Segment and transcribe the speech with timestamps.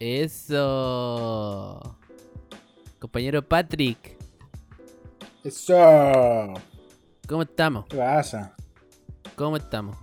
[0.00, 1.96] Eso.
[2.98, 4.16] Compañero Patrick.
[5.44, 6.54] Eso.
[7.28, 7.86] ¿Cómo estamos?
[7.86, 8.56] ¿Qué pasa?
[9.36, 9.96] ¿Cómo estamos?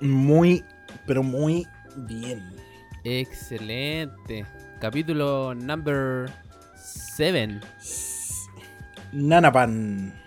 [0.00, 0.64] Muy,
[1.06, 1.66] pero muy
[2.08, 2.56] bien.
[3.04, 4.46] Excelente.
[4.80, 6.32] Capítulo number
[6.74, 7.60] 7.
[9.12, 10.18] Nanapan.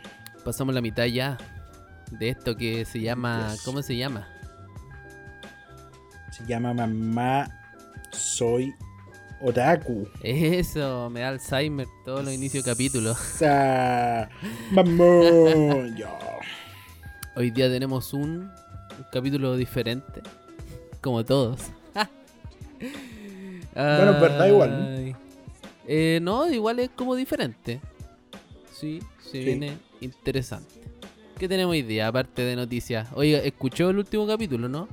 [0.45, 1.39] Pasamos la mitad ya
[2.11, 3.55] de esto que se llama.
[3.65, 4.27] ¿Cómo se llama?
[6.31, 7.49] Se llama Mamá
[8.11, 8.73] Soy
[9.41, 10.07] Otaku.
[10.23, 13.17] Eso, me da Alzheimer todos los inicios de capítulos.
[14.71, 15.25] Vamos.
[17.35, 18.51] Hoy día tenemos un, un,
[19.11, 20.21] capítulo diferente,
[20.99, 21.61] como todos.
[23.73, 25.15] bueno, es verdad, igual.
[25.87, 27.79] Eh, no, igual es como diferente.
[28.73, 29.43] Sí, se sí.
[29.43, 30.78] viene interesante.
[31.39, 33.07] ¿Qué tenemos hoy día, aparte de noticias?
[33.13, 34.89] Oiga, ¿escuchó el último capítulo, no?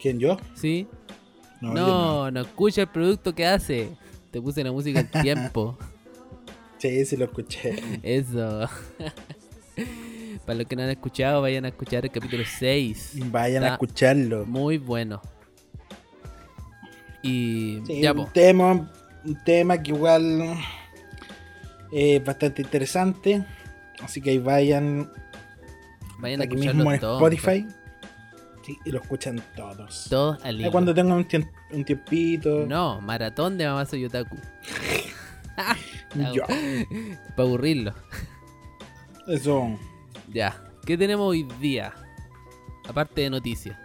[0.00, 0.38] ¿Quién, yo?
[0.54, 0.88] Sí.
[1.60, 3.90] No, no, no, escucha el producto que hace.
[4.30, 5.76] Te puse la música en tiempo.
[6.78, 7.80] Sí, sí lo escuché.
[8.02, 8.68] Eso.
[10.44, 13.18] Para los que no han escuchado, vayan a escuchar el capítulo 6.
[13.26, 14.44] Vayan Está a escucharlo.
[14.46, 15.22] Muy bueno.
[17.22, 18.90] Y sí, ya, un tema,
[19.24, 20.56] un tema que igual
[21.92, 23.44] es bastante interesante.
[24.02, 25.10] Así que ahí vayan.
[26.18, 27.66] Vayan a aquí mismo en Spotify.
[28.64, 30.06] Sí, y lo escuchan todos.
[30.08, 32.64] Todos al Ya cuando tengan un, tiemp un tiempito.
[32.66, 34.36] No, maratón de Mamá Soy Otaku.
[36.14, 36.46] Ya.
[37.36, 37.94] Para aburrirlo.
[39.26, 39.78] Eso.
[40.28, 40.62] Ya.
[40.84, 41.94] ¿Qué tenemos hoy día?
[42.86, 43.78] Aparte de noticias.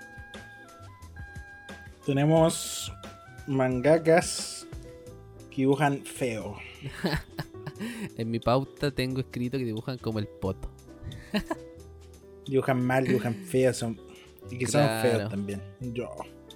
[2.05, 2.91] Tenemos
[3.47, 4.67] mangakas
[5.49, 6.57] que dibujan feo.
[8.17, 10.69] en mi pauta tengo escrito que dibujan como el poto.
[12.47, 13.99] dibujan mal, dibujan feo, son
[14.49, 15.01] y que Claro.
[15.01, 15.61] son feos también.
[15.81, 16.09] Yo.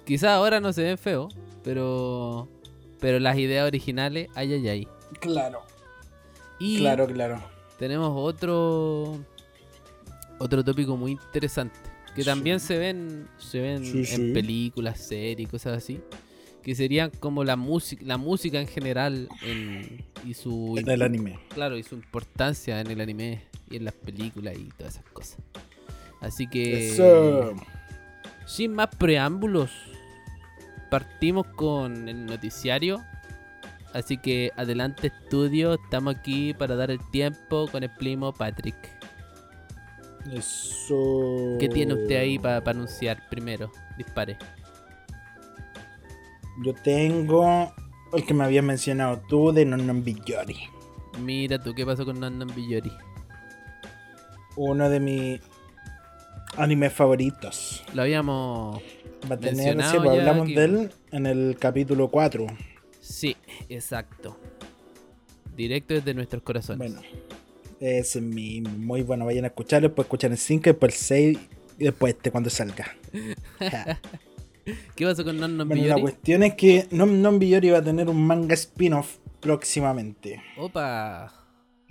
[0.04, 2.48] Quizás ahora no se ven feos, pero
[3.00, 4.88] pero las ideas originales, ay ay ay.
[5.20, 5.60] Claro.
[6.60, 7.42] Y Claro, claro.
[7.78, 9.18] tenemos otro
[10.38, 11.78] otro tópico muy interesante
[12.14, 12.26] que Sí.
[12.28, 14.32] también se ven se ven Sí, en sí.
[14.32, 16.00] películas, series, cosas así,
[16.62, 21.38] que serían como la música la música en general en- y su En el anime.
[21.52, 25.38] claro, y su importancia en el anime y en las películas y todas esas cosas.
[26.20, 27.54] Así que Eso.
[28.46, 29.70] sin más preámbulos,
[30.90, 33.02] partimos con el noticiario.
[33.92, 38.76] Así que adelante estudio, estamos aquí para dar el tiempo con el primo Patrick.
[40.32, 41.56] Eso.
[41.58, 43.70] ¿Qué tiene usted ahí para anunciar primero?
[43.98, 44.38] Dispare.
[46.58, 47.72] Yo tengo
[48.12, 50.72] el que me habías mencionado tú de Non Non Biyori.
[51.20, 52.92] Mira tú, ¿qué pasó con Nandan Biyori?
[54.56, 55.40] Uno de mis
[56.56, 57.82] animes favoritos.
[57.94, 58.80] Lo habíamos...
[59.30, 62.46] Va a tener, sí, pues, hablamos de él en el capítulo 4.
[63.00, 63.36] Sí,
[63.68, 64.36] exacto.
[65.56, 66.78] Directo desde nuestros corazones.
[66.78, 67.02] Bueno,
[67.78, 69.26] ese es mi muy bueno.
[69.26, 71.38] Vayan a escucharlo, después escuchar el 5, después el 6
[71.78, 72.96] y después este cuando salga.
[74.96, 78.08] ¿Qué pasó con Nandan bueno, la cuestión es que Non Non Biyori va a tener
[78.08, 80.42] un manga spin-off próximamente.
[80.56, 81.32] Opa.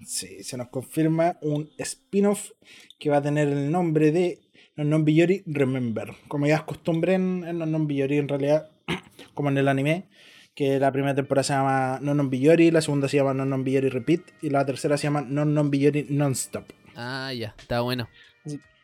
[0.06, 2.52] Sí, se nos confirma un spin-off
[2.98, 4.40] que va a tener el nombre de
[4.76, 6.14] Non Non Biyori Remember.
[6.28, 8.70] Como ya es costumbre en, en Non Non Biyori, en realidad,
[9.34, 10.08] como en el anime,
[10.54, 13.64] Que la primera temporada se llama Non Non Biyori, la segunda se llama Non Non
[13.64, 16.74] Biyori Repeat y la tercera se llama Non Non Biyori Non-Stop.
[16.96, 18.10] Ah, ya, está bueno.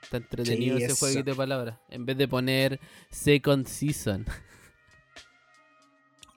[0.01, 1.05] Está entretenido Sí, ese eso.
[1.05, 1.75] jueguito de palabras.
[1.89, 2.79] En vez de poner
[3.09, 4.25] Second Season.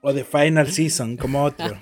[0.01, 1.77] O The Final Season, como otro.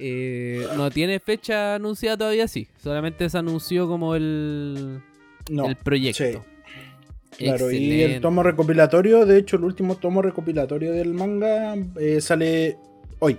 [0.00, 2.68] Eh, no tiene fecha anunciada todavía, sí.
[2.80, 5.00] Solamente se anunció como el,
[5.50, 6.24] No, el proyecto.
[6.24, 6.38] sí.
[7.36, 12.76] Claro, y el tomo recopilatorio, de hecho, el último tomo recopilatorio del manga eh, sale
[13.18, 13.38] hoy.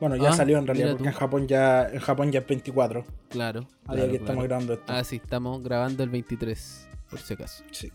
[0.00, 1.08] Bueno, ya Ah, salió en realidad, porque tú.
[1.10, 3.66] en Japón ya en Japón ya es 24, Claro.
[3.86, 4.84] a claro, que estamos grabando esto.
[4.92, 7.62] Ah, sí, estamos grabando el 23, por si acaso.
[7.70, 7.92] Sí.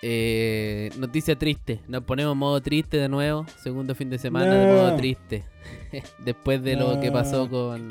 [0.00, 1.80] Eh, noticia triste.
[1.88, 3.46] Nos ponemos modo triste de nuevo.
[3.60, 5.44] Segundo fin de semana de modo triste.
[6.24, 7.90] después de lo que pasó con,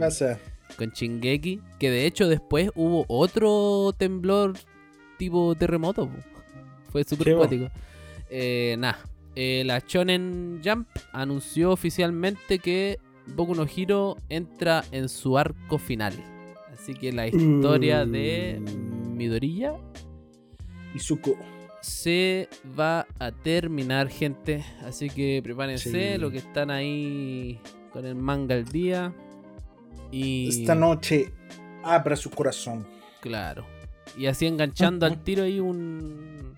[0.77, 1.61] con Shingeki.
[1.79, 4.53] Que de hecho después hubo otro temblor
[5.17, 6.07] tipo terremoto.
[6.07, 6.15] po.
[6.91, 7.69] Fue súper cuático.
[8.29, 8.99] Eh, Nada.
[9.35, 12.97] Eh, la Shonen Jump anunció oficialmente que
[13.35, 16.13] Boku no Hero entra en su arco final.
[16.73, 19.17] Así que la historia de Mm.
[19.17, 19.75] Midoriya
[20.95, 21.35] Izuku.
[21.81, 22.47] se
[22.77, 24.63] va a terminar, gente.
[24.85, 26.19] Así que prepárense, Sí.
[26.19, 27.59] los que están ahí
[27.91, 29.13] con el manga al día.
[30.11, 31.31] Y Esta noche
[31.83, 32.85] abra su corazón.
[33.21, 33.65] claro.
[34.17, 36.55] Y así enganchando al tiro ahí un,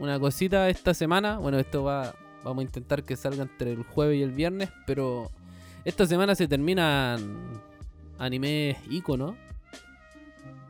[0.00, 1.38] una cosita esta semana.
[1.38, 2.14] Bueno, esto va
[2.44, 5.30] vamos a intentar que salga entre el jueves y el viernes, pero
[5.84, 7.60] esta semana se terminan
[8.18, 9.36] animes icono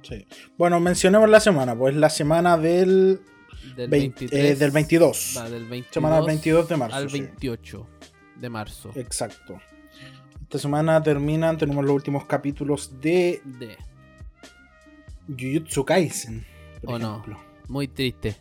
[0.02, 0.26] Sí.
[0.56, 3.20] Bueno, mencionemos la semana, pues la semana del,
[3.76, 5.34] del 20 23 eh, del 22.
[5.36, 6.96] va, del 22 Semana del 22 de marzo.
[6.96, 7.20] al sí.
[7.20, 7.86] 28
[8.36, 8.90] de marzo.
[8.94, 9.60] Exacto.
[10.42, 13.76] Esta semana terminan, tenemos los últimos capítulos de De
[15.28, 16.44] Jujutsu Kaisen.
[16.84, 17.10] ¿O no?
[17.18, 17.38] ejemplo.
[17.68, 18.36] muy triste.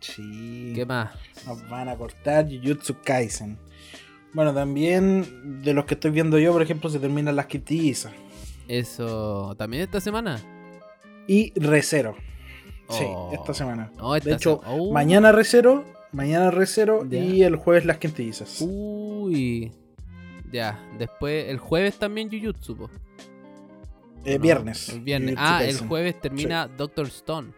[0.00, 0.72] Sí.
[0.74, 1.12] ¿Qué más?
[1.46, 3.58] Nos van a cortar Jujutsu Kaisen.
[4.34, 8.12] Bueno, también de los que estoy viendo yo, por ejemplo, se terminan las quintillizas.
[8.68, 10.40] Eso también esta semana.
[11.26, 12.16] Y Recero.
[12.88, 13.30] Sí, Oh.
[13.32, 13.90] esta semana.
[13.92, 14.92] Esta de hecho, se- Oh.
[14.92, 17.18] mañana Recero, mañana Recero Ya.
[17.18, 18.58] y el jueves las quintillizas.
[18.60, 19.72] Uy.
[20.50, 22.88] Ya, después el jueves también Jujutsu.
[24.24, 24.88] Eh, No, viernes.
[24.90, 25.34] El viernes.
[25.36, 27.52] Jujutsu Ah, el jueves termina Doctor Stone.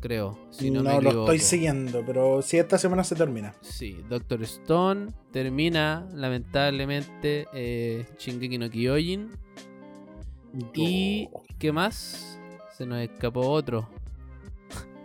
[0.00, 1.32] Creo, si no, no me lo equivoco.
[1.32, 3.54] estoy siguiendo, pero sí, esta semana se termina.
[3.60, 9.30] Sí, Doctor Stone termina, lamentablemente, eh, Shingeki no Kyojin.
[10.74, 12.40] Y, ¿qué más?
[12.76, 13.88] Se nos escapó otro.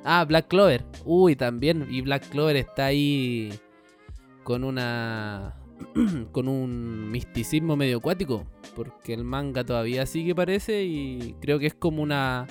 [0.07, 0.85] Ah, Black Clover.
[1.03, 1.87] Uy, también.
[1.89, 3.51] Y Black Clover está ahí
[4.43, 5.55] con una...
[6.31, 8.45] con un misticismo medio acuático.
[8.75, 12.45] Porque el manga todavía sigue, parece, y creo que es como una...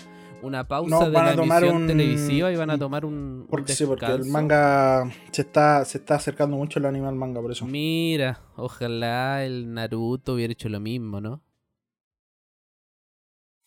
[0.45, 3.73] Una pausa No, de la emisión un- televisiva y van a tomar un, un Porque
[3.73, 7.51] sí, porque el manga se está, se está acercando mucho el anime al manga, por
[7.51, 7.67] eso.
[7.67, 11.41] Mira, ojalá el Naruto hubiera hecho lo mismo, ¿no?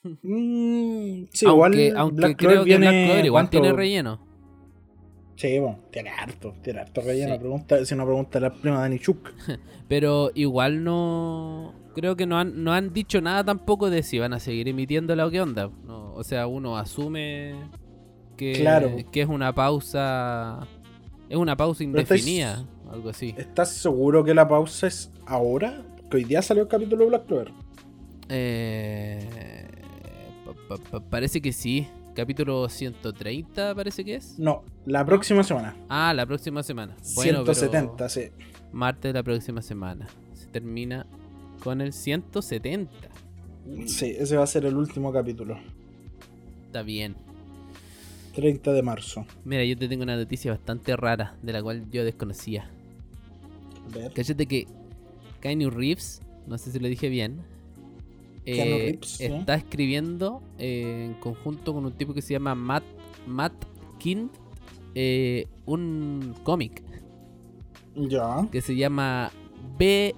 [0.04, 3.06] Mm, sí, aunque igual aunque Black creo Clover que Black.
[3.06, 3.52] Clover igual ¿cuánto?
[3.62, 4.28] tiene relleno.
[5.36, 7.34] Sí, bueno, tiene harto, tiene harto relleno.
[7.34, 7.40] Sí.
[7.40, 9.32] Pregunta, si no pregunta la prima de Nichuk.
[9.88, 11.74] Pero igual no.
[12.00, 15.26] Creo que no han, no han dicho nada tampoco de si van a seguir emitiéndola
[15.26, 15.72] o qué onda.
[15.84, 17.56] No, o sea, uno asume
[18.38, 18.92] que, Claro.
[19.12, 20.60] que es una pausa.
[21.28, 22.66] Es una pausa estáis- indefinida.
[22.92, 23.34] Algo así.
[23.36, 25.82] ¿Estás seguro que la pausa es ahora?
[26.12, 27.52] Que hoy día salió el capítulo de Black Clover.
[28.30, 29.68] Eh,
[30.46, 31.88] pa- pa- pa- parece que sí.
[32.14, 34.38] Capítulo 130 parece que es.
[34.40, 35.76] No, la próxima semana.
[35.90, 36.96] Ah, la próxima semana.
[37.16, 38.22] Bueno, 170, pero sí.
[38.72, 40.08] martes de la próxima semana.
[40.34, 41.06] Se termina
[41.64, 42.92] con el 170.
[43.86, 45.58] Sí, ese va a ser el último capítulo.
[46.66, 47.16] Está bien.
[48.36, 49.26] 30 de marzo.
[49.46, 52.70] Mira, yo te tengo una noticia bastante rara de la cual yo desconocía.
[53.92, 54.14] A ver.
[54.14, 54.68] Cállate que
[55.42, 57.42] Keanu Reeves, no sé si lo dije bien,
[58.46, 59.26] eh, Reeves, ¿sí?
[59.26, 62.84] está escribiendo eh, en conjunto con un tipo que se llama Matt,
[63.26, 63.54] Matt
[64.00, 64.28] King
[64.96, 66.82] eh, un cómic
[67.96, 68.48] Ya.
[68.52, 69.32] que se llama
[69.78, 70.18] BRZRKR.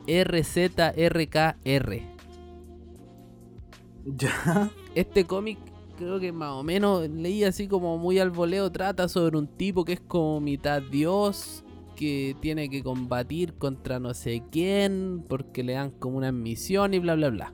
[4.05, 4.72] Ya.
[4.96, 5.60] Este cómic
[6.00, 9.84] creo que más o menos leí así como muy al voleo, trata sobre un tipo
[9.84, 11.65] que es como mitad dios,
[11.96, 17.00] que tiene que combatir contra no sé quién, porque le dan como una misión y
[17.00, 17.53] bla bla bla.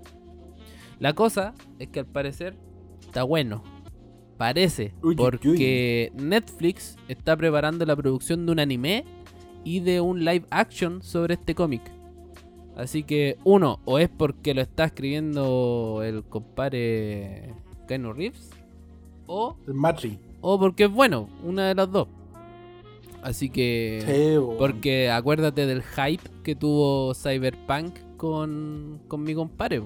[1.00, 2.56] La cosa es que al parecer
[3.02, 3.64] está bueno.
[4.38, 9.06] Parece, Uy, uy, porque Netflix está preparando la producción de un anime
[9.66, 11.82] y de un live action sobre este cómic.
[12.78, 17.54] Así que uno, o es porque lo está escribiendo el compadre
[17.88, 18.52] Keanu Reeves,
[19.28, 20.20] o, El Matri.
[20.42, 22.08] o porque es bueno, una de las dos.
[23.22, 24.04] Así que...
[24.06, 24.56] Sí.
[24.60, 29.82] Porque acuérdate del hype que tuvo Cyberpunk con, con mi compadre.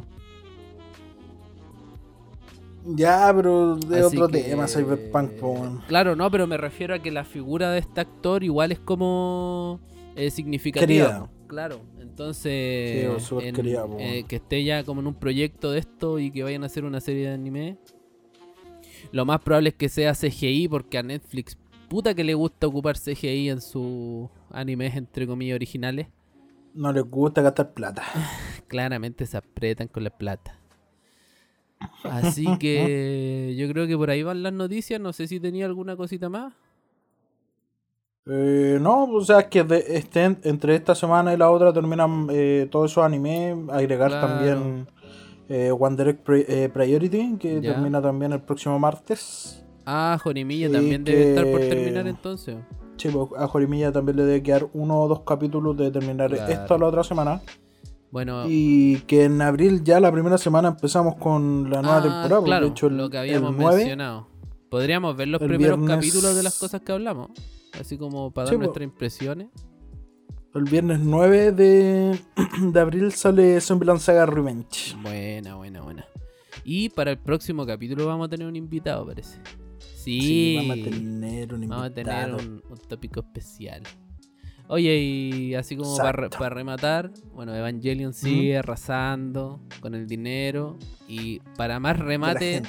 [2.86, 5.86] Ya, pero de Así otro que- tema, Cyberpunk.
[5.88, 9.80] Claro, no, pero me refiero a que la figura de este actor igual es como
[10.16, 10.88] eh, significativa.
[10.88, 11.30] Querida.
[11.48, 16.20] Claro, entonces Sí, en- querida, eh, que esté ya como en un proyecto de esto
[16.20, 17.78] y que vayan a hacer una serie de anime.
[19.12, 21.58] Lo más probable es que sea CGI porque a Netflix
[21.88, 26.08] puta que le gusta ocupar CGI en sus animes entre comillas originales.
[26.76, 28.04] No les gusta gastar plata.
[28.68, 30.59] claramente se apretan con la plata.
[32.04, 35.00] Así que yo creo que por ahí van las noticias.
[35.00, 36.54] No sé si tenía alguna cosita más.
[38.26, 42.28] Eh, no, o sea, es que de- este, entre esta semana y la otra terminan
[42.32, 43.56] eh, todos esos animes.
[43.70, 44.28] Agregar Claro.
[44.28, 44.88] también
[45.48, 47.74] eh, One Direct Pri- eh, Priority, que Ya.
[47.74, 49.64] termina también el próximo martes.
[49.86, 52.58] Ah, Jorimilla también debe estar por terminar entonces.
[52.98, 56.52] Sí, pues, a Jorimilla también le debe quedar uno o dos capítulos de terminar Claro.
[56.52, 57.42] esta la otra semana.
[58.12, 62.30] Bueno, Y que en abril ya la primera semana empezamos con la nueva ah, temporada.
[62.38, 64.28] porque claro, de hecho, el, lo que habíamos el 9, mencionado.
[64.70, 67.30] Podríamos ver los primeros viernes- capítulos de las cosas que hablamos.
[67.80, 69.48] Así como para dar Sí, nuestras impresiones.
[70.56, 72.20] el viernes 9 de,
[72.62, 74.96] de abril sale Zombieland Saga Revenge.
[75.04, 76.06] Buena, buena, buena.
[76.64, 79.40] Y para el próximo capítulo vamos a tener un invitado, parece.
[79.80, 82.38] Sí, Sí, vamos a tener un Vamos a tener invitado.
[82.50, 83.84] un, un tópico especial.
[84.72, 90.78] Oye, y así como para, rematar, bueno, Evangelion sigue arrasando con el dinero.
[91.08, 92.62] Y para más remate,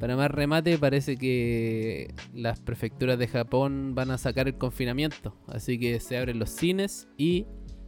[0.00, 5.36] para más remate, parece que las prefecturas de Japón van a sacar el confinamiento.
[5.46, 7.46] Así que se abren los cines y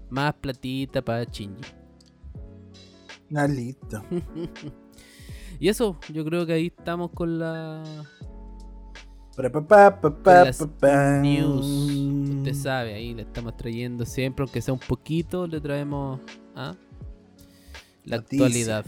[0.09, 1.65] más platita para Shinji.
[3.35, 4.05] Ah, listo.
[5.61, 7.85] Y eso, yo creo que ahí estamos con la
[9.37, 11.67] las news.
[12.39, 16.21] Usted sabe, ahí le estamos trayendo siempre, aunque sea un poquito, le traemos
[16.55, 16.75] ¿ah?
[18.05, 18.47] la Noticia.
[18.47, 18.87] actualidad.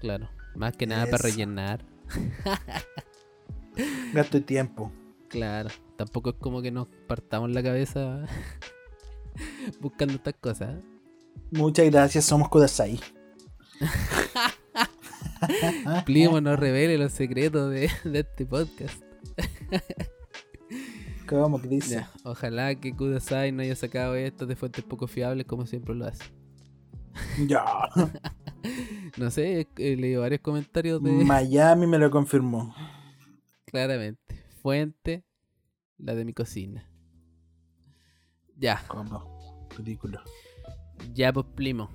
[0.00, 1.84] Claro, más que nada para rellenar.
[4.12, 4.92] Gasto de tiempo.
[5.28, 8.24] Claro, tampoco es como que nos partamos la cabeza
[9.80, 10.76] buscando estas cosas.
[10.76, 10.80] ¿eh?
[11.50, 13.00] Muchas gracias, somos Kudasai.
[16.04, 19.03] Plimo no revele los secretos de, de este podcast.
[21.28, 21.94] ¿Cómo que dice?
[21.96, 26.06] Ya, ojalá que Kudasai no haya sacado esto de fuentes poco fiables como siempre lo
[26.06, 26.24] hace.
[27.46, 27.64] Ya.
[29.18, 31.12] No sé, he leído varios comentarios de...
[31.12, 32.74] Miami me lo confirmó.
[33.66, 34.42] Claramente.
[34.62, 35.22] Fuente,
[35.98, 36.88] la de mi cocina.
[38.56, 39.68] Ya, ¿Cómo?
[39.76, 40.20] Ridículo.
[41.12, 41.90] ya pues Plimo.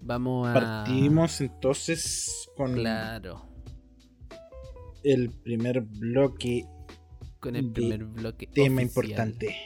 [0.00, 0.54] Vamos a...
[0.54, 3.49] Partimos entonces con Claro,
[5.04, 6.64] el primer bloque,
[7.40, 8.46] con el primer bloque.
[8.46, 9.04] tema oficial.
[9.06, 9.56] importante.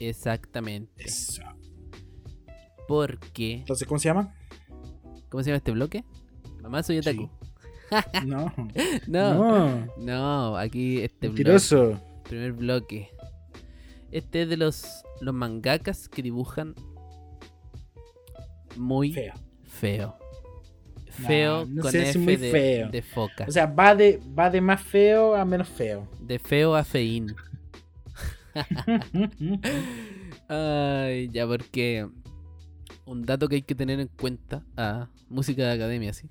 [0.00, 1.04] Exactamente.
[1.04, 1.42] Eso.
[2.86, 3.54] Porque...
[3.54, 4.34] Entonces, ¿cómo se llama?
[5.28, 6.04] ¿Cómo se llama este bloque?
[6.62, 7.28] Mamá soy otaku.
[8.26, 8.52] No.
[9.06, 10.56] No, no, No.
[10.58, 12.00] aquí este bloque, Mentiroso.
[12.24, 13.08] primer bloque.
[14.10, 16.74] Este es de los, los mangakas que dibujan
[18.76, 19.34] muy Feo.
[19.64, 20.17] feo.
[21.26, 22.88] Feo no con sé F muy de, feo.
[22.90, 23.44] de foca.
[23.48, 26.08] O sea, va de, va de más feo a menos feo.
[26.20, 27.34] de feo a feín.
[30.48, 32.08] Ay, ya porque
[33.06, 34.64] un dato que hay que tener en cuenta.
[34.76, 36.28] Ah, música de academia, sí.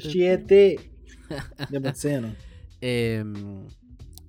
[0.00, 0.92] Siete.
[1.70, 2.34] Pensé, ¿no?
[2.82, 3.66] Em,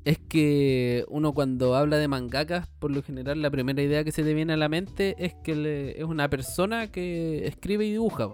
[0.05, 4.24] es que uno cuando habla de mangakas, por lo general la primera idea que se
[4.24, 8.29] te viene a la mente es que le- es una persona que escribe y dibuja.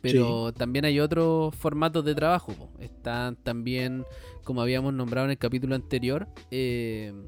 [0.00, 2.52] Pero también hay otros formatos de trabajo.
[2.52, 2.70] po.
[2.78, 4.04] Están también,
[4.44, 7.26] como habíamos nombrado en el capítulo anterior, em,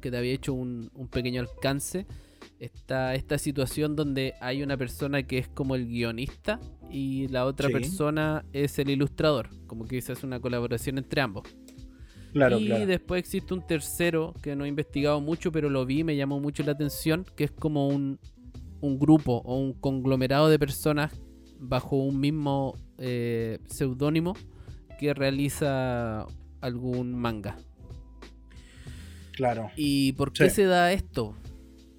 [0.00, 2.06] que te había hecho un, un pequeño alcance.
[2.60, 6.60] Está esta situación donde hay una persona que es como el guionista
[6.92, 7.72] y la otra Sí.
[7.72, 9.48] persona es el ilustrador.
[9.66, 11.42] Como que se hace una colaboración entre ambos.
[12.32, 12.86] Claro, y claro.
[12.86, 16.62] después existe un tercero que no he investigado mucho, pero lo vi, me llamó mucho
[16.62, 18.18] la atención, que es como un,
[18.80, 21.12] un grupo o un conglomerado de personas
[21.58, 24.34] bajo un mismo eh, seudónimo
[24.98, 26.26] que realiza
[26.60, 27.56] algún manga.
[29.32, 29.70] Claro.
[29.76, 30.56] ¿Y por qué Sí.
[30.56, 31.34] se da esto?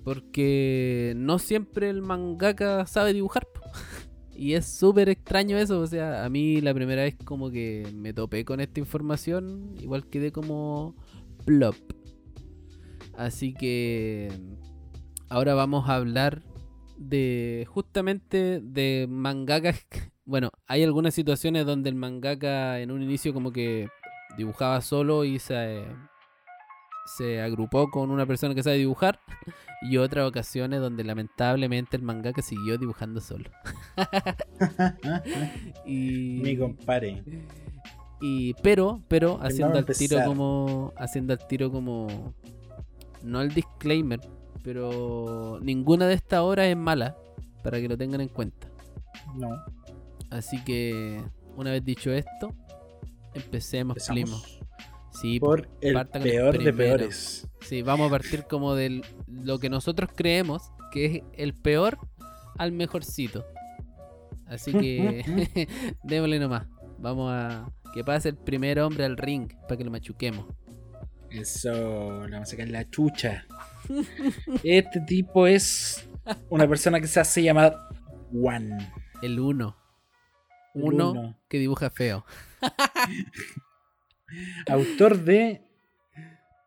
[0.03, 3.47] Porque no siempre el mangaka sabe dibujar.
[4.35, 5.79] Y es súper extraño eso.
[5.79, 10.07] O sea, a mí la primera vez como que me topé con esta información, igual
[10.07, 10.95] quedé como
[11.45, 11.75] plop.
[13.15, 14.31] Así que
[15.29, 16.43] ahora vamos a hablar
[16.97, 19.85] de justamente de mangakas.
[20.25, 23.89] Bueno, hay algunas situaciones donde el mangaka en un inicio como que
[24.37, 25.83] dibujaba solo y se
[27.05, 29.19] se agrupó con una persona que sabe dibujar
[29.81, 33.49] y otras ocasiones donde lamentablemente el mangaka siguió dibujando solo.
[35.85, 37.23] y, Mi compadre.
[38.21, 42.33] y pero, pero haciendo al tiro como haciendo al tiro como
[43.23, 44.19] no el disclaimer,
[44.63, 47.17] pero ninguna de estas obras es mala
[47.63, 48.67] para que lo tengan en cuenta.
[49.35, 49.49] No.
[50.29, 51.21] Así que
[51.55, 52.53] una vez dicho esto,
[53.33, 54.41] empecemos, primo.
[55.13, 57.47] Sí, por el peor de peores.
[57.61, 61.97] Sí, vamos a partir como de lo que nosotros creemos que es el peor
[62.57, 63.45] al mejorcito.
[64.47, 65.67] Así que
[66.03, 66.67] démosle nomás.
[66.99, 70.45] Vamos a que pase el primer hombre al ring para que lo machuquemos.
[71.29, 71.71] Eso,
[72.25, 73.45] le vamos a sacar la chucha.
[74.63, 76.07] Este tipo es
[76.49, 77.75] una persona que se hace llamar
[78.31, 78.77] Juan.
[79.21, 79.75] El uno.
[80.75, 81.39] El Uno uno.
[81.47, 82.25] que dibuja feo.
[84.69, 85.61] Autor de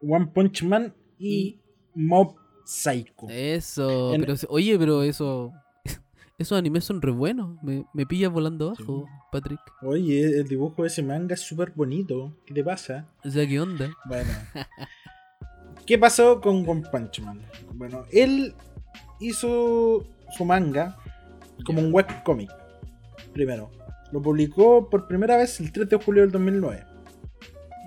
[0.00, 1.60] One Punch Man y
[1.94, 3.26] Mob Psycho.
[3.28, 4.14] Eso.
[4.14, 5.52] En- Pero, oye, pero eso.
[6.38, 7.62] Esos animes son re buenos.
[7.62, 9.60] Me, me pillas volando abajo, Patrick.
[9.82, 12.36] Oye, el dibujo de ese manga es súper bonito.
[12.44, 13.06] ¿Qué te pasa?
[13.24, 13.88] O sea, ¿qué onda?
[14.06, 14.30] Bueno.
[15.86, 17.40] ¿Qué pasó con One Punch Man?
[17.72, 18.54] Bueno, él
[19.20, 20.04] hizo
[20.36, 20.96] su manga
[21.64, 22.50] como un webcomic.
[23.32, 23.70] Primero.
[24.12, 26.84] Lo publicó por primera vez el 3 de julio del 2009.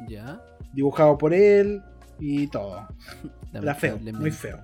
[0.09, 0.41] Ya.
[0.73, 1.81] Dibujado por él
[2.19, 2.87] y todo.
[3.53, 4.59] Era feo, muy feo.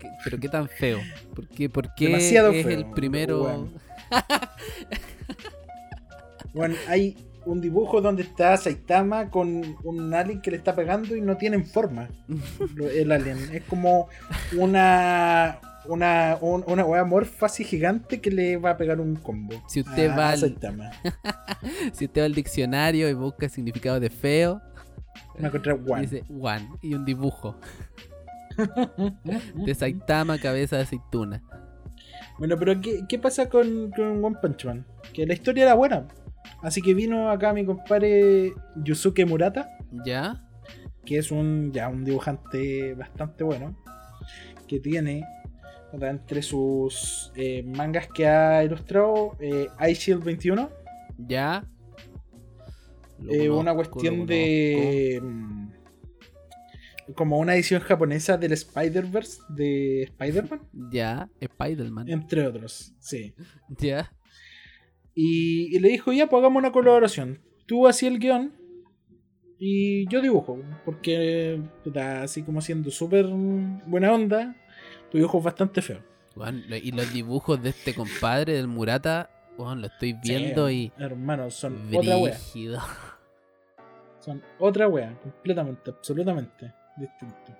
[0.00, 0.98] ¿Qué- ¿Pero qué tan feo?
[1.34, 3.38] ¿Por qué, por qué Demasiado es feo, el primero?
[3.40, 3.68] bueno.
[6.52, 7.16] Bueno, hay
[7.46, 11.66] un dibujo donde está Saitama con un alien que le está pegando y no tienen
[11.66, 12.08] forma.
[12.94, 13.38] El alien.
[13.52, 14.08] Es como
[14.56, 15.58] una.
[15.86, 19.62] Una, un- una wea morfa así gigante que le va a pegar un combo.
[19.68, 20.56] Si usted a- va al-.
[21.92, 24.60] Si usted va al diccionario y busca significado de feo,
[25.40, 26.02] Va a encontrar One.
[26.02, 27.56] dice one y un dibujo
[29.54, 31.42] de Saitama, cabeza de aceituna.
[32.38, 34.86] Bueno, pero ¿qué, qué pasa con, con One Punch Man?
[35.12, 36.06] Que la historia era buena.
[36.62, 39.68] Así que vino acá mi compadre Yusuke Murata,
[40.04, 40.42] ¿Ya?
[41.04, 43.76] que es un ya un dibujante bastante bueno,
[44.66, 45.24] que tiene
[46.00, 50.70] entre sus eh, mangas que ha ilustrado eh, Shield 21,
[51.18, 51.64] ¿Ya?
[53.30, 55.68] Eh, una cuestión de mm,
[57.14, 60.60] como una edición japonesa del Spider-Verse de Spider-Man.
[60.90, 62.08] Ya, Spider-Man.
[62.08, 63.34] entre otros, sí.
[63.78, 64.12] Ya.
[65.14, 67.40] Y, y le dijo, ya, pues hagamos una colaboración.
[67.66, 68.52] Tú hacías el guion
[69.58, 70.60] y yo dibujo.
[70.84, 71.62] Porque,
[72.20, 73.26] así como siendo súper
[73.86, 74.56] buena onda,
[75.14, 76.00] tu dibujo es bastante feo.
[76.34, 81.00] Lo- y los dibujos de este compadre del Murata, weón, lo estoy viendo Sí, y.
[81.00, 82.36] Hermano, son otra wea.
[84.18, 87.56] Son otra wea, completamente, absolutamente distinto.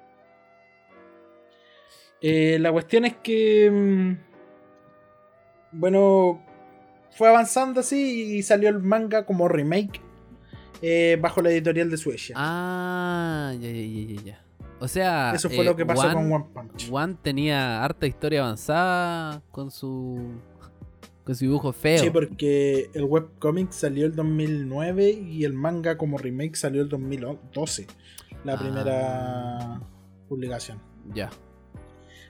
[2.21, 3.71] Eh, la cuestión es que.
[3.71, 4.17] mm,
[5.79, 6.43] Bueno,
[7.13, 10.01] fue avanzando así y salió el manga como remake
[10.83, 12.35] eh, bajo la editorial de Suecia.
[12.37, 14.45] Ah, ya, ya, ya, ya, ya.
[14.81, 16.89] O sea, Eso fue eh, lo que pasó One- con One Punch.
[16.91, 20.19] One tenía harta historia avanzada con su
[21.25, 21.99] con su dibujo feo.
[21.99, 27.87] Sí, porque el webcomic salió el 2009 y el manga como remake salió el 2012.
[28.45, 28.59] La Ah.
[28.59, 29.81] primera
[30.29, 30.79] publicación.
[31.15, 31.31] Ya.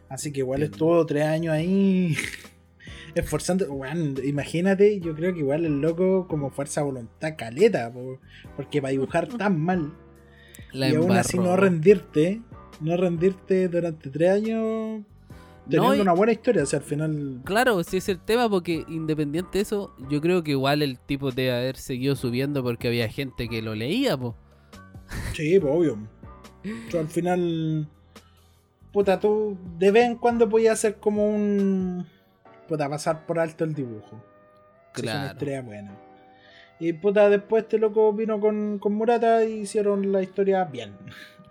[0.09, 2.15] Así que igual estuvo tres años ahí
[3.17, 3.73] esforzando.
[3.73, 8.21] Weón, imagínate, yo creo que igual el loco como fuerza voluntad caleta, po,
[8.55, 9.93] porque para dibujar tan mal
[10.75, 12.43] La y aún así no rendirte,
[12.81, 15.03] no rendirte durante tres años
[15.71, 19.59] teniendo una buena historia, o sea, al final Claro, sí es el tema porque independiente
[19.59, 23.49] de eso, yo creo que igual el tipo debe haber seguido subiendo porque había gente
[23.49, 24.37] que lo leía, po.
[25.33, 25.99] Sí, pues obvio.
[26.91, 27.89] Yo al final.
[28.93, 32.07] Puta, tú de vez en cuando podías hacer como un.
[32.69, 34.23] Puta, pasar por alto el dibujo.
[34.95, 35.33] Si es una Claro.
[35.33, 35.99] historia buena.
[36.79, 40.95] Y puta, después este loco vino con, con Murata y hicieron la historia bien.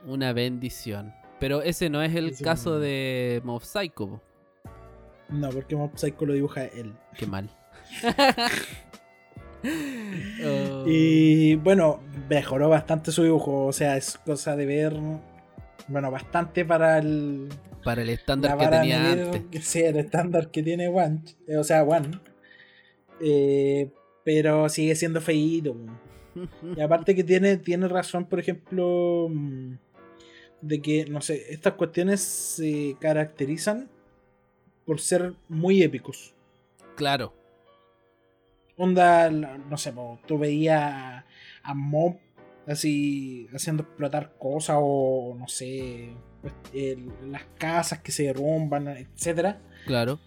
[0.05, 1.13] Una bendición.
[1.39, 4.21] Pero ese no es el caso de Mob Psycho.
[5.29, 6.93] No, porque Mob Psycho lo dibuja él.
[7.17, 7.49] Qué mal.
[10.45, 13.65] Oh, Y bueno, mejoró bastante su dibujo.
[13.65, 14.93] O sea, es cosa de ver.
[15.87, 17.47] Bueno, bastante para el.
[17.83, 19.65] para el estándar que tenía medir antes.
[19.65, 22.19] sea el estándar que tiene One, eh, o sea, One.
[23.21, 23.89] Eh,
[24.23, 25.75] pero sigue siendo feíto.
[26.75, 29.73] Y aparte que tiene, tiene razón, por ejemplo, mm,
[30.61, 33.89] de que, no sé, estas cuestiones se caracterizan
[34.85, 36.33] por ser muy épicos.
[36.95, 37.33] Claro.
[38.75, 39.93] Onda, no sé,
[40.25, 41.25] tú veías a,
[41.61, 42.17] a Mob
[42.65, 46.09] así haciendo explotar cosas o no sé,
[46.41, 49.61] pues, el- las casas que se derrumban, etcétera.
[49.85, 50.19] Claro.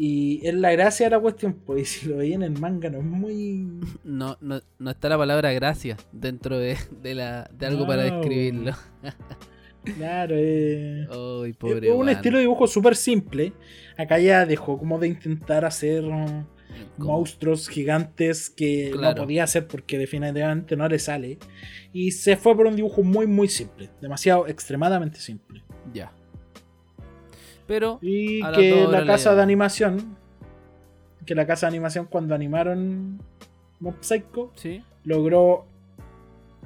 [0.00, 2.88] Y es la gracia de la cuestión, pues y si lo veían en el manga
[2.88, 3.66] no es muy...
[4.04, 8.72] No, no, no está la palabra gracia dentro de, de la, de algo para describirlo.
[9.96, 11.02] Claro, eh...
[11.48, 12.08] Es pobre un Juan.
[12.10, 13.52] estilo de dibujo súper simple.
[13.96, 16.04] Acá ya dejó como de intentar hacer
[16.96, 19.16] monstruos gigantes que Claro.
[19.16, 21.38] no podía hacer porque definitivamente no le sale.
[21.92, 25.62] Y se fue por un dibujo muy muy simple, demasiado extremadamente simple.
[25.92, 26.12] Ya.
[27.68, 30.16] Pero, Y que la casa de animación,
[31.24, 33.20] que la casa de animación cuando animaron
[33.78, 34.82] Mob Psycho sí.
[35.04, 35.66] logró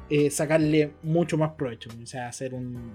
[0.09, 2.93] eh, sacarle mucho más provecho, o sea, hacer un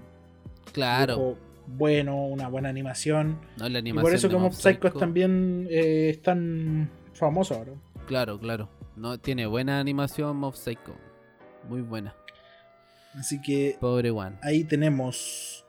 [0.72, 1.36] Claro.
[1.66, 3.38] bueno, una buena animación.
[3.58, 7.72] No, la Y animación por eso que Mob Psycho también eh, es tan famoso ahora.
[8.06, 8.68] Claro, claro.
[8.96, 10.94] No, tiene buena animación Mob Psycho.
[11.68, 12.14] Muy buena.
[13.14, 14.38] Así que Pobre Juan.
[14.42, 15.64] ahí tenemos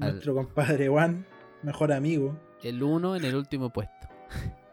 [0.00, 1.26] Al- nuestro compadre Juan,
[1.62, 2.38] mejor amigo.
[2.62, 4.08] El uno en el último puesto.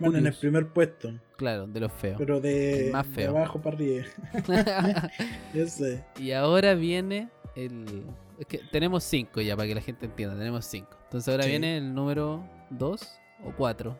[0.00, 2.16] Bueno, en el primer puesto, Claro, de los feos.
[2.16, 3.36] pero de, El más de feo.
[3.36, 4.04] abajo para arriba.
[5.54, 6.02] Yo sé.
[6.18, 8.04] y ahora viene el.
[8.38, 10.34] Es que tenemos cinco ya, para que la gente entienda.
[10.38, 10.96] Tenemos cinco.
[11.04, 11.50] Entonces ahora Sí.
[11.50, 13.98] viene el número 2 o 4.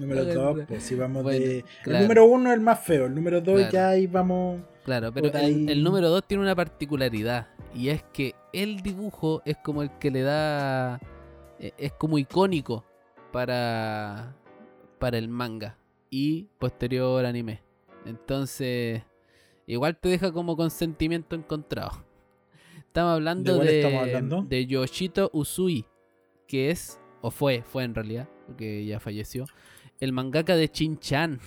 [0.00, 0.54] Número Claro.
[0.56, 1.64] 2, pues si vamos Bueno, de.
[1.84, 1.98] claro.
[1.98, 3.72] El número 1 es el más feo, el número 2 Claro.
[3.72, 4.60] ya ahí vamos.
[4.90, 7.46] Claro, pero el, número 2 tiene una particularidad.
[7.72, 10.98] Y es que el dibujo es como el que le da.
[11.60, 12.84] eh, Es como icónico
[13.32, 14.34] para.
[14.98, 15.78] Para el manga.
[16.10, 17.62] Y posterior anime.
[18.04, 19.02] Entonces.
[19.66, 22.04] Igual te deja como con sentimiento encontrado.
[22.78, 24.42] Estamos hablando ¿De de, estamos hablando?
[24.42, 25.86] de Yoshito Usui.
[26.48, 27.00] Que es.
[27.20, 28.28] O fue, fue en realidad.
[28.48, 29.44] Porque ya falleció.
[30.00, 31.38] El mangaka de Chin-chan.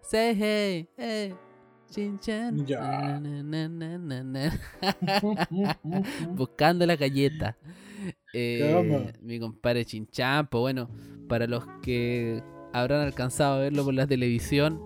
[0.00, 1.34] Say hey, hey.
[1.90, 2.64] Chin-chan.
[2.66, 3.18] Ya.
[3.20, 4.60] Na, na, na, na, na.
[6.34, 7.56] Buscando la galleta.
[8.32, 10.90] Eh, mi compadre Chinchan, pues bueno,
[11.28, 14.80] para los que habrán alcanzado a verlo por la televisión,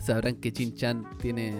[0.00, 1.54] sabrán que Chinchan tiene.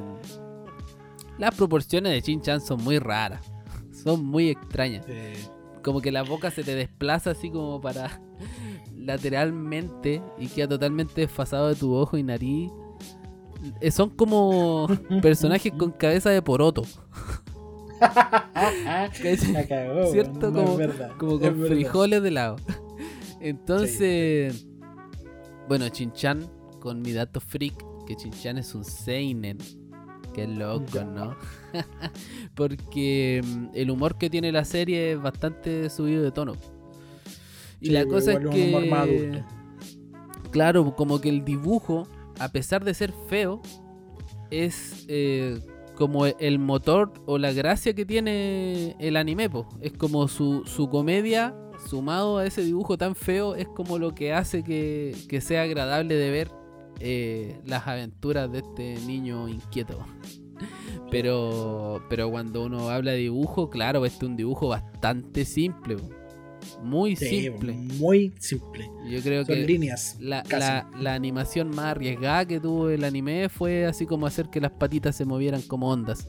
[1.39, 3.43] Las proporciones de Chinchan son muy raras,
[3.91, 5.05] son muy extrañas.
[5.09, 5.35] Eh,
[5.83, 8.21] Como que la boca se te desplaza así como para
[8.97, 12.71] lateralmente y queda totalmente desfasado de tu ojo y nariz.
[13.81, 14.89] Eh, Son como
[15.21, 16.83] personajes con cabeza de poroto.
[19.69, 20.51] cagó, ¿Cierto?
[20.51, 20.77] no
[21.19, 22.57] como con frijoles de lado.
[23.41, 24.67] Entonces,
[25.69, 26.49] bueno, Chinchan,
[26.81, 27.75] con mi dato freak,
[28.07, 29.59] que Chinchan es un Seinen.
[30.35, 31.05] Qué loco.
[31.05, 31.37] ¿no?
[32.55, 36.55] Porque mm, el humor que tiene la serie es bastante subido de tono.
[37.81, 39.43] Y Sí, la cosa es que.
[40.51, 42.07] Claro, como que el dibujo,
[42.39, 43.61] a pesar de ser feo,
[44.51, 45.61] es eh,
[45.97, 49.49] como el motor o la gracia que tiene el anime.
[49.51, 49.69] po.
[49.81, 51.55] Es como su, su comedia,
[51.89, 56.15] sumado a ese dibujo tan feo, es como lo que hace que, que sea agradable
[56.15, 56.51] de ver
[57.01, 59.99] eh, las aventuras de este niño inquieto.
[61.11, 65.97] Pero, pero cuando uno habla de dibujo, claro, este es un dibujo bastante simple.
[66.83, 67.73] Muy Sí, simple.
[67.73, 68.91] muy simple.
[69.09, 70.17] Yo creo Son que líneas.
[70.21, 74.61] la, la- la animación más arriesgada que tuvo el anime fue así como hacer que
[74.61, 76.29] las patitas se movieran como ondas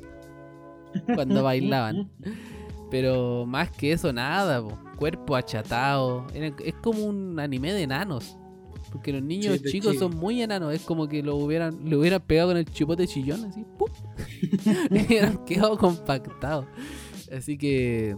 [1.16, 2.10] cuando bailaban.
[2.92, 4.78] Pero más que eso, nada, po.
[4.98, 6.28] cuerpo achatado.
[6.34, 8.38] Es como un anime de enanos.
[8.92, 10.72] Porque los niños Sí, chicos son muy enanos.
[10.72, 13.66] Es como que lo hubieran, lo hubieran pegado con el chipote chillón, así.
[13.80, 13.90] ¡pum!
[14.92, 16.68] hubieran quedado compactados.
[17.36, 18.16] Así que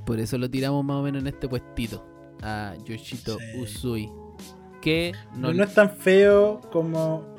[0.00, 2.06] por eso lo tiramos más o menos en este puestito.
[2.42, 3.60] A Yoshito Sí.
[3.60, 4.12] Usui.
[4.80, 7.36] Que no, No, no es tan feo como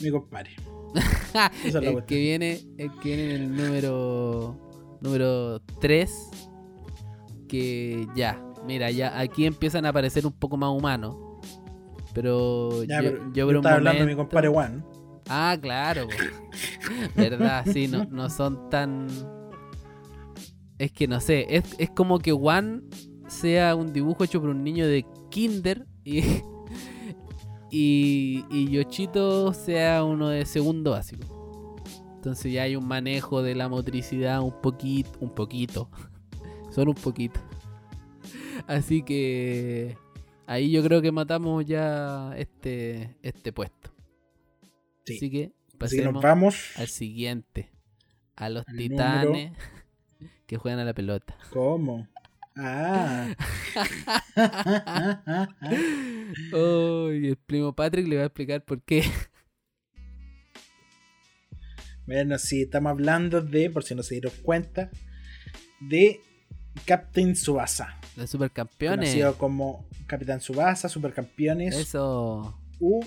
[0.00, 0.50] mi compadre.
[1.64, 4.58] Es el que viene, el que viene en el número
[5.00, 6.30] número 3
[7.48, 11.16] que ya, mira, ya aquí empiezan a aparecer un poco más humanos.
[12.14, 14.84] Pero Ya, yo, pero yo yo un hablando de mi compadre Juan.
[15.28, 16.06] Ah, claro.
[17.16, 19.06] Verdad, sí, no, no son tan
[20.82, 22.80] Es que no sé, es, es como que One
[23.28, 26.22] sea un dibujo hecho por un niño de kinder y
[27.70, 31.78] y, y Yoshito sea uno de segundo básico.
[32.16, 35.88] Entonces ya hay un manejo de la motricidad un poquito, un poquito.
[36.72, 37.38] Solo un poquito.
[38.66, 39.96] Así que
[40.46, 43.94] ahí yo creo que matamos ya este este puesto.
[45.06, 45.14] Sí.
[45.16, 46.72] Así que Así que pasemos nos vamos.
[46.74, 47.70] al siguiente.
[48.34, 49.52] A los Al titanes
[50.52, 51.34] que juegan a la pelota.
[51.50, 52.06] ¿Cómo?
[52.54, 53.34] Ah.
[56.52, 59.02] Oh, y el primo Patrick le va a explicar por qué.
[62.04, 64.90] Bueno, sí, estamos hablando de, por si no se dieron cuenta,
[65.80, 66.20] de
[66.84, 67.98] Captain Subasa.
[68.16, 69.08] Los supercampeones.
[69.08, 72.60] Conocido como Capitán Subasa, Supercampeones Eso.
[72.78, 73.00] u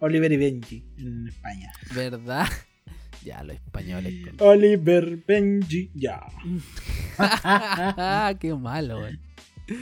[0.00, 1.70] Oliver y Benji en España.
[1.94, 2.48] ¿Verdad?
[3.24, 4.26] Ya, los españoles.
[4.36, 6.20] con- Oliver Benji, ya.
[8.40, 9.14] Qué malo, güey.
[9.68, 9.76] es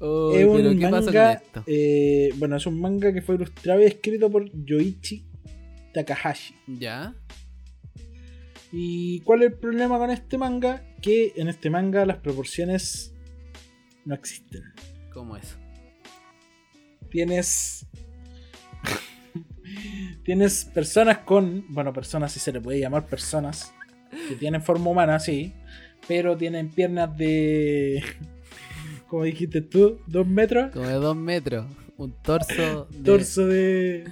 [0.00, 1.64] pero un ¿qué pasó con manga, esto?
[1.66, 5.26] eh, bueno, es un manga que fue ilustrado y escrito por Yoichi
[5.92, 6.54] Takahashi.
[6.66, 7.14] ¿Ya?
[8.72, 10.82] ¿Y cuál es el problema con este manga?
[11.02, 13.12] Que en este manga las proporciones
[14.04, 14.62] no existen.
[15.12, 15.56] ¿Cómo es?
[17.10, 17.86] Tienes.
[20.24, 21.64] Tienes personas con.
[21.68, 23.72] Bueno, personas, si se le puede llamar personas.
[24.28, 25.52] Que tienen forma humana, sí.
[26.08, 28.02] Pero tienen piernas de.
[29.08, 30.72] Como dijiste tú, dos metros.
[30.72, 31.66] Como de dos metros.
[31.96, 32.86] Un torso.
[32.90, 33.02] De...
[33.04, 34.04] Torso de.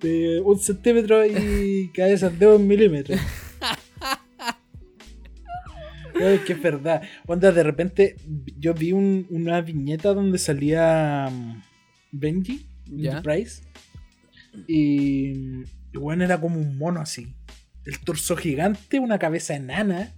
[0.00, 3.16] de un centímetro y cabezas de un milímetro.
[6.18, 7.02] No, es que es verdad.
[7.26, 8.16] Onda, de repente
[8.58, 11.62] yo vi un- una viñeta donde salía mm,
[12.10, 13.22] Benji, Benji Ya.
[13.22, 13.62] Price.
[14.66, 17.34] Y, y bueno, era como un mono así.
[17.84, 20.14] El torso gigante, una cabeza enana.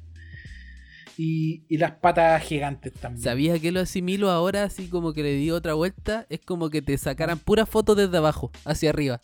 [1.16, 3.22] Y, y las patas gigantes también.
[3.22, 6.26] ¿Sabía que lo asimilo ahora así como que le di otra vuelta?
[6.30, 9.20] Es como que te sacaran puras fotos desde abajo, hacia arriba,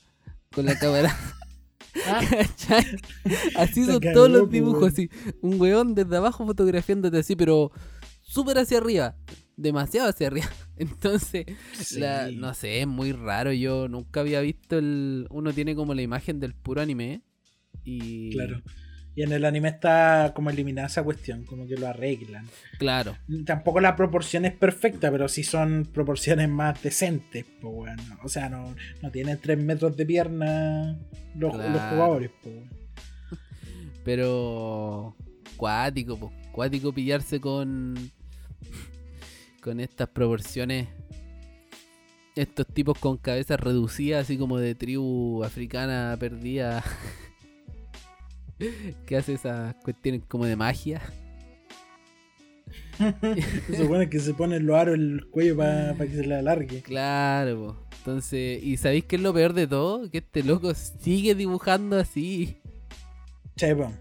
[0.53, 1.17] con la cámara.
[2.07, 2.21] Ah.
[3.57, 5.11] Así son todos los dibujos, así.
[5.41, 7.73] Un weón desde abajo fotografiándote así, pero
[8.23, 9.17] súper hacia arriba.
[9.57, 10.49] Demasiado hacia arriba.
[10.79, 11.47] Entonces,
[11.97, 13.53] la- no sé, es muy raro.
[13.53, 15.27] Yo nunca había visto el.
[15.31, 17.23] Uno tiene como la imagen del puro anime.
[17.85, 18.31] Y.
[18.33, 18.63] Claro.
[19.15, 22.47] Y en el anime está como eliminada esa cuestión, como que lo arreglan.
[22.79, 23.17] Claro.
[23.47, 28.03] Tampoco la proporción es perfecta, pero sí son proporciones más decentes, pues bueno.
[28.23, 30.99] O sea, no, no tienen 3 metros de pierna
[31.35, 32.57] los, los jugadores, pues.
[34.05, 35.17] Pero.
[35.57, 36.33] Cuático, po.
[36.53, 37.95] Cuático pillarse con.
[39.67, 40.87] Con estas proporciones.
[42.37, 46.85] Estos tipos con cabezas reducidas, así como de tribu africana perdida.
[49.07, 51.03] que hace esas cuestiones como de magia.
[53.67, 56.83] Se supone que se ponen los aros en el cuello para que se le alargue.
[56.83, 57.87] Claro, po.
[57.99, 60.09] Entonces, ¿y sabéis qué es lo peor de todo?
[60.09, 62.59] Que este loco sigue dibujando así.
[63.57, 63.93] Chepo.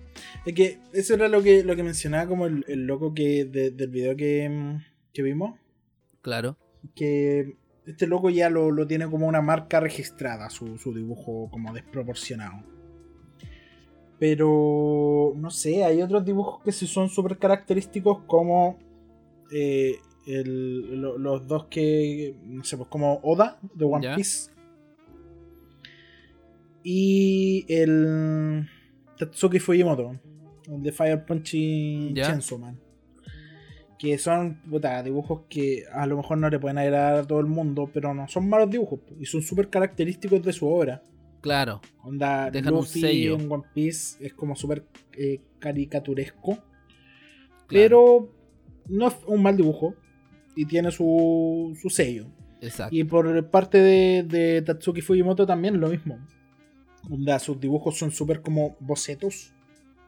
[0.45, 3.71] Es que eso era lo que, lo que mencionaba como el, el loco que de-
[3.71, 5.57] del video que, mm, que vimos.
[6.21, 6.57] Claro.
[6.93, 7.55] Que
[7.87, 12.63] este loco ya lo, lo tiene como una marca registrada, su, su dibujo como desproporcionado.
[14.19, 18.77] Pero no sé, hay otros dibujos que sí son súper característicos como
[19.51, 24.15] eh, el- lo- los dos que, no sé, pues como Oda de One Ya.
[24.15, 24.51] Piece.
[26.83, 28.67] Y el
[29.17, 30.19] Tatsuki Fujimoto,
[30.67, 32.13] el de Fire Punch y.
[32.15, 32.79] Chainsaw Man.
[34.05, 37.47] Que son puta, dibujos que a lo mejor no le pueden agradar a todo el
[37.47, 41.01] mundo, pero no son malos dibujos y son súper característicos de su obra.
[41.41, 41.81] Claro.
[42.03, 43.35] Onda, Dejan un Luffy sello.
[43.35, 46.65] en One Piece es como súper eh, caricaturesco, claro.
[47.67, 48.29] pero
[48.89, 49.95] no es un mal dibujo
[50.55, 52.27] y tiene su, su sello.
[52.61, 52.95] Exacto.
[52.95, 56.19] Y por parte de, de Tatsuki Fujimoto también lo mismo.
[57.09, 59.51] Onda, sus dibujos son súper como bocetos.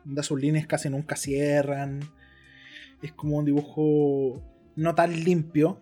[0.06, 2.02] Onda, sus líneas casi nunca cierran.
[3.02, 4.42] Es como un dibujo
[4.76, 5.80] no tan limpio.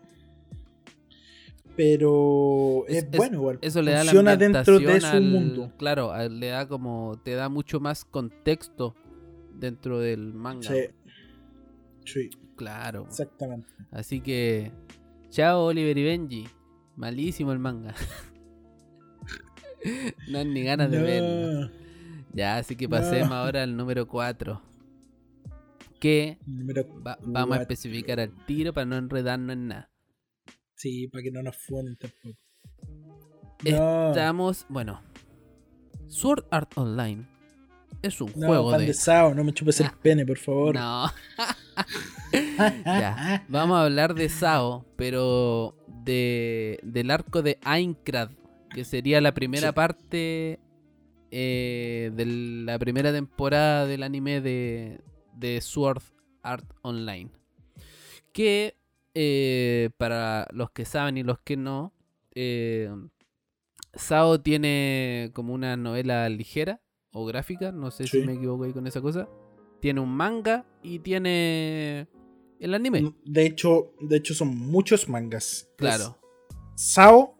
[1.75, 3.59] Pero es, bueno igual.
[3.61, 5.71] Eso le da la Funciona dentro de su al- mundo.
[5.77, 8.95] Claro, le da como te da mucho más contexto
[9.53, 10.69] dentro del manga.
[10.69, 10.79] Sí.
[12.05, 13.05] Sí, Claro.
[13.09, 13.67] exactamente.
[13.91, 14.71] Así que
[15.29, 16.47] chao Oliver y Benji.
[16.95, 17.93] Malísimo el manga.
[20.29, 21.69] no hay ni ganas de verlo.
[22.31, 22.91] Ya, así que No.
[22.91, 24.61] pasemos ahora al número 4.
[25.99, 26.37] Que
[27.05, 29.89] va- vamos a especificar al tiro para no enredarnos en nada.
[30.75, 32.37] Sí, para que no nos funen tampoco.
[33.63, 35.01] No, Estamos, bueno.
[36.07, 37.25] Sword Art Online
[38.01, 39.97] es un no juego de Sao, no me chupes el Ah.
[40.01, 40.75] pene, por favor.
[40.75, 41.07] No.
[42.85, 43.45] ya.
[43.47, 48.29] Vamos a hablar de Sao, pero de del arco de Aincrad,
[48.69, 49.73] que sería la primera Sí.
[49.73, 50.59] parte
[51.31, 55.01] eh, de la primera temporada del anime de,
[55.35, 56.01] de Sword
[56.41, 57.29] Art Online.
[58.33, 58.75] Que
[59.13, 61.93] eh, para los que saben y los que no,
[62.33, 62.89] eh,
[63.93, 66.81] Sao tiene como una novela ligera
[67.13, 69.29] o gráfica, no sé si me equivoco ahí con esa cosa.
[69.79, 72.07] Tiene un manga y tiene
[72.59, 73.13] el anime.
[73.23, 75.69] De hecho, de hecho son muchos mangas.
[75.77, 76.17] Claro.
[76.75, 77.37] Es Sao,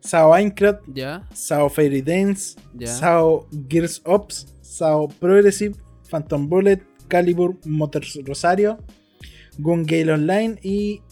[0.00, 2.86] Sao Aincrad, Ya, Sao Fairy Dance, ya.
[2.86, 5.76] Sao Gears Ops, Sao Progressive,
[6.08, 8.78] Phantom Bullet, Calibur, Motors Rosario,
[9.58, 11.02] Gun Gale Online y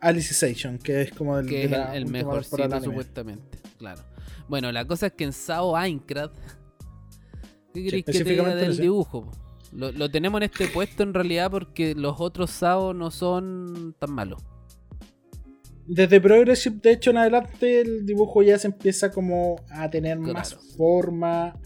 [0.00, 2.82] Alicization, que es como el, que es la el, mejor anime.
[2.82, 3.58] supuestamente.
[3.78, 4.02] Claro.
[4.48, 6.30] Bueno, la cosa es que en Sao Aincrad.
[7.72, 9.32] ¿Qué queréis que te diga del dibujo?
[9.72, 14.12] Lo, lo tenemos en este puesto en realidad porque los otros Sao no son tan
[14.12, 14.42] malos.
[15.86, 20.54] Desde Progressive, de hecho, en adelante el dibujo ya se empieza como a tener más
[20.76, 21.58] forma.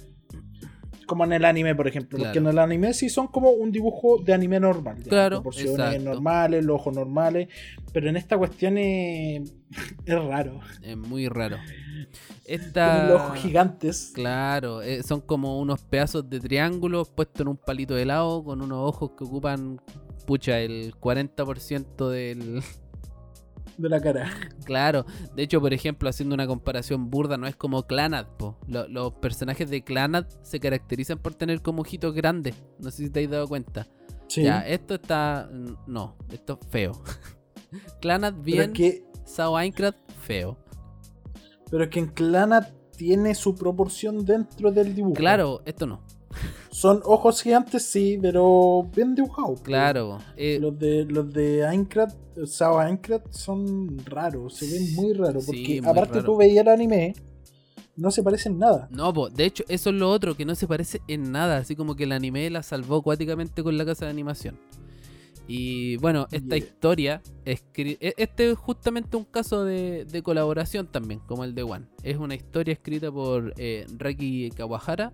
[1.09, 2.19] Como en el anime, por ejemplo.
[2.19, 2.51] Porque en Claro.
[2.51, 5.03] el anime sí son como un dibujo de anime normal.
[5.09, 6.05] Claro, Proporciones exacto.
[6.05, 7.49] normales, los ojos normales.
[7.93, 9.51] Pero en esta cuestión es,
[10.07, 10.61] es raro.
[10.83, 11.57] Es muy raro.
[12.45, 13.07] Esta.
[13.09, 14.13] los ojos gigantes.
[14.15, 18.61] Claro, eh, son como unos pedazos de triángulo puestos en un palito de helado con
[18.63, 19.81] unos ojos que ocupan,
[20.27, 22.63] pucha, el 40% del...
[23.79, 24.31] de la cara.
[24.65, 28.27] Claro, de hecho, por ejemplo, haciendo una comparación burda, no es como Clanad.
[28.67, 32.55] Lo- los personajes de Clanad se caracterizan por tener como ojitos grandes.
[32.79, 33.87] No sé si te has dado cuenta.
[34.27, 34.43] Sí.
[34.43, 35.49] Ya, esto está...
[35.87, 36.93] No, esto es feo.
[38.01, 40.59] Clanad bien, que, Sao Minecraft feo.
[41.71, 45.15] pero es que en Clana tiene su proporción dentro del dibujo.
[45.15, 46.03] Claro, esto no.
[46.71, 49.61] Son ojos gigantes, sí, pero bien dibujados.
[49.63, 50.19] Claro.
[50.37, 52.13] eh, Los de los de Aincrad,
[52.47, 55.45] Sao Aincrad son raros, se ven muy raros.
[55.45, 56.25] Sí, Porque muy aparte raro.
[56.27, 57.15] tú veías el anime,
[57.97, 58.87] no se parecen nada.
[58.93, 61.57] No, po, de hecho, eso es lo otro, que no se parece en nada.
[61.59, 64.57] Así como que el anime la salvó acuáticamente con la casa de animación.
[65.51, 66.59] Y bueno, esta Yeah.
[66.59, 71.87] historia, e- este es justamente un caso de, de colaboración también, como el de One.
[72.03, 75.11] Es una historia escrita por eh, Reki Kawahara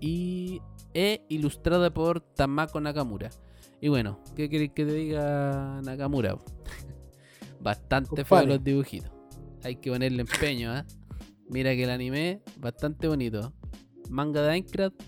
[0.00, 0.60] y
[0.94, 3.30] e ilustrada por Tamako Nakamura.
[3.80, 6.36] Y bueno, ¿qué queréis que te diga Nakamura?
[7.60, 9.10] Bastante feo los dibujitos.
[9.62, 10.84] Hay que ponerle empeño, ¿ah?
[11.48, 13.52] Mira que el anime, bastante bonito.
[14.08, 15.00] Manga de Minecraft,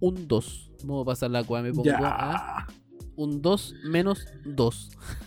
[0.00, 0.72] un 2.
[0.84, 1.98] Vamos a pasar la cual me pongo Ya.
[2.02, 2.66] a
[3.16, 4.90] un 2 menos 2.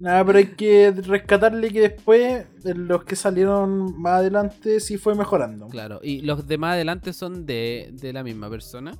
[0.00, 5.68] Nada, pero hay que rescatarle que después los que salieron más adelante sí fue mejorando.
[5.68, 8.92] Claro, y los demás adelante son de, de la misma persona.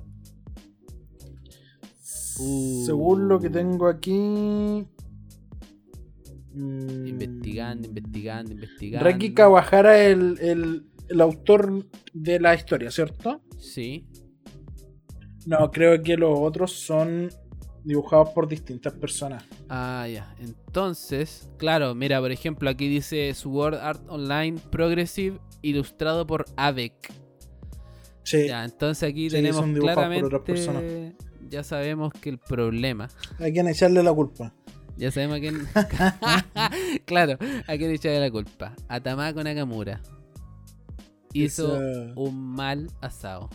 [2.39, 2.85] Uh.
[2.85, 4.85] Según lo que tengo aquí.
[6.53, 9.03] mm, Investigando, investigando, investigando.
[9.05, 11.83] Reki Kawahara es el, el, el autor
[12.13, 13.41] de la historia, ¿cierto?
[13.57, 14.07] Sí.
[15.47, 17.29] No, creo que los otros son
[17.83, 19.43] dibujados por distintas personas.
[19.69, 20.33] Ah, ya.
[20.39, 26.93] Entonces, claro, mira, por ejemplo, aquí dice Sword Art Online Progressive, ilustrado por Avec.
[28.23, 31.15] Sí, Ya, entonces aquí Sí, tenemos dibujados por otras claramente.
[31.49, 33.09] Ya sabemos que el problema.
[33.39, 34.53] hay que echarle la culpa.
[34.97, 35.67] Ya sabemos a quién.
[37.05, 38.73] claro, a quién echarle la culpa.
[38.87, 40.01] A Tamako Nakamura.
[41.33, 43.49] Hizo Esa- un mal asado.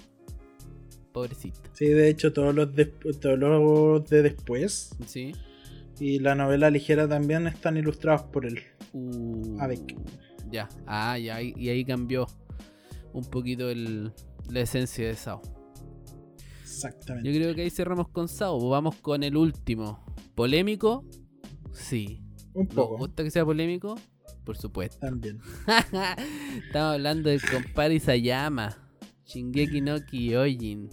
[1.17, 1.59] Pobrecito.
[1.73, 2.69] Sí, de hecho, todos los,
[3.23, 5.33] todos los de después ¿Sí?
[5.99, 8.61] y la novela ligera también están ilustrados por él.
[8.93, 9.97] Uh, Avec.
[10.51, 10.69] Ya.
[10.87, 11.41] Ah, ya.
[11.41, 12.27] Y ahí cambió
[13.15, 14.13] un poquito el,
[14.51, 15.41] la esencia de Sao.
[16.61, 17.33] Exactamente.
[17.33, 18.69] Yo creo que ahí cerramos con Sao.
[18.69, 20.05] Vamos con el último.
[20.35, 21.03] ¿Polémico?
[21.73, 22.21] Sí.
[22.53, 22.99] Un ¿Nos poco.
[22.99, 23.99] gusta que sea polémico?
[24.45, 24.99] Por supuesto.
[24.99, 25.41] También.
[26.67, 28.86] Estamos hablando del compadre Isayama.
[29.27, 30.89] Shingeki no Kyojin.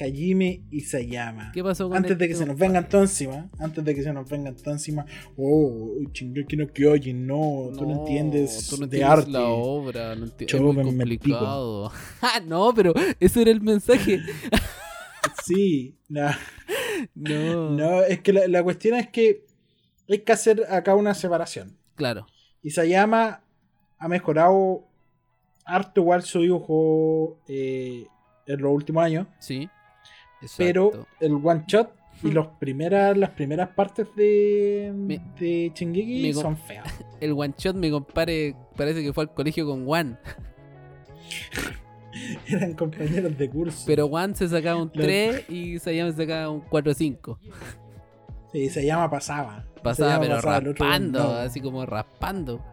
[0.00, 1.52] Hajime Isayama.
[1.52, 4.12] ¿Qué pasó con Antes de que se nos vengan todo encima, antes de que se
[4.12, 8.96] nos vengan todo encima, oh, Shingeki no Kyojin, no, tú no entiendes tú no de
[8.98, 9.30] entiendes arte.
[9.30, 10.84] la obra, no enti- es muy pico.
[10.84, 11.92] complicado.
[12.22, 14.20] Ah, no, pero ese era el mensaje.
[15.44, 16.28] Sí, no,
[17.14, 17.70] No.
[17.70, 19.44] no, es que la, la cuestión es que
[20.08, 21.76] hay que hacer acá una separación.
[21.94, 22.26] Claro.
[22.62, 23.42] Isayama
[23.98, 24.86] ha mejorado
[25.66, 28.06] harto igual su dibujo eh,
[28.46, 29.68] en los últimos años, Sí.
[30.56, 31.08] pero Exacto.
[31.20, 32.32] el one shot y Hmm.
[32.32, 35.72] los primeras, las primeras partes de, Mi- de
[36.32, 36.86] com- son feas.
[37.20, 40.18] El one shot, mi compadre, parece que fue al colegio con Juan.
[42.48, 43.84] Eran compañeros de curso.
[43.86, 47.38] Pero Juan se sacaba un La- 3 y Sayama se sacaba un 4-5.
[48.52, 49.66] Sí, Isayama pasaba.
[49.82, 51.30] Pasaba, pero pasaba, raspando, no.
[51.34, 52.64] así como raspando.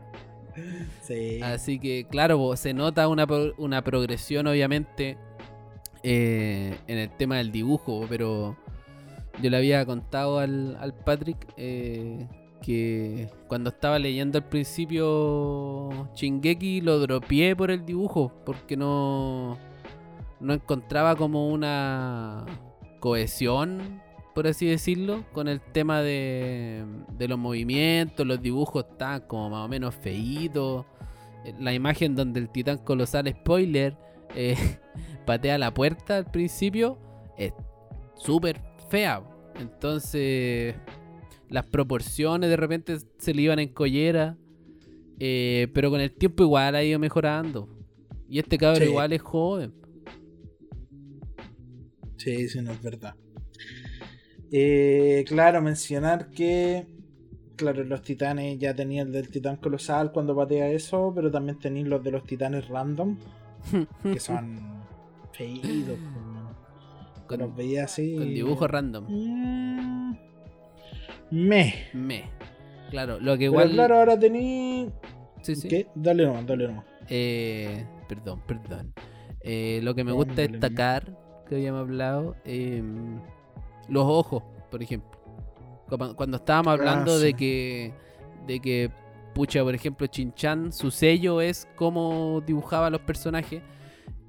[1.01, 1.41] Sí.
[1.41, 3.26] Así que, claro, se nota una,
[3.58, 5.18] una progresión, obviamente,
[6.04, 8.58] eh, en el tema del dibujo, pero
[9.41, 12.28] yo le había contado al, al Patrick eh,
[12.62, 19.58] que cuando estaba leyendo al principio Shingeki lo dropié por el dibujo, porque no,
[20.39, 22.45] no encontraba como una
[22.99, 24.01] cohesión,
[24.34, 26.84] por así decirlo, con el tema de,
[27.17, 30.86] de los movimientos, los dibujos estaban como más o menos feitos.
[31.59, 33.97] La imagen donde el titán colosal, spoiler,
[34.36, 34.55] eh,
[35.25, 36.97] patea la puerta al principio,
[37.38, 37.53] es
[38.15, 39.21] súper fea.
[39.59, 40.75] Entonces,
[41.49, 44.38] las proporciones de repente se le iban en collera.
[45.19, 47.69] eh, pero con el tiempo igual ha ido mejorando.
[48.27, 48.89] Y este cabrón Sí.
[48.89, 49.73] igual es joven.
[52.17, 53.15] Sí, sí, no es verdad.
[54.56, 56.86] Eh, claro, mencionar que.
[57.56, 61.89] Claro, los titanes ya tenían el del titán colosal cuando patea eso, pero también tenían
[61.89, 63.18] los de los titanes random,
[64.04, 64.60] que son
[65.34, 65.97] feitos.
[67.28, 68.16] Con- los veía así.
[68.16, 69.06] Con dibujo random.
[69.08, 70.16] Mm,
[71.32, 71.74] me.
[71.93, 72.24] Me.
[72.89, 73.72] Claro, lo que Pero igual.
[73.72, 74.89] claro, ahora tení.
[75.41, 75.68] Sí, sí.
[75.68, 75.88] ¿Qué?
[75.95, 76.86] Dale nomás, dale nomás.
[77.10, 78.93] Eh, perdón, perdón.
[79.41, 83.20] Eh, lo que me No, gusta destacar, que habíamos hablado, em,
[83.89, 85.11] los ojos, por ejemplo.
[86.15, 87.93] Cuando estábamos Ah, hablando de que,
[88.47, 88.89] de que,
[89.36, 93.61] pucha, por ejemplo, Chinchan, su sello es cómo dibujaba a los personajes.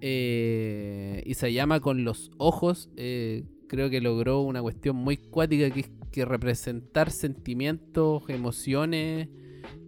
[0.06, 2.90] eh, y se llama con los ojos.
[2.96, 9.28] eh, creo que logró una cuestión muy cuática que es que representar sentimientos, emociones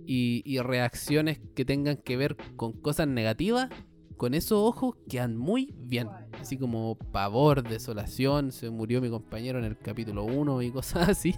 [0.06, 3.68] y, y reacciones que tengan que ver con cosas negativas,
[4.16, 6.08] con esos ojos quedan muy bien.
[6.40, 11.34] Así como pavor, desolación, se murió mi compañero en el capítulo 1 y cosas así.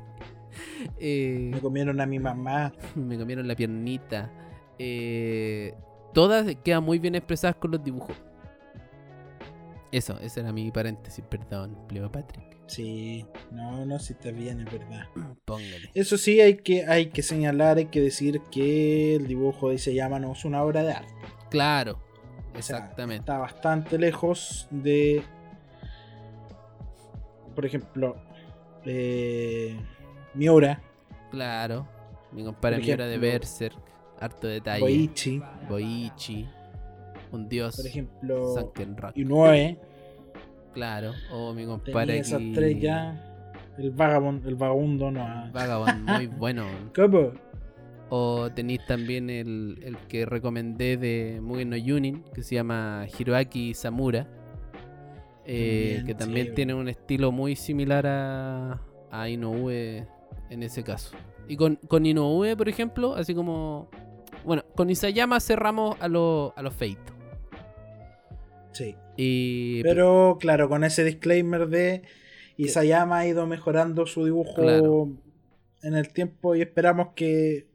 [0.99, 2.73] Eh, Me comieron a mi mamá.
[2.95, 4.33] me comieron la piernita.
[4.79, 5.75] Eh,
[6.15, 8.17] todas quedan muy bien expresadas con los dibujos.
[9.91, 12.59] Eso, ese era mi paréntesis, perdón, Pleo Patrick.
[12.67, 15.07] Sí, no, no, si está bien, es verdad.
[15.47, 15.91] Póngale.
[15.95, 20.19] Eso sí, hay que, hay que señalar, hay que decir que el dibujo de Isayama
[20.19, 21.15] no es una obra de arte.
[21.51, 21.99] Claro,
[22.59, 23.21] O sea, exactamente.
[23.21, 25.23] está bastante lejos de.
[27.55, 28.17] Por ejemplo,
[28.85, 29.77] eh,
[30.35, 30.81] Miura,
[31.31, 31.87] Claro.
[32.33, 33.77] Mi compadre Miura de Berserk.
[34.21, 34.81] Harto detalle.
[34.81, 36.49] Boichi, Boichi.
[37.31, 37.77] Un dios.
[37.77, 38.55] por ejemplo.
[39.15, 39.79] Inoue.
[40.73, 41.13] Claro.
[41.33, 43.25] O mi Tenía compadre esas tres ya.
[43.79, 45.51] El vagabundo, el vagabundo no.
[45.53, 46.67] Vagabond, muy bueno.
[46.95, 47.33] ¿Cómo?
[48.11, 53.75] O tenéis también el, el que recomendé de Mugen no Yunin, que se llama Hiroaki
[53.75, 54.27] Samura.
[55.45, 56.53] eh, También, que también sí.
[56.55, 58.81] tiene un estilo muy similar a,
[59.11, 60.07] a Inoue
[60.51, 61.17] en ese caso.
[61.49, 63.89] Y con, con Inoue, por ejemplo, así como.
[64.45, 67.15] Bueno, con Isayama cerramos a, lo- a los feitos.
[68.73, 68.95] Sí.
[69.17, 72.03] Y, Pero claro, con ese disclaimer de
[72.57, 75.09] Isayama ha ido mejorando su dibujo Claro.
[75.83, 77.67] en el tiempo y esperamos que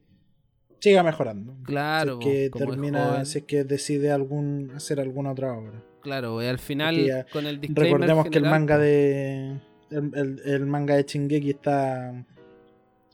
[0.83, 1.55] siga mejorando.
[1.63, 5.81] claro, si es que termina, si es que decide algún hacer alguna otra obra.
[6.01, 9.59] claro, y al final ya con el disclaimer Recordemos que el general, manga de
[9.91, 12.25] el, el- el manga de Shingeki está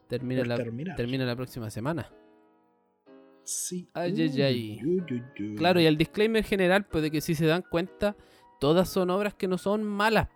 [0.07, 0.95] termina la, terminar.
[0.95, 2.11] termina la próxima semana.
[3.43, 3.89] Sí.
[3.93, 4.79] Ay, ay, ay.
[4.85, 5.55] Uy, uy, uy.
[5.55, 8.15] Claro, y el disclaimer general, pues de que si se dan cuenta,
[8.59, 10.27] todas son obras que no son malas.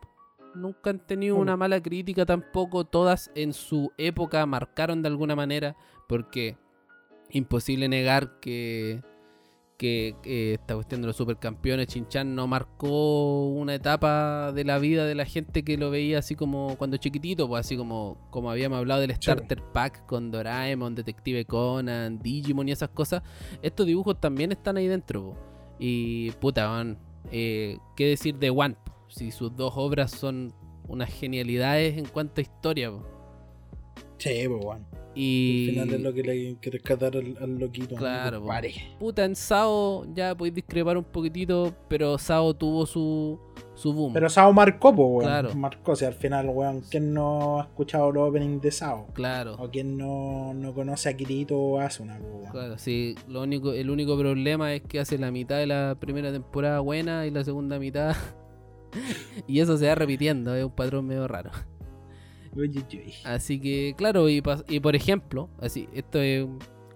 [0.55, 1.39] Nunca han tenido Mm.
[1.39, 2.85] una mala crítica tampoco.
[2.85, 5.75] Todas en su época marcaron de alguna manera.
[6.07, 6.57] Porque
[7.33, 9.01] imposible negar que,
[9.77, 15.05] que, que esta cuestión de los supercampeones, Chinchan no marcó una etapa de la vida
[15.05, 18.77] de la gente que lo veía así como cuando chiquitito, pues así como, como habíamos
[18.77, 23.23] hablado del Starter Pack con Doraemon, Detective Conan, Digimon y esas cosas.
[23.61, 25.31] Estos dibujos también están ahí dentro.
[25.31, 25.37] po.
[25.79, 26.97] Y puta, man,
[27.31, 28.75] eh, ¿qué decir de One?
[28.75, 28.93] po?
[29.09, 30.53] Si sus dos obras son
[30.87, 32.91] unas genialidades en cuanto a historia.
[32.91, 33.03] po.
[34.17, 35.02] Sí, pues bueno.
[35.15, 37.95] Y Al final es lo que le hay que rescatar al, al loquito.
[37.95, 38.41] Claro, ¿no?
[38.43, 38.47] po.
[38.47, 38.73] Pare.
[38.99, 43.39] puta, en Sao ya podéis discrepar un poquitito, pero Sao tuvo su,
[43.75, 44.13] su boom.
[44.13, 45.23] Pero Sao marcó, pues, weón.
[45.23, 45.55] Claro.
[45.55, 49.07] Marcó, o sea, al final, weón, ¿quién no ha escuchado los openings de Sao?
[49.13, 52.51] Claro, O quién no, no conoce a Kirito o Asuna, pues, weón.
[52.51, 53.13] claro, sí.
[53.27, 57.27] Lo único, el único problema es que hace la mitad de la primera temporada buena
[57.27, 58.15] y la segunda mitad.
[59.47, 61.51] y eso se va repitiendo, es un patrón medio raro.
[63.25, 66.47] Así que, claro, y, por ejemplo, así, esto es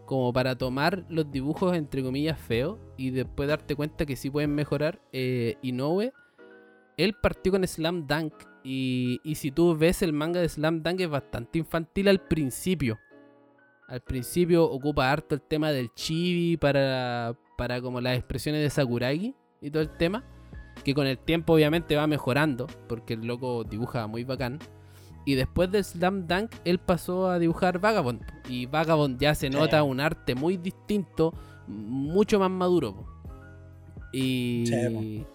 [0.05, 4.55] como para tomar los dibujos entre comillas feos y después darte cuenta que sí pueden
[4.55, 5.01] mejorar.
[5.11, 6.13] Eh, Inoue,
[6.95, 8.33] él partió con Slam Dunk
[8.63, 12.97] y, y si tú ves el manga de Slam Dunk es bastante infantil al principio.
[13.87, 19.33] Al principio ocupa harto el tema del chibi para, para como las expresiones de Sakuragi
[19.61, 20.23] y todo el tema.
[20.83, 24.59] Que con el tiempo obviamente va mejorando porque el loco dibuja muy bacán.
[25.27, 28.21] Y después de Slam Dunk, él pasó a dibujar Vagabond.
[28.47, 29.53] Y Vagabond ya se Sí.
[29.53, 31.33] nota un arte muy distinto,
[31.67, 32.95] mucho más maduro.
[32.95, 33.05] po.
[34.13, 34.63] Y.
[34.67, 35.25] Sí,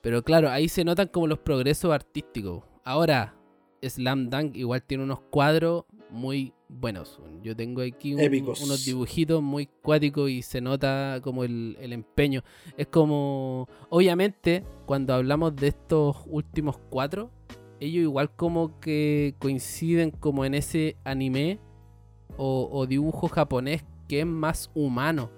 [0.00, 2.64] Pero claro, ahí se notan como los progresos artísticos.
[2.84, 3.34] Ahora,
[3.82, 7.20] Slam Dunk igual tiene unos cuadros muy buenos.
[7.42, 8.20] Yo tengo aquí un-
[8.62, 12.42] unos dibujitos muy cuáticos y se nota como el, el empeño.
[12.76, 17.30] Es como, obviamente, cuando hablamos de estos últimos cuatro,
[17.80, 21.58] ellos igual como que coinciden como en ese anime
[22.36, 25.30] o, o dibujo japonés que es más humano.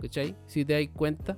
[0.00, 0.34] ¿Cachai?
[0.46, 1.36] Si te das cuenta.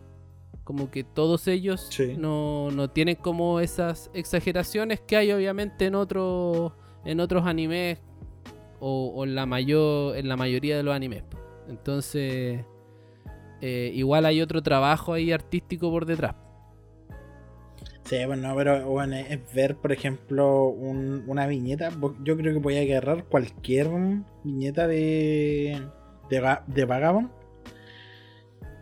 [0.65, 2.15] Como que todos ellos Sí.
[2.17, 6.73] no, no tienen como esas exageraciones que hay obviamente en otros
[7.05, 7.99] en otros animes
[8.79, 11.25] o, o en la mayor en la mayoría de los animes.
[11.69, 12.65] Entonces
[13.61, 16.37] eh, igual hay otro trabajo ahí artístico por detrás.
[18.13, 21.89] Sí, bueno, pero bueno, es ver, por ejemplo, un- una viñeta.
[22.23, 23.89] Yo creo que voy a agarrar cualquier
[24.45, 25.81] viñeta de,
[26.29, 27.31] de, de Vagabond.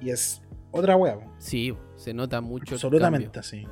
[0.01, 1.21] Y es otra hueá.
[1.39, 2.65] Sí, se nota mucho.
[2.71, 3.41] el absolutamente cambio.
[3.41, 3.67] así.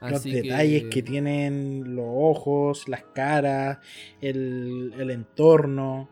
[0.00, 1.02] Los detalles que...
[1.02, 3.80] tienen los ojos, las caras,
[4.22, 6.08] el, el entorno.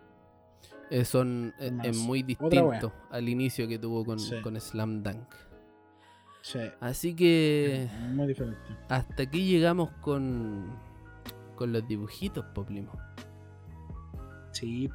[0.90, 4.34] eh, son eh, es muy distinto al inicio que tuvo con, Sí.
[4.42, 5.34] con Slam Dunk.
[6.50, 8.58] Sí, Así que muy diferente.
[8.88, 10.64] hasta aquí llegamos con
[11.56, 12.92] con los dibujitos, Poplimo.
[14.52, 14.88] Sí.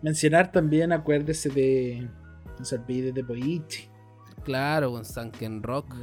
[0.00, 2.08] Mencionar también, acuérdese de.
[2.58, 3.90] No se olvide de Boichi.
[4.44, 5.94] Claro, con Sunken Rock.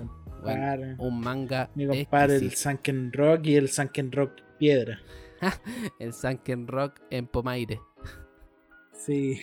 [0.44, 2.54] Bueno, un manga mi compadre, el.
[2.54, 5.00] Sunken Rock y el Sunken Rock Piedra.
[6.00, 7.80] el Sunken Rock en Pomaire.
[8.92, 9.40] Sí.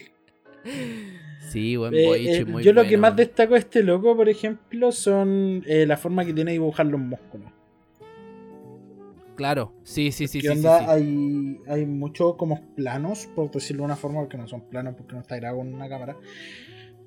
[1.50, 4.28] Sí, buen Eh, boichi, eh, muy yo lo que más destaco de este loco, por
[4.28, 7.50] ejemplo, son eh, la forma que tiene de dibujar los músculos.
[9.36, 10.78] Claro, sí, sí, sí, ¿Qué sí, onda?
[10.80, 10.84] sí.
[10.88, 15.14] Hay, hay muchos como planos, por decirlo de una forma, porque no son planos porque
[15.14, 16.16] no está grabado con una cámara.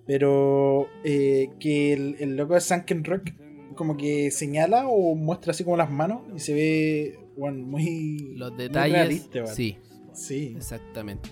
[0.06, 3.32] Pero eh, que el, el loco de Sunken Rock
[3.76, 8.34] como que señala o muestra así como las manos y se ve bueno, muy...
[8.36, 9.78] Los muy detalles, realista, sí,
[10.12, 10.54] Sí.
[10.56, 11.30] exactamente.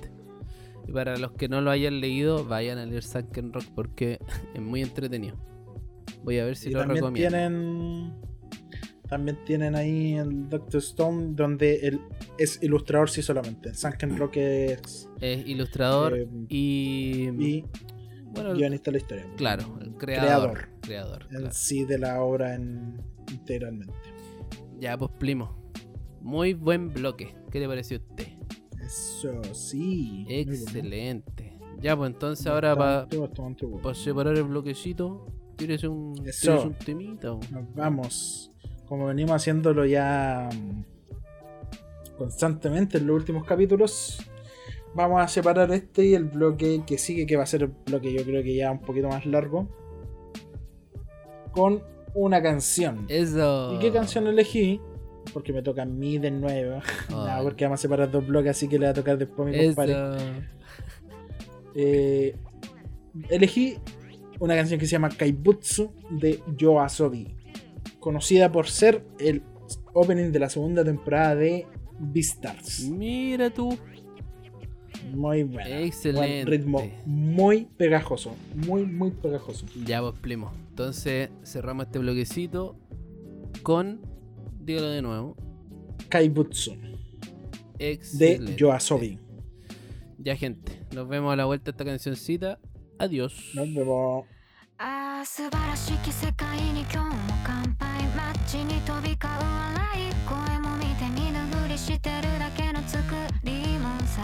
[0.92, 4.20] Y para los que no lo hayan leído, vayan a leer Sunken Rock porque
[4.54, 5.38] es muy entretenido.
[6.22, 7.30] Voy a ver si y lo también recomiendo.
[7.30, 8.14] tienen...
[9.08, 12.02] También tienen ahí el Doctor Stone donde él
[12.38, 13.74] es ilustrador sí solamente.
[13.74, 15.10] Sunken Rock es...
[15.22, 17.66] Es ilustrador eh, y, y
[18.26, 19.26] bueno, guionista de la historia.
[19.38, 20.28] claro, el creador.
[20.52, 20.70] Creador.
[20.82, 21.50] Creador, claro.
[21.52, 23.94] sí de la obra en, integralmente.
[24.78, 25.72] Ya, pues Plimo.
[26.20, 27.34] Muy buen bloque.
[27.50, 28.41] ¿Qué le pareció a usted?
[28.92, 30.26] Eso sí.
[30.28, 31.58] Excelente.
[31.80, 33.08] Ya, pues entonces ahora para
[33.96, 35.26] separar el bloquecito,
[35.56, 37.30] tírese un, un temita.
[37.30, 38.52] Nos vamos.
[38.86, 44.20] Como venimos haciéndolo ya mm, constantemente en los últimos capítulos.
[44.94, 48.14] Vamos a separar este y el bloque que sigue, que va a ser el bloque
[48.14, 49.70] yo creo que ya un poquito más largo.
[51.54, 51.82] Con
[52.14, 53.06] una canción.
[53.08, 53.74] Eso.
[53.74, 54.82] ¿Y qué canción elegí?
[55.34, 56.80] Porque me toca a mí de nuevo.
[57.10, 57.44] Nah, Ay.
[57.44, 59.66] porque vamos a separar dos bloques, así que le va a tocar después a mi
[59.68, 59.96] compadre.
[61.76, 62.36] Eh,
[63.30, 63.78] elegí
[64.40, 67.36] una canción que se llama Kaibutsu de Yoasobi,
[68.00, 69.44] conocida por ser el
[69.94, 71.68] opening de la segunda temporada de
[72.00, 72.90] Beastars.
[72.90, 73.78] Mira tú.
[75.14, 75.82] Muy buena.
[75.82, 76.28] Excelente.
[76.28, 79.66] Buen ritmo muy pegajoso, muy muy pegajoso.
[79.86, 80.52] Ya, pues Plimo.
[80.70, 82.76] Entonces cerramos este bloquecito
[83.64, 84.00] con
[84.61, 85.37] Dígalo de nuevo.
[86.09, 86.77] Kaibutsu
[87.79, 88.53] Excelente.
[88.53, 89.19] de Yoasobi.
[90.19, 90.83] Ya, gente.
[90.95, 92.59] Nos vemos a la vuelta de esta cancioncita.
[92.99, 93.35] Adiós.
[93.55, 94.25] Nos vemos.
[94.79, 97.13] ああ素晴らしき世界に今日も
[97.47, 98.05] 乾杯
[98.45, 103.03] 街に飛び交う笑い声も見て見ぬふりしてるだけの作
[103.43, 104.21] りもんさ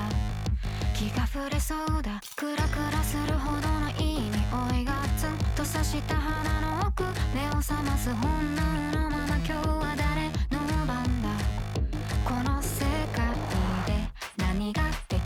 [0.94, 7.02] 気が触れそうだクラクラするほどのいい匂いがツンと刺した鼻の奥
[7.34, 8.62] 目を覚ます本能
[8.92, 9.96] のまま今日は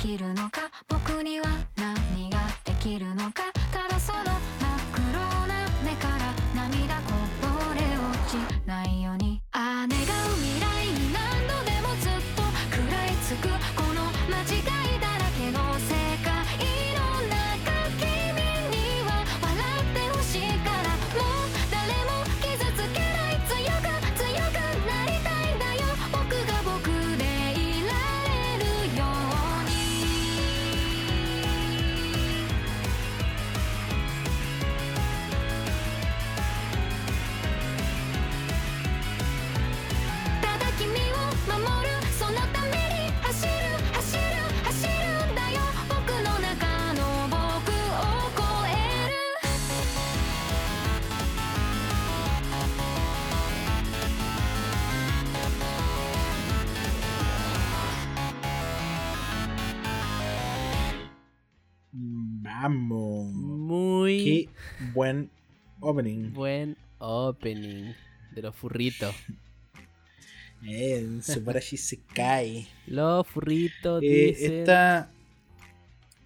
[0.02, 0.62] きるのか？
[0.88, 1.46] 僕には
[1.78, 3.44] 何ができるのか？
[3.72, 4.36] ただその真っ
[4.96, 5.12] 黒
[5.46, 5.54] な
[5.86, 8.34] 目から涙こぼれ落ち
[8.66, 9.40] ないように。
[9.52, 10.51] あ願う
[62.04, 63.32] Vamos.
[63.34, 64.50] Muy Qué
[64.94, 65.30] buen
[65.80, 66.34] opening.
[66.34, 67.94] buen opening
[68.34, 69.14] de los furritos.
[70.64, 72.68] Eh, Subarashi se cae.
[72.88, 74.60] Los furritos Eh, dicen...
[74.62, 75.12] esta.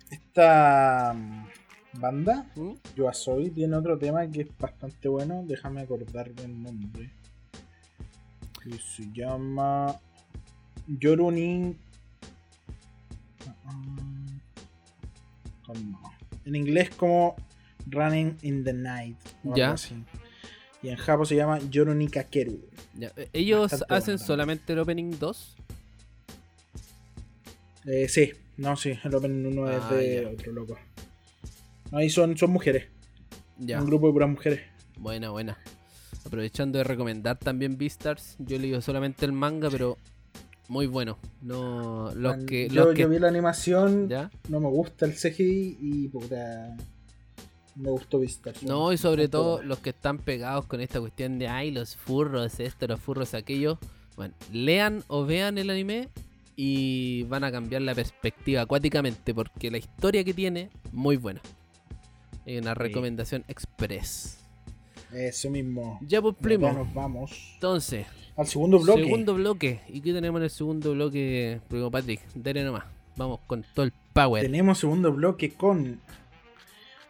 [0.10, 2.72] Esta mm, banda, ¿Mm?
[2.96, 5.44] Yoasobi, tiene otro tema que es bastante bueno.
[5.46, 7.12] Déjame acordar del nombre.
[8.64, 10.00] Que se llama.
[10.88, 11.78] Yorunin.
[13.66, 14.05] Mm,
[16.46, 17.36] En inglés, como
[17.88, 19.18] Running in the Night.
[19.44, 19.72] o algo Ya.
[19.72, 19.96] así.
[20.84, 22.60] Y en Japón se llama Yoruni Kakeru.
[22.98, 24.26] Ya, eh, Ellos Bastante hacen bueno.
[24.28, 25.56] solamente el opening 2.
[27.86, 30.30] Eh, sí, no, sí, el Open 1 es Ah, de ya.
[30.30, 30.78] otro loco.
[31.92, 32.88] Ahí son, son mujeres,
[33.60, 33.80] Ya.
[33.80, 34.62] un grupo de puras mujeres.
[34.98, 35.58] Buena, buena.
[36.26, 39.98] Aprovechando de recomendar también Beastars, yo he leído solamente el manga, pero
[40.68, 41.18] muy bueno.
[41.42, 44.32] No, los Man, que, yo, que- yo vi la animación, ¿ya?
[44.50, 46.76] no me gusta el CGI y puta.
[47.76, 48.64] Me gustó Beastars.
[48.64, 52.60] No, y sobre todo los que están pegados con esta cuestión de ay, los furros,
[52.62, 53.78] esto, los furros, aquello.
[54.16, 56.08] Bueno, lean o vean el anime
[56.56, 61.42] y van a cambiar la perspectiva acuáticamente, porque la historia que tiene, muy buena.
[62.46, 64.38] Es una recomendación express.
[65.16, 66.00] Eso mismo.
[66.06, 66.72] Ya pues, Ya primo.
[66.74, 68.06] nos vamos Entonces,
[68.36, 69.04] al segundo bloque.
[69.04, 69.80] segundo bloque.
[69.88, 72.22] ¿Y qué tenemos en el segundo bloque, primo Patrick?
[72.36, 72.84] Dale nomás.
[73.16, 74.44] Vamos con todo el power.
[74.44, 76.00] Tenemos segundo bloque con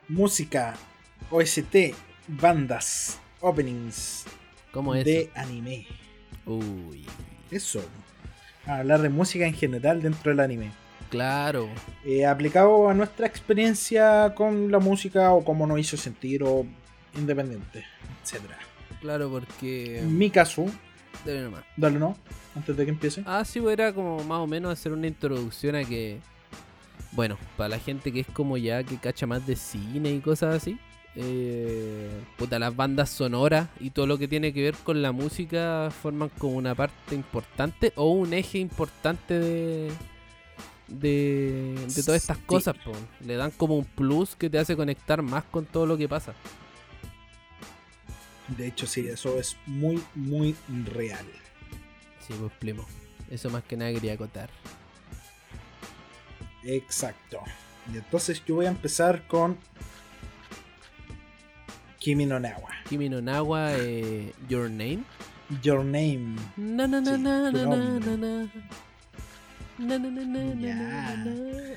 [0.07, 0.75] música,
[1.31, 1.75] OST,
[2.27, 4.25] bandas, openings
[4.71, 5.05] ¿Cómo es?
[5.05, 5.31] de eso?
[5.35, 5.87] anime.
[6.45, 7.05] Uy,
[7.49, 7.81] Eso.
[8.67, 10.71] A hablar de música en general dentro del anime.
[11.09, 11.67] claro.
[12.03, 16.65] eh, aplicado a nuestra experiencia con la música o cómo nos hizo sentir o
[17.17, 17.83] independiente,
[18.25, 18.57] etcétera.
[19.01, 19.99] Claro, porque.
[19.99, 20.65] En mi caso,
[21.25, 21.63] Dale nomás.
[21.77, 22.17] dale no,
[22.55, 23.23] antes de que empiece.
[23.25, 26.19] Ah, sí, pues era como más o menos hacer una introducción a que.
[27.11, 30.55] Bueno, para la gente que es como ya que cacha más de cine y cosas
[30.55, 30.77] así.
[31.15, 35.89] eh, puta, las bandas sonoras y todo lo que tiene que ver con la música
[36.01, 39.91] forman como una parte importante o un eje importante de.
[40.87, 42.43] De, de todas estas Sí.
[42.45, 42.91] cosas, po.
[43.25, 46.33] le dan como un plus que te hace conectar más con todo lo que pasa.
[48.47, 51.25] De hecho, sí, eso es muy, muy real.
[52.25, 52.85] Sí, pues primo.
[53.29, 54.49] Eso más que nada quería acotar.
[56.63, 57.39] Exacto.
[57.93, 59.57] Y entonces yo voy a empezar con
[61.99, 62.69] Kimi no Nawa.
[62.89, 65.03] Kimi no Nawa, eh, Your Name.
[65.61, 66.35] Your Name.
[66.57, 68.49] Na, na, na, Sí, na, na, na, na.
[69.77, 70.05] Na.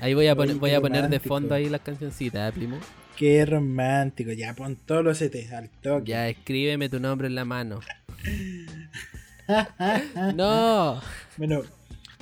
[0.01, 2.77] Ahí voy a, voy a poner de fondo ahí las cancioncitas, ¿eh, primo.
[3.19, 4.31] Qué romántico.
[4.31, 6.09] Ya pon todos los CT al toque.
[6.09, 7.81] Ya, escríbeme tu nombre en la mano.
[10.35, 11.01] No.
[11.35, 11.63] Bueno,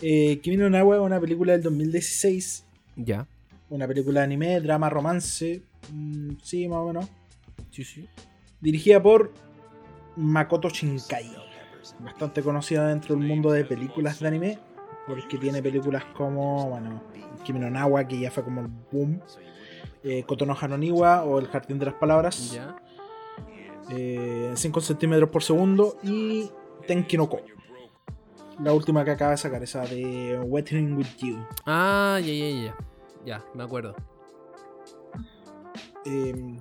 [0.02, 2.64] eh, Kimi no Nawa es una película del 2016.
[2.96, 3.28] Ya.
[3.70, 5.62] Una película de anime, drama, romance.
[5.92, 7.10] mm, sí, más o menos.
[7.70, 8.08] Sí, sí.
[8.62, 9.34] Dirigida por
[10.16, 11.36] Makoto Shinkai.
[12.00, 14.60] Bastante conocida dentro del mundo de películas de anime.
[15.06, 17.04] Porque tiene películas como, bueno,
[17.44, 19.22] Kimi no Nawa, que ya fue como el boom.
[20.10, 22.54] Eh, Kotono Hanoniwa o El Jardín de las Palabras.
[22.54, 22.78] Ya.
[23.90, 25.98] eh, 5 centímetros por segundo.
[26.02, 26.50] Y
[26.88, 27.42] Tenki no Ko.
[28.64, 31.38] La última que acaba de sacar, esa de Waiting with You.
[31.66, 32.76] Ah, ya, ya, ya.
[33.26, 33.96] Ya, me acuerdo.
[36.06, 36.58] Eh,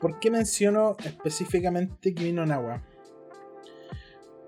[0.00, 2.80] ¿Por qué menciono específicamente Kimi no Nawa?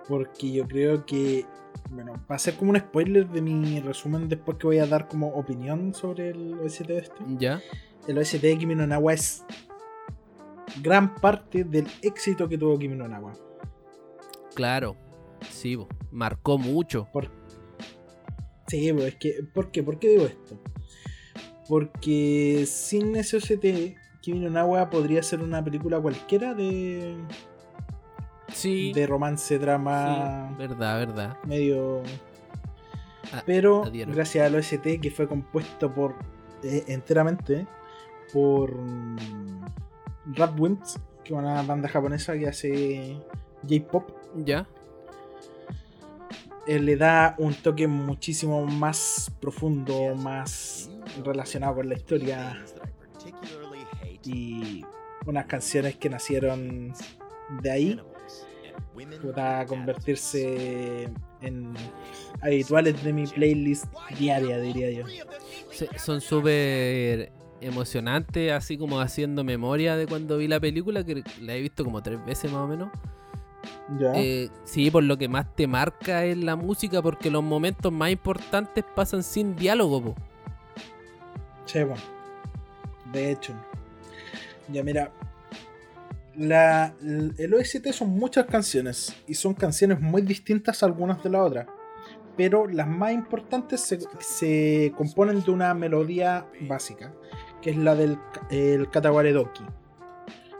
[0.08, 1.44] Porque yo creo que,
[1.90, 5.08] bueno, va a ser como un spoiler de mi resumen después que voy a dar
[5.08, 7.24] como opinión sobre el OST de este.
[7.38, 7.60] Ya.
[8.08, 9.44] El OST de Kimi no Nawa es
[10.82, 13.32] gran parte del éxito que tuvo Kimi no Nawa.
[14.54, 14.96] Claro.
[15.50, 15.88] Sí, bo.
[16.10, 17.08] marcó mucho.
[17.12, 17.30] Por...
[18.68, 19.82] Sí, pues es que, ¿por qué?
[19.82, 20.58] ¿Por qué digo esto?
[21.68, 27.16] Porque sin ese OST, Kimi no Nawa podría ser una película cualquiera de,
[28.52, 28.92] Sí.
[28.92, 31.36] de romance, drama, Sí, verdad, verdad.
[31.44, 32.02] medio.
[33.32, 36.14] Ah, Pero gracias al OST que fue compuesto por
[36.62, 37.66] eh, enteramente
[38.32, 39.64] por mm,
[40.34, 43.16] Radwimps, que es una banda japonesa que hace
[43.68, 44.10] J-pop,
[44.44, 44.66] Ya.
[46.66, 50.90] eh, le da un toque muchísimo más profundo, más
[51.24, 52.62] relacionado con la historia.
[54.24, 54.84] Y
[55.26, 56.92] unas canciones que nacieron
[57.62, 58.00] de ahí
[59.34, 61.08] para convertirse
[61.42, 61.74] en
[62.42, 63.84] habituales de mi playlist
[64.18, 65.04] diaria, diría yo.
[65.70, 71.54] Sí, son súper emocionantes, así como haciendo memoria de cuando vi la película, que la
[71.54, 72.90] he visto como tres veces más o menos.
[73.98, 74.12] Ya.
[74.14, 78.10] Eh, sí, por lo que más te marca es la música, porque los momentos más
[78.10, 80.14] importantes pasan sin diálogo, po.
[81.72, 81.96] Bueno.
[83.12, 83.52] De hecho.
[84.68, 85.12] Ya mira.
[86.36, 91.66] La, el OST son muchas canciones y son canciones muy distintas algunas de las otras.
[92.36, 97.14] Pero las más importantes se, se componen de una melodía básica,
[97.66, 98.16] que es la del
[98.48, 99.64] el Katawaredoki.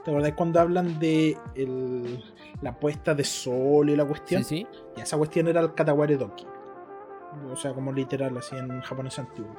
[0.05, 2.21] ¿Te acordás cuando hablan de el-
[2.63, 4.43] la puesta de sol y la Sí, cuestión?
[4.45, 4.67] sí.
[4.97, 6.45] Y esa cuestión era el Katawaredoki.
[7.53, 9.55] O sea, como literal, así en japonés antiguo.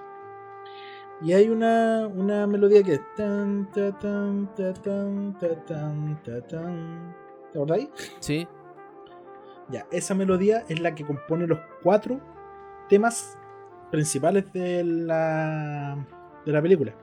[1.22, 3.02] Y hay una, una melodía que es.
[3.16, 7.16] Tan, ta, tan, ta, tan, ta, tan, ta, tan.
[7.54, 7.90] ¿Te acordáis?
[8.20, 8.46] Sí.
[9.70, 12.20] Ya, esa melodía es la que compone los cuatro
[12.90, 13.38] temas
[13.90, 15.98] principales de la,
[16.46, 16.94] de la película.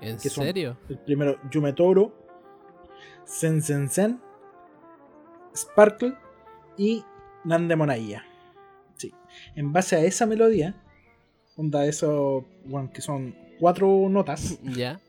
[0.00, 0.78] ¿En serio?
[0.88, 2.14] El primero, Yume Toro,
[3.24, 4.20] Sen Sen Sen,
[5.54, 6.14] Sparkle
[6.76, 7.04] y
[7.44, 8.24] Nande Monaiya.
[8.96, 9.12] Sí.
[9.54, 10.82] En base a esa melodía,
[11.56, 15.00] onda eso, bueno, que son cuatro notas, Ya.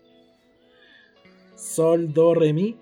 [1.55, 2.77] Sol, Do, Re, Mi,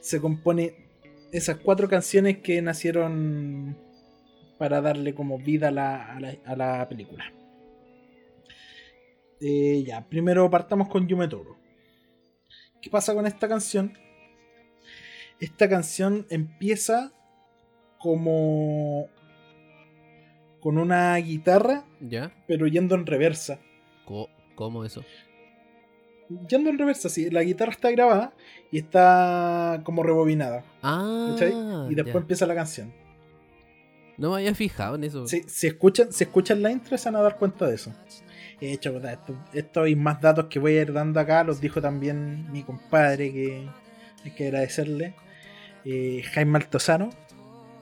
[0.00, 0.88] se compone
[1.32, 3.76] esas cuatro canciones que nacieron
[4.58, 7.32] para darle como vida a la, a la, a la película.
[9.40, 11.56] Eh, ya, primero partamos con Yume Toro.
[12.80, 13.96] ¿Qué pasa con esta canción?
[15.40, 17.12] Esta canción empieza
[17.98, 19.08] como
[20.60, 22.32] con una guitarra, Ya.
[22.46, 23.60] pero yendo en reversa.
[24.54, 25.04] ¿Cómo eso?
[26.48, 28.34] Yendo en reversa, sí, la guitarra está grabada
[28.72, 30.64] y está como rebobinada.
[30.82, 31.28] Ah.
[31.30, 31.52] ¿cachai?
[31.90, 32.20] y después ya.
[32.20, 32.92] empieza la canción.
[34.16, 35.26] No me había fijado en eso.
[35.28, 37.94] Si, si escuchan, si escuchan la intro, se van a dar cuenta de eso.
[38.60, 41.60] De hecho, puta, esto- estos y más datos que voy a ir dando acá los
[41.60, 43.68] dijo también mi compadre, que
[44.24, 45.14] hay que agradecerle.
[45.84, 47.08] eh, Jaime Altozano,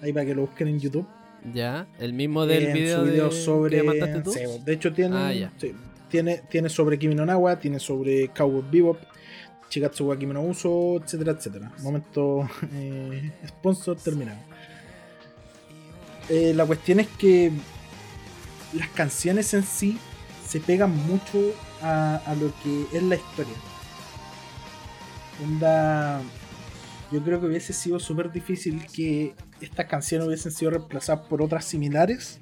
[0.03, 1.07] ahí para que lo busquen en YouTube.
[1.53, 1.87] Ya.
[1.99, 3.35] El mismo del en video, su video de...
[3.41, 3.77] sobre.
[3.79, 4.33] que mandaste tú.
[4.33, 5.72] sí, de hecho, tiene, Ah, sí,
[6.11, 8.99] tiene, tiene sobre Kimi no Nawa, tiene sobre Cowboy Bebop,
[9.70, 11.72] Chikatsu wa Kimi no Uso, etcétera, etcétera.
[11.83, 14.39] Momento eh, sponsor terminado.
[16.29, 17.51] Eh, la cuestión es que
[18.74, 19.99] las canciones en sí
[20.47, 23.55] se pegan mucho a, a lo que es la historia.
[25.42, 26.22] Onda,
[27.12, 31.64] yo creo que hubiese sido súper difícil que estas canciones hubiesen sido reemplazadas por otras
[31.64, 32.38] similares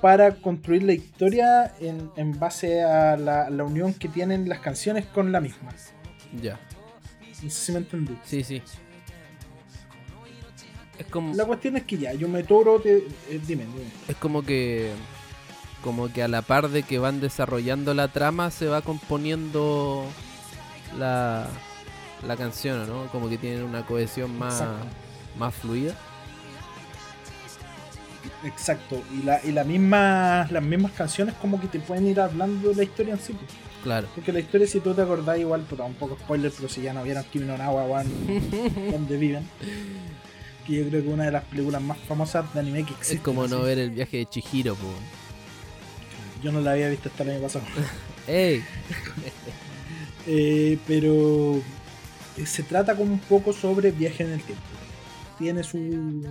[0.00, 5.06] para construir la historia en, en base a la, la unión que tienen las canciones
[5.06, 5.70] con la misma.
[6.42, 6.60] Ya.
[7.42, 8.16] No sé si me entendí.
[8.24, 8.62] Sí, sí.
[10.98, 13.90] Es como, La cuestión es que ya, yo me toro, te, eh, dime, dime.
[14.08, 14.92] es como que
[15.86, 20.04] como que a la par de que van desarrollando la trama se va componiendo
[20.98, 21.46] la,
[22.26, 23.06] la canción, ¿no?
[23.12, 24.84] Como que tienen una cohesión más, Exacto.
[25.38, 25.94] más fluida.
[28.44, 29.00] Exacto.
[29.16, 32.74] Y, la, y la misma, las mismas canciones como que te pueden ir hablando de
[32.74, 33.32] la historia en sí.
[33.32, 33.48] pues.
[33.84, 34.08] Claro.
[34.12, 36.92] Porque la historia, si tú te acordás, igual, puta, un poco spoiler, pero si ya
[36.92, 38.02] no vieron Kimi no Nawa,
[38.90, 39.46] donde viven.
[40.66, 43.14] Que yo creo que es una de las películas más famosas de anime que existe.
[43.14, 43.66] Es como no así.
[43.66, 44.88] ver el viaje de Chihiro, po.
[46.42, 47.64] Yo no la había visto hasta el año pasado.
[48.26, 48.62] ¡Ey!
[50.28, 51.62] Eh, pero
[52.36, 54.64] eh, se trata como un poco sobre viaje en el tiempo.
[55.38, 56.26] Tiene su.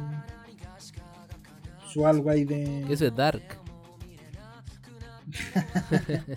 [1.87, 2.85] su algo ahí de.
[2.91, 3.57] Eso es Dark.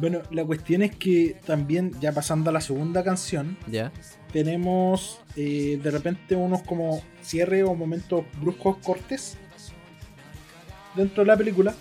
[0.00, 3.90] Bueno, la cuestión es que también, ya pasando a la segunda canción, ¿Ya?
[4.32, 9.36] tenemos eh, de repente unos como cierre o momentos bruscos cortes
[10.94, 11.74] dentro de la película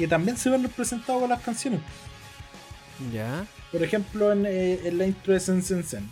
[0.00, 1.80] que también se ven representados con las canciones.
[3.12, 3.46] ¿Ya?
[3.70, 6.08] Por ejemplo, en, eh, en la intro de Sen Sen Sen,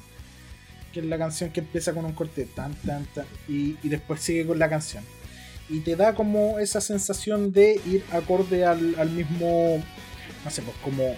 [0.92, 4.20] que es la canción que empieza con un corte tan, tan, tan, y, y después
[4.20, 5.02] sigue con la canción.
[5.70, 9.82] Y te da como esa sensación de ir acorde al, al mismo,
[10.44, 11.16] no sé, pues como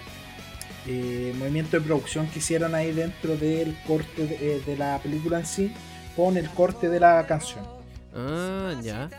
[0.87, 5.39] eh, movimiento de producción que hicieron ahí dentro del corte de, eh, de la película
[5.39, 5.73] en sí,
[6.15, 7.65] con el corte de la canción.
[8.15, 9.09] Ah, ya.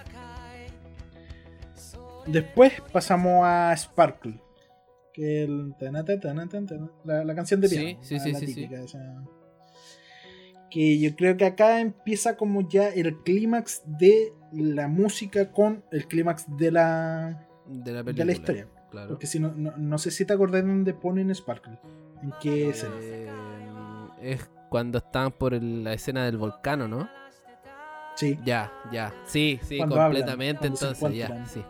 [2.27, 4.41] Después pasamos a Sparkle.
[5.13, 7.99] Que el tanata, tanata, tanata, la, la canción de piano.
[8.03, 9.25] sí, la- sí, la sí, típica, esa.
[10.71, 16.07] Que yo creo que acá empieza como ya el clímax de la música con el
[16.09, 18.25] clímax de la, De la de película.
[18.25, 18.69] la historia.
[18.91, 19.09] Claro.
[19.09, 21.79] Porque si no, no, no sé si te acordás dónde ponen Sparkle.
[22.23, 22.95] ¿En qué escena?
[23.01, 23.29] Eh,
[24.23, 27.09] es cuando están por el- la escena del volcán, ¿o ¿no?
[28.17, 29.13] Sí, Ya, ya.
[29.27, 30.67] Sí, sí, Cuando completamente.
[30.69, 31.63] entonces, ya, sí.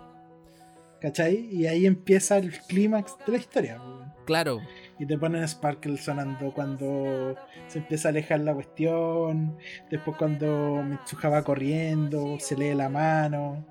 [1.02, 1.48] ¿Cachai?
[1.52, 3.82] Y ahí empieza el clímax de la historia.
[4.24, 4.60] Claro.
[5.00, 7.34] Y te ponen Sparkle sonando cuando
[7.66, 9.58] se empieza a alejar la cuestión.
[9.90, 13.66] Después cuando Mitsuha va corriendo, se lee la mano.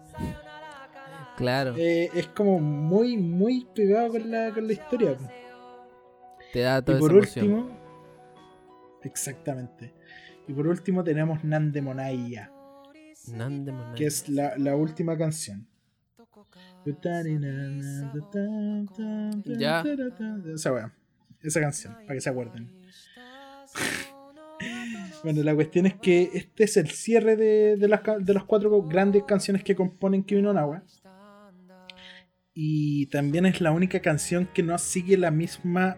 [1.38, 1.74] Claro.
[1.78, 5.18] eh, es como muy, muy pegado con la, con la historia.
[6.52, 7.54] te da Y toda por esa emoción.
[7.54, 7.78] último,
[9.04, 9.94] exactamente.
[10.48, 12.52] Y por último tenemos Nande Monaya,
[13.28, 13.96] Nande Monai.
[13.96, 15.68] que es la, la última canción.
[19.58, 19.84] Ya.
[20.54, 20.94] Esa wea,
[21.42, 22.72] esa canción, para que se acuerden.
[25.24, 28.82] bueno, la cuestión es que este es el cierre de, de las, de las cuatro
[28.84, 30.84] grandes canciones que componen Kimi no Nawa.
[32.54, 35.98] Y también es la única canción que no sigue la misma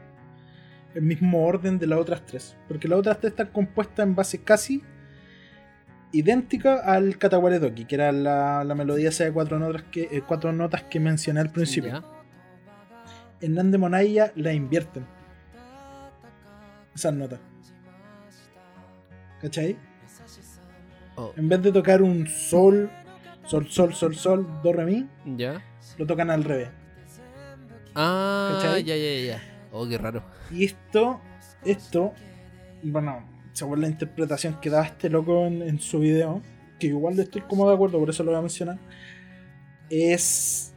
[0.94, 2.56] el mismo orden de las otras tres.
[2.68, 4.84] Porque las otras tres están compuestas en base casi
[6.14, 10.22] idéntica al Kataware Doki, que era la, la melodía esa de cuatro notas que, eh,
[10.26, 11.91] cuatro notas que mencioné al principio.
[11.91, 12.03] Ya.
[13.41, 15.05] En Nande Monaya la invierten.
[16.95, 17.39] Esas notas.
[19.41, 19.76] ¿Cachai?
[21.16, 22.89] Oh, En vez de tocar un sol,
[23.45, 25.61] sol, sol, sol, sol, do, re, mi, ya.
[25.97, 26.70] lo tocan al revés.
[27.95, 29.41] Ah, ya, ya, ya.
[29.72, 30.24] Oh, qué raro.
[30.49, 31.20] Y esto,
[31.66, 32.14] esto,
[32.84, 33.24] bueno,
[33.54, 36.41] según la interpretación que daba este loco en, su video,
[36.80, 38.80] que igual estoy como de acuerdo, por eso lo voy a mencionar,
[39.89, 40.74] es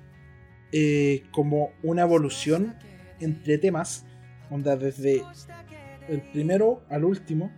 [0.72, 2.76] eh, como una evolución
[3.18, 4.04] entre temas,
[4.50, 5.24] onda desde
[6.08, 7.50] el primero al último,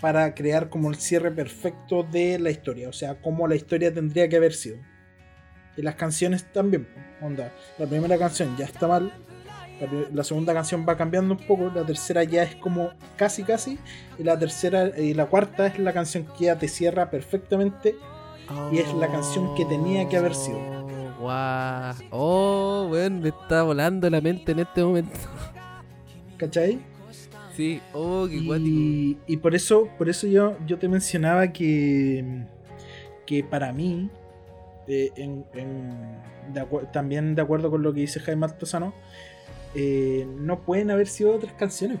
[0.00, 4.28] para crear como el cierre perfecto de la historia, o sea, como la historia tendría
[4.28, 4.78] que haber sido.
[5.76, 6.88] Y las canciones también,
[7.20, 9.12] onda, la primera canción ya está mal,
[10.12, 13.78] la, segunda canción va cambiando un poco, la tercera ya es como casi casi,
[14.18, 17.94] y la tercera y la cuarta es la canción que ya te cierra perfectamente.
[18.70, 20.58] Y es la canción que tenía que haber sido.
[20.58, 21.94] Oh, Guau.
[22.10, 25.18] Oh, weón, me está volando la mente en este momento.
[26.36, 26.78] ¿Cachai?
[27.56, 28.36] Sí, oh, qué.
[28.36, 32.44] Y, y por eso, por eso yo, yo te mencionaba que,
[33.26, 34.10] que para mí,
[34.88, 36.18] eh, en- en-
[36.52, 38.92] de acu- también de acuerdo con lo que dice Jaime Altozano,
[39.74, 41.98] eh, no pueden haber sido otras canciones.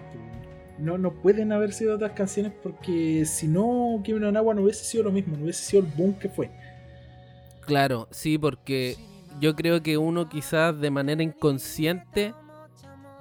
[0.78, 4.84] No, no pueden haber sido otras canciones porque si no, Kimi no Nawa no hubiese
[4.84, 6.50] sido lo mismo, no hubiese sido el boom que fue.
[7.64, 8.96] Claro, sí, porque
[9.40, 12.34] yo creo que uno quizás de manera inconsciente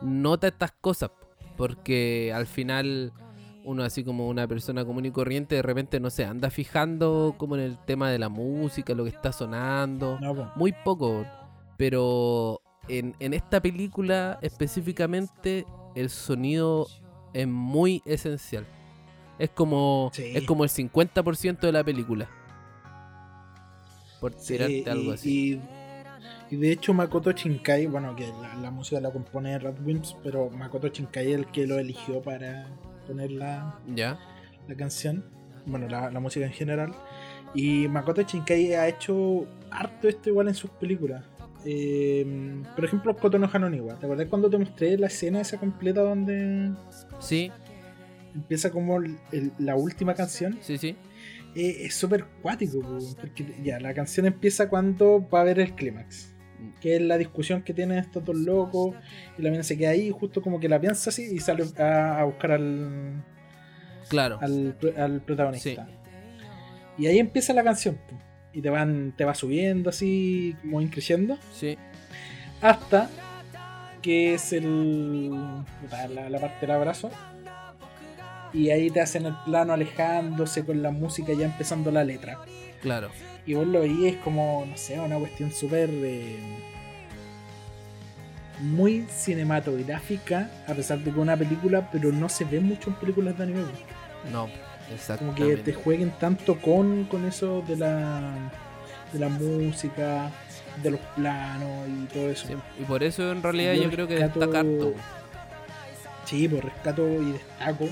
[0.01, 1.12] nota estas cosas.
[1.56, 3.14] Porque al final
[3.64, 7.56] uno así como una persona común y corriente de repente no se anda fijando como
[7.56, 10.20] en el tema de la música, lo que está sonando.
[10.20, 10.51] No.
[10.56, 11.26] Muy poco.
[11.78, 15.66] Pero en, en esta película específicamente
[15.96, 16.88] el sonido
[17.34, 18.66] es muy esencial.
[19.40, 20.32] Es como, Sí.
[20.36, 22.30] es como el 50% de la película.
[24.20, 25.54] Por Sí, tirarte algo y, así.
[25.54, 25.62] y-
[26.52, 30.88] y de hecho Makoto Shinkai, bueno, que la, la música la compone Radwimps, pero Makoto
[30.88, 32.68] Shinkai es el que lo eligió para
[33.08, 34.20] poner la, Ya.
[34.68, 35.26] la canción,
[35.66, 36.94] bueno, la, la música en general.
[37.56, 41.26] Y Makoto Shinkai ha hecho harto esto igual en sus películas.
[41.66, 43.97] Eh, por ejemplo, Kotono Hanoniwa.
[43.99, 46.72] ¿Te acordás cuando te mostré la escena esa completa donde
[47.20, 47.51] Sí,
[48.36, 50.57] empieza como el- el- la última canción?
[50.61, 50.95] sí, sí.
[51.55, 55.74] Eh, es súper cuático, po, porque ya, la canción empieza cuando va a haber el
[55.76, 56.34] clímax.
[56.82, 58.95] Que es la discusión que tienen estos dos locos.
[59.38, 62.20] Y la mina se queda ahí, justo como que la piensa así y sale a,
[62.20, 63.24] a buscar al,
[64.09, 64.39] Claro.
[64.41, 65.88] al, pro- al protagonista.
[66.97, 67.97] Y ahí empieza la canción.
[68.54, 71.38] Y te van, te va subiendo así, como increciendo.
[71.54, 71.78] Sí.
[72.62, 73.10] Hasta
[74.01, 75.32] que es el.
[75.91, 77.10] La, la parte del abrazo.
[78.54, 82.38] Y ahí te hacen el plano alejándose con la música ya empezando la letra.
[82.82, 83.10] Claro.
[83.45, 85.89] Y vos lo veías como, no sé, una cuestión súper.
[85.91, 86.38] eh,
[88.60, 92.95] muy cinematográfica, a pesar de que es una película, pero no se ve mucho en
[92.95, 93.62] películas de anime.
[94.32, 94.47] No,
[95.20, 98.34] Como que te jueguen tanto con, con eso de la,
[99.12, 100.32] de la música,
[100.82, 102.48] de los planos y todo eso.
[102.48, 104.94] Sí, Y por eso en realidad Yo yo creo que rescato- destaca harto.
[106.26, 107.89] Sí, pues rescato y destaco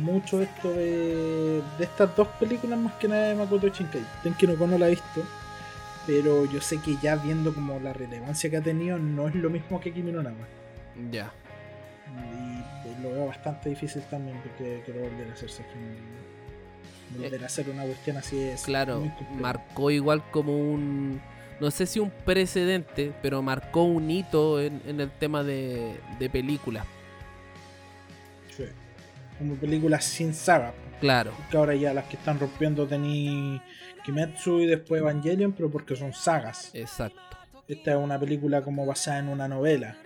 [0.00, 4.02] mucho esto de, de estas dos películas más que nada de Makoto Shinkai.
[4.22, 5.22] Tenki no Kono la he visto,
[6.06, 9.48] pero yo sé que ya viendo como la relevancia que ha tenido no es lo
[9.48, 10.46] mismo que Kimi no Nawa.
[11.10, 11.30] Ya.
[13.02, 15.64] Lo veo bastante difícil también porque quiero volver a hacerse
[17.16, 19.02] volver a hacer una cuestión así es Claro,
[19.38, 21.20] marcó igual como un.
[21.60, 26.30] No sé si un precedente, pero marcó un hito en, en el tema de, de
[26.30, 26.86] películas.
[28.56, 28.64] Sí.
[29.38, 33.60] como películas sin saga Claro, porque ahora ya las que están rompiendo tení
[34.04, 37.20] Kimetsu y después Evangelion pero porque son sagas exacto.
[37.68, 39.96] esta es una película como basada en una novela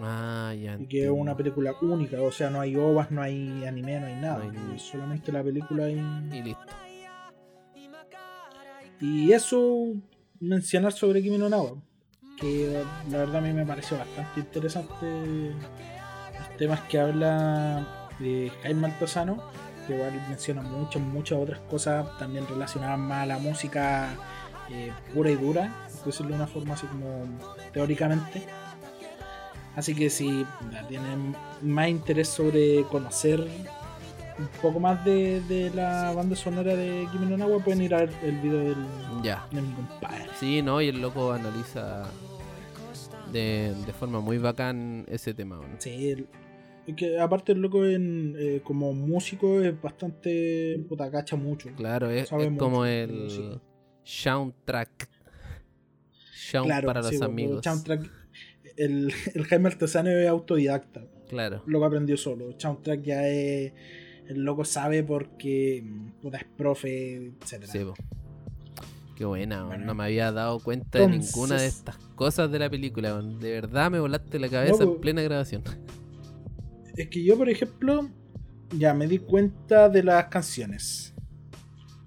[0.00, 0.76] Ah, ya.
[0.78, 4.06] y que es una película única o sea no hay ovas no hay anime no
[4.06, 5.98] hay nada No hay- es solamente la película y,
[6.32, 6.64] Y listo.
[9.00, 9.88] y eso
[10.40, 11.74] mencionar sobre Kimi no Nawa,
[12.38, 15.06] que la verdad a mí me pareció bastante interesante
[16.38, 19.42] los temas que habla de Jaime Altozano,
[19.86, 24.08] que igual menciona muchas, muchas otras cosas también relacionadas más a la música
[24.70, 27.24] eh, pura y dura, por decirlo de una forma así como
[27.72, 28.46] teóricamente.
[29.76, 30.44] Así que si
[30.88, 33.40] tienen más interés sobre conocer
[34.38, 37.98] un poco más de, de la banda sonora de Kimi no Nawa, pueden ir a
[38.00, 38.76] ver el video del,
[39.22, 39.46] Ya.
[39.50, 40.26] de mi compadre.
[40.38, 42.04] Sí, no, y el loco analiza
[43.32, 45.58] de, de forma muy bacán ese tema.
[45.58, 45.76] weón.
[45.78, 46.26] Sí, el-
[46.96, 51.70] que aparte el loco en, eh, como músico es bastante puta cacha mucho.
[51.76, 53.60] Claro, es, Sabe es mucho como el
[54.02, 55.08] soundtrack.
[56.34, 57.64] Sound Claro, para sí, los amigos.
[57.64, 58.10] soundtrack-
[58.76, 61.62] el, el Jaime Artesano es autodidacta, Claro.
[61.66, 62.54] lo que aprendió solo.
[62.58, 63.72] Soundtrack ya es.
[64.28, 65.84] El loco sabe porque
[66.20, 67.64] puta, es profe, etc.
[67.64, 67.94] Sí, po.
[69.16, 69.64] Qué buena.
[69.64, 69.84] Bueno.
[69.84, 73.20] no me había dado cuenta de ninguna de estas cosas de la película.
[73.20, 75.62] De verdad me volaste la cabeza en plena grabación.
[76.96, 78.08] Es que yo, por ejemplo,
[78.76, 81.11] ya me di cuenta de las canciones.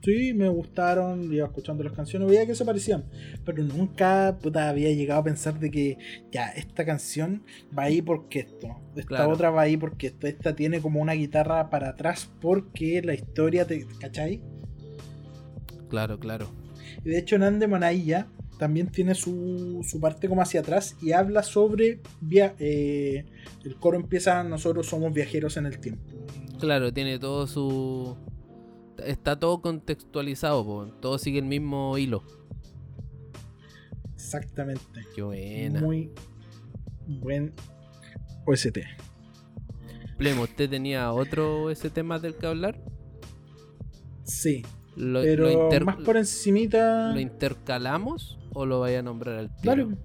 [0.05, 3.05] Sí, me gustaron, iba escuchando las canciones, veía que se parecían,
[3.43, 5.97] pero nunca puta, había llegado a pensar de que
[6.31, 7.43] ya, esta canción
[7.77, 9.31] va ahí porque esto, esta Claro.
[9.31, 13.65] otra va ahí porque esto, esta tiene como una guitarra para atrás porque la historia,
[13.65, 14.43] te, ¿cachai?
[15.89, 16.49] Claro, claro.
[17.03, 18.27] Y de hecho, Nande Monaya
[18.59, 21.99] también tiene su, su parte como hacia atrás y habla sobre.
[22.21, 23.25] via- eh,
[23.63, 26.03] el coro empieza, nosotros somos viajeros en el tiempo.
[26.59, 28.15] Claro, tiene todo su.
[29.03, 30.85] Está todo contextualizado, po.
[31.01, 32.23] todo sigue el mismo hilo.
[34.13, 35.01] Exactamente.
[35.13, 35.81] Qué buena.
[35.81, 36.11] Muy
[37.07, 37.53] buen
[38.45, 38.79] OST.
[40.17, 42.81] Plemo, ¿usted tenía otro ese tema del que hablar?
[44.23, 44.63] Sí,
[44.95, 47.13] ¿Lo, pero lo más por encimita.
[47.13, 49.75] ¿lo intercalamos o lo vaya a nombrar al tiro?
[49.75, 49.97] Dale.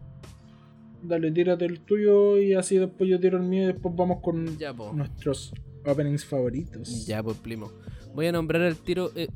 [1.03, 4.59] Dale, tírate el tuyo y así después yo tiro el mío y después vamos con
[4.59, 5.55] Ya, nuestros
[5.87, 7.07] openings favoritos.
[7.07, 7.71] Ya, pues, primo.
[8.15, 9.11] Voy a nombrar al tiro.
[9.15, 9.29] eh,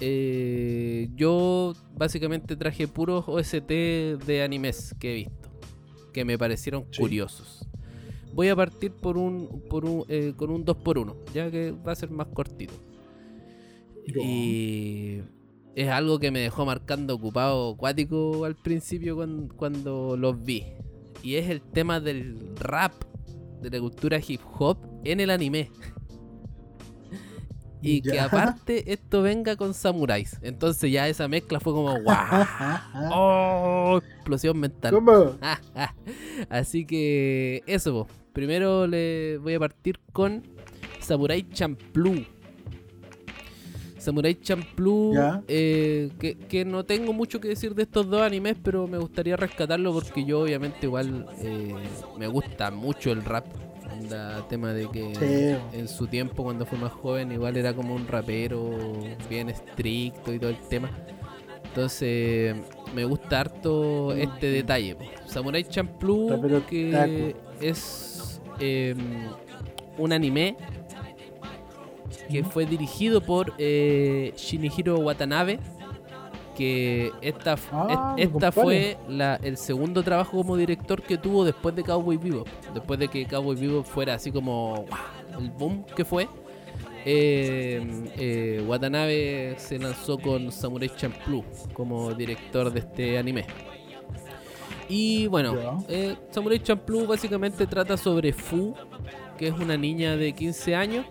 [0.00, 3.68] eh, yo básicamente traje puros OST
[4.26, 5.48] de animes que he visto.
[6.12, 7.00] Que me parecieron Sí.
[7.00, 7.66] curiosos.
[8.34, 11.94] Voy a partir por un, por un, eh, con un 2x1, ya que va a
[11.94, 12.74] ser más cortito.
[14.06, 15.20] Y
[15.74, 20.64] es algo que me dejó marcando ocupado acuático al principio cuan- cuando, los vi.
[21.22, 22.92] Y es el tema del rap,
[23.62, 25.70] de la cultura hip hop en el anime.
[27.86, 30.38] Y que aparte esto venga con samuráis.
[30.42, 32.46] Entonces ya esa mezcla fue como ¡guau!
[33.12, 34.00] ¡Oh!
[34.16, 34.92] Explosión mental.
[34.92, 35.36] ¿Cómo?
[36.50, 38.14] Así que eso, po.
[38.32, 40.42] primero le voy a partir con
[41.00, 42.26] Samurai Champloo.
[43.98, 45.14] Samurai Champloo,
[45.48, 49.36] eh, que, que no tengo mucho que decir de estos dos animes, pero me gustaría
[49.36, 51.74] rescatarlo porque yo obviamente igual eh,
[52.16, 53.46] me gusta mucho el rap.
[53.92, 55.78] Onda, tema de que Sí.
[55.78, 58.70] en su tiempo cuando fue más joven igual era como un rapero
[59.30, 60.90] bien estricto y todo el tema.
[61.64, 62.56] Entonces
[62.94, 64.96] me gusta harto este detalle.
[65.26, 68.94] Samurai Champloo Rapero que es eh,
[69.98, 70.56] un anime
[72.30, 75.58] que fue dirigido por eh, Shinihiro Watanabe.
[76.56, 81.82] Que esta, Ah, esta fue la- el segundo trabajo como director que tuvo después de
[81.82, 82.44] Cowboy Vivo.
[82.72, 84.86] Después de que Cowboy Vivo fuera así como
[85.38, 86.28] el boom que fue.
[87.08, 87.86] eh,
[88.16, 93.44] eh, Watanabe se lanzó con Samurai Champloo como director de este anime.
[94.88, 98.74] Y bueno, eh, Samurai Champloo básicamente trata sobre Fu,
[99.38, 101.06] que es una niña de 15 años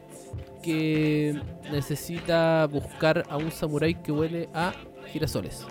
[0.61, 1.39] que
[1.71, 4.73] necesita buscar a un samurái que huele a
[5.15, 5.65] girasoles.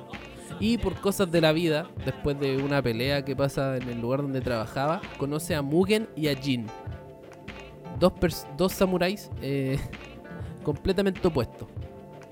[0.58, 4.22] Y por cosas de la vida, después de una pelea que pasa en el lugar
[4.22, 6.66] donde trabajaba, conoce a Mugen y a Jin.
[8.00, 8.12] Dos,
[8.56, 9.78] dos samuráis eh,
[10.64, 11.68] completamente opuestos.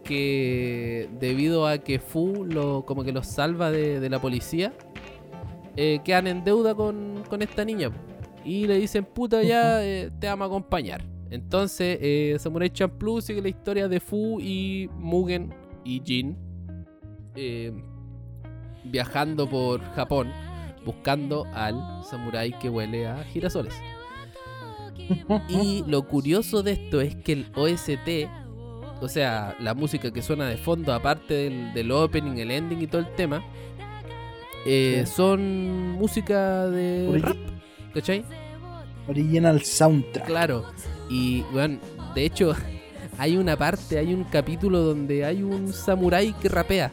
[0.04, 4.72] Que debido a que Fu lo, como que los salva de, de la policía,
[5.76, 7.90] eh, quedan en deuda con, con esta niña.
[8.44, 11.04] Y le dicen, puta, ya eh, te vamos a acompañar.
[11.30, 15.54] Entonces, eh, Samurai Champloo sigue la historia de Fu y Mugen
[15.84, 16.51] y Jin
[17.34, 17.72] eh,
[18.84, 20.32] viajando por Japón
[20.84, 23.74] buscando al samurái que huele a girasoles.
[25.48, 28.28] Y lo curioso de esto es que el OST,
[29.00, 32.86] o sea, la música que suena de fondo, aparte del, del opening, el ending y
[32.86, 33.44] todo el tema,
[34.64, 35.12] eh, Sí.
[35.12, 37.36] son música de rap,
[37.94, 38.24] ¿cachai?
[39.08, 40.26] Original soundtrack.
[40.26, 40.64] Claro.
[41.10, 41.78] Y, bueno,
[42.14, 42.54] de hecho,
[43.18, 46.92] hay una parte, hay un capítulo donde hay un samurái que rapea.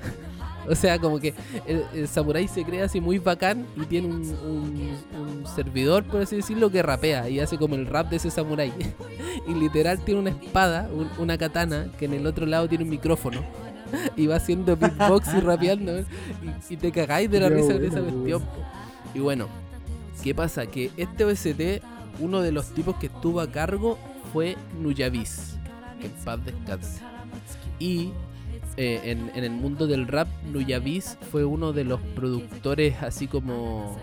[0.68, 1.34] O sea, como que
[1.68, 6.22] el, el samurái se crea así muy bacán y tiene un, un- un servidor, por
[6.22, 8.72] así decirlo, que rapea y hace como el rap de ese samurái.
[9.48, 12.90] y literal tiene una espada, un- una katana, que en el otro lado tiene un
[12.90, 13.42] micrófono.
[14.16, 16.00] Y va haciendo beatbox y rapeando.
[16.00, 16.06] Y,
[16.74, 18.44] y te cagáis de la risa de esa cuestión.
[19.16, 19.48] Y bueno,
[20.24, 20.68] ¿qué pasa?
[20.68, 21.82] Que este OST,
[22.20, 23.98] uno de los tipos que estuvo a cargo
[24.32, 25.58] fue Nuyavis.
[26.00, 27.02] Que en paz descanse.
[27.80, 28.12] Y
[28.82, 33.98] eh, en, en el mundo del rap, Nuyavis fue uno de los productores así como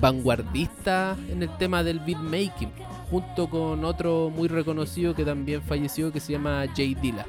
[0.00, 2.70] vanguardistas en el tema del beatmaking,
[3.10, 7.26] junto con otro muy reconocido que también falleció que se llama Jay Dilla.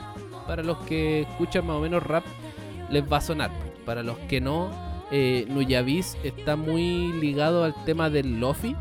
[0.48, 2.24] Para los que escuchan más o menos rap,
[2.92, 3.50] les va a sonar.
[3.86, 4.70] Para los que no,
[5.12, 8.76] eh, Nuyavis está muy ligado al tema del lofi,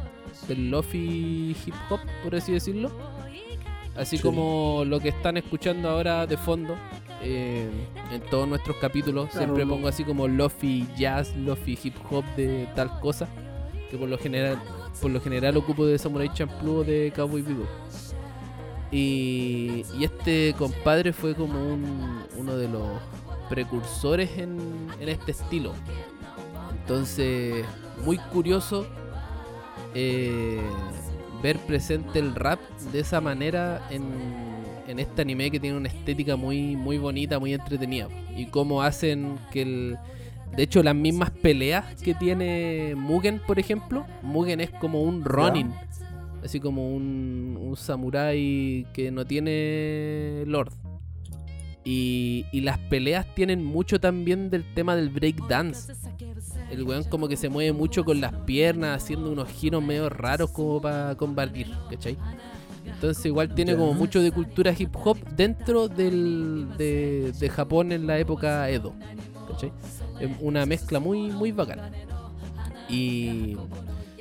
[0.49, 2.91] del lofi hip hop, por así decirlo.
[3.97, 4.23] Así Sí.
[4.25, 6.75] como lo que están escuchando ahora de fondo
[7.23, 7.71] eh,
[8.13, 9.31] en todos nuestros capítulos.
[9.31, 9.47] Claro.
[9.47, 13.29] Siempre pongo así como lofi jazz, lofi hip hop de tal cosa.
[13.91, 14.59] Que por lo general,
[15.01, 17.69] por lo general ocupo de Samurai Champloo o de Cowboy Bebop.
[18.91, 22.87] Y, y este compadre fue como un- uno de los
[23.49, 24.59] precursores en,
[25.01, 25.73] en este estilo.
[26.81, 27.65] Entonces,
[28.05, 28.87] muy curioso
[29.95, 30.61] eh,
[31.43, 32.61] ver presente el rap
[32.93, 34.05] de esa manera en,
[34.87, 38.09] en este anime que tiene una estética muy, muy bonita, muy entretenida.
[38.37, 39.99] Y cómo hacen que el...
[40.57, 45.73] De hecho, las mismas peleas que tiene Mugen, por ejemplo, Mugen es como un Ronin.
[46.45, 50.73] Así como un, un samurái que no tiene lord.
[51.85, 55.93] Y, y las peleas tienen mucho también del tema del breakdance.
[56.71, 60.51] El weón como que se mueve mucho con las piernas, haciendo unos giros medio raros
[60.51, 62.17] como para combatir, ¿cachai?
[63.05, 68.07] Entonces igual tiene como mucho de cultura hip hop dentro del, de, de Japón en
[68.07, 68.95] la época Edo,
[69.47, 69.71] ¿cachai?
[70.41, 71.91] Una mezcla muy, muy bacana.
[72.89, 73.59] Y,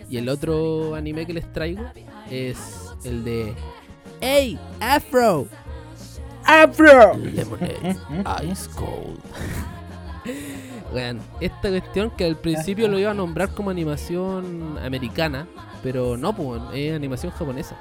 [0.09, 1.81] y el otro anime que les traigo
[2.29, 2.57] es
[3.05, 3.53] el de
[4.19, 5.47] ¡Hey, Afro!
[6.43, 7.15] ¡Afro!
[7.15, 7.95] Lemonade
[8.51, 9.17] Ice Cold.
[10.93, 15.47] Weón, esta cuestión que al principio lo iba a nombrar como animación americana,
[15.81, 17.77] pero no, pues, es animación japonesa.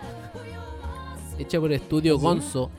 [1.42, 2.22] Hecha por el estudio ¿Sí?
[2.22, 2.70] Gonzo.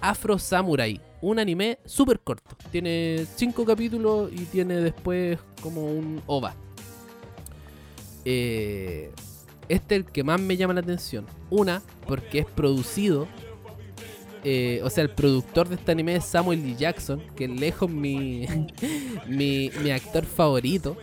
[0.00, 1.00] Afro Samurai.
[1.20, 2.56] Un anime súper corto.
[2.70, 6.54] Tiene 5 capítulos y tiene después como un OVA.
[8.24, 9.12] Eh,
[9.68, 11.26] este es el que más me llama la atención.
[11.50, 13.26] Una, porque es producido
[14.42, 16.74] eh, o sea, el productor de este anime es Samuel L.
[16.76, 18.46] Jackson, que es lejos mi,
[19.26, 20.96] mi, mi actor favorito.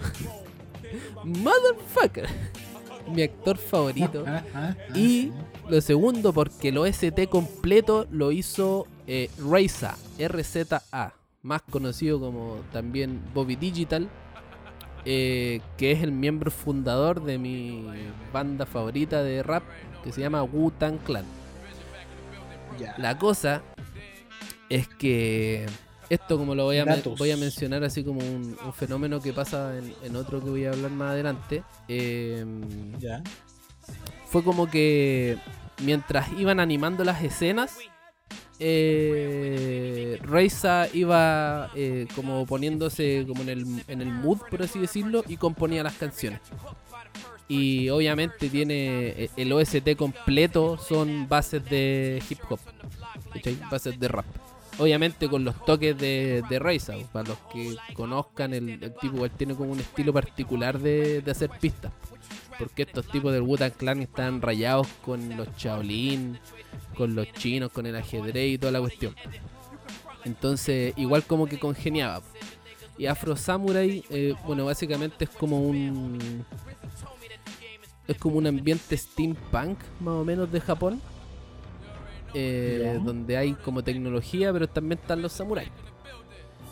[1.24, 2.28] Motherfucker.
[3.14, 4.26] Mi actor favorito.
[4.96, 5.32] Y
[5.70, 11.14] lo segundo, porque el OST completo lo hizo eh, Reza, RZA,
[11.44, 14.10] más conocido como también Bobby Digital,
[15.06, 17.86] eh, que es el miembro fundador de mi
[18.34, 19.64] banda favorita de rap,
[20.04, 21.26] que se llama Wu-Tang Clan.
[22.98, 23.62] La cosa
[24.70, 25.66] es que
[26.10, 26.86] esto, como lo voy a,
[27.18, 30.66] voy a mencionar así como un, un fenómeno que pasa en, en otro que voy
[30.66, 32.46] a hablar más adelante, eh,
[33.00, 33.24] Ya.
[34.28, 35.38] fue como que
[35.82, 37.78] mientras iban animando las escenas,
[38.60, 40.20] eh,
[40.94, 45.84] iba eh, como poniéndose como en el, en el mood, por así decirlo, y componía
[45.84, 46.42] las canciones.
[47.48, 52.60] Y obviamente tiene eh, el OST completo, son bases de hip hop,
[53.72, 54.26] bases de rap.
[54.80, 59.72] Obviamente con los toques de, de Reza, para los que conozcan, el, tipo tiene como
[59.72, 61.92] un estilo particular de, de hacer pistas.
[62.60, 66.40] Porque estos tipos del Wu-Tang Clan están rayados con los Shaolin,
[66.96, 69.16] con los chinos, con el ajedrez y toda la cuestión.
[70.26, 72.22] Entonces, igual como que congeniaba.
[72.98, 76.46] Y Afro Samurai, eh, bueno, básicamente es como un.
[78.08, 81.02] Es como un ambiente steampunk, más o menos, de Japón.
[82.34, 85.70] eh, donde hay como tecnología, pero también están los samuráis.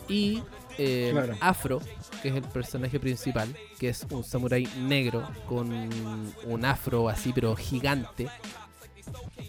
[0.08, 0.42] Y
[0.78, 1.34] eh, Claro.
[1.40, 1.80] Afro,
[2.22, 3.48] que es el personaje principal,
[3.78, 5.72] que es un samurái negro con
[6.44, 8.28] un afro así, pero gigante.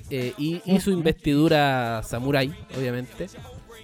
[0.09, 3.27] eh, y, y su investidura samurái, obviamente.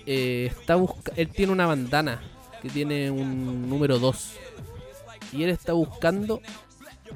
[0.06, 2.22] eh, está busca él tiene una bandana
[2.62, 4.34] que tiene un número 2.
[5.34, 6.42] Y él está buscando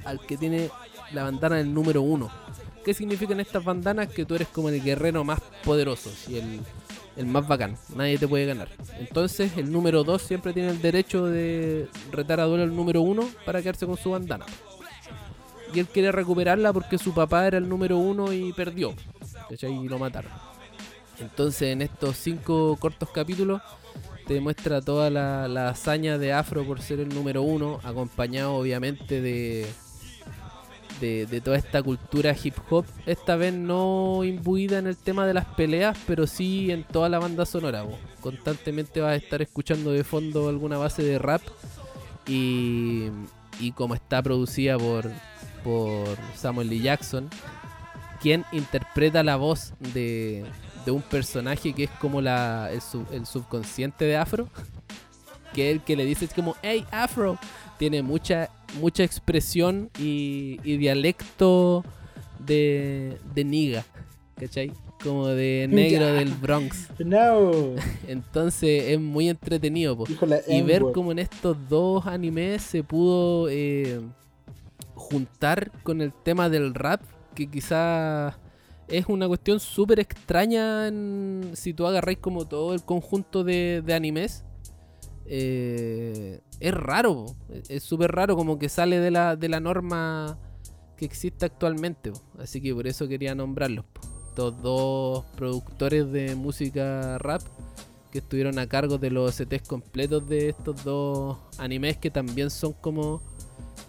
[0.06, 0.70] al que tiene
[1.12, 2.30] la bandana del número 1.
[2.84, 4.08] ¿Qué significan estas bandanas?
[4.10, 6.62] Que tú eres como el guerrero más poderoso y el,
[7.18, 7.77] el más bacán.
[7.95, 8.69] Nadie te puede ganar.
[8.99, 13.27] Entonces el número 2 siempre tiene el derecho de retar a duelo al número 1
[13.45, 14.45] para quedarse con su bandana.
[15.73, 18.94] Y él quiere recuperarla porque su papá era el número 1 y perdió.
[19.49, 19.73] ¿cachai?
[19.73, 20.31] Y lo mataron.
[21.19, 23.61] Entonces en estos cinco cortos capítulos
[24.27, 29.22] te muestra toda la, la hazaña de Afro por ser el número uno, acompañado obviamente
[29.22, 29.65] de,
[30.99, 35.45] de, toda esta cultura hip hop, esta vez no imbuida en el tema de las
[35.45, 37.86] peleas, pero sí en toda la banda sonora.
[38.22, 41.41] Constantemente vas a estar escuchando de fondo alguna base de rap
[42.28, 43.07] y,
[43.60, 45.10] y como está producida por,
[45.64, 46.80] por Samuel L.
[46.80, 47.30] Jackson,
[48.22, 50.45] quien interpreta la voz de,
[50.86, 54.49] de un personaje que es como la, el subconsciente de Afro,
[55.53, 57.38] que es el que le dice es como, hey Afro,
[57.78, 58.49] tiene mucha,
[58.80, 61.84] mucha expresión y, y dialecto
[62.39, 63.85] de, de niga,
[64.39, 64.72] ¿cachai?
[65.03, 66.88] Como de negro del Bronx.
[67.06, 67.52] No.
[68.07, 69.95] Entonces es muy entretenido.
[70.48, 74.02] Y ver cómo en estos dos animes se pudo eh,
[74.95, 77.02] juntar con el tema del rap,
[77.35, 78.39] que quizá
[78.88, 83.94] es una cuestión súper extraña en- si tú agarráis como todo el conjunto de, de
[83.94, 84.44] animes.
[85.26, 87.36] Eh, es raro, po.
[87.70, 90.38] es súper raro, como que sale de la, de la norma
[90.98, 92.12] que existe actualmente.
[92.40, 93.86] Así que por eso quería nombrarlos.
[94.30, 97.42] Estos dos productores de música rap
[98.12, 102.74] que estuvieron a cargo de los CTs completos de estos dos animes que también son
[102.74, 103.22] como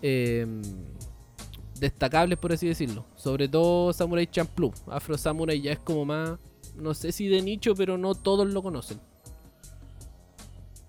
[0.03, 0.47] eh,
[1.78, 3.05] destacables por así decirlo.
[3.16, 4.73] Sobre todo Samurai Champloo.
[4.86, 6.39] Afro Samurai ya es como más,
[6.77, 9.01] no sé si de nicho, pero no todos lo conocen.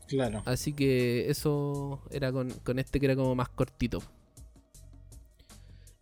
[0.10, 0.42] Claro.
[0.46, 4.02] Así que eso era con, con este que era como más cortito.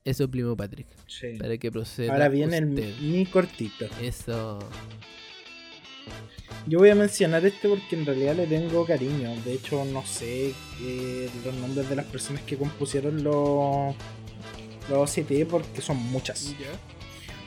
[0.06, 0.88] Eso primo Patrick.
[1.06, 1.34] Sí.
[1.38, 2.14] Para que proceda.
[2.14, 3.86] Ahora viene el mi cortito.
[4.02, 4.60] Eso.
[6.66, 9.36] Yo voy a mencionar este porque en realidad le tengo cariño.
[9.44, 13.94] De hecho, no sé eh, los nombres de las personas que compusieron los,
[14.90, 16.56] los OST porque son muchas.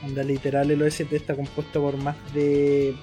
[0.05, 2.95] Onda literal, el OST está compuesto por más de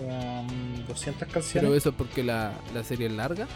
[0.00, 1.52] um, 200 canciones.
[1.52, 3.46] Pero eso es porque la, la serie es larga.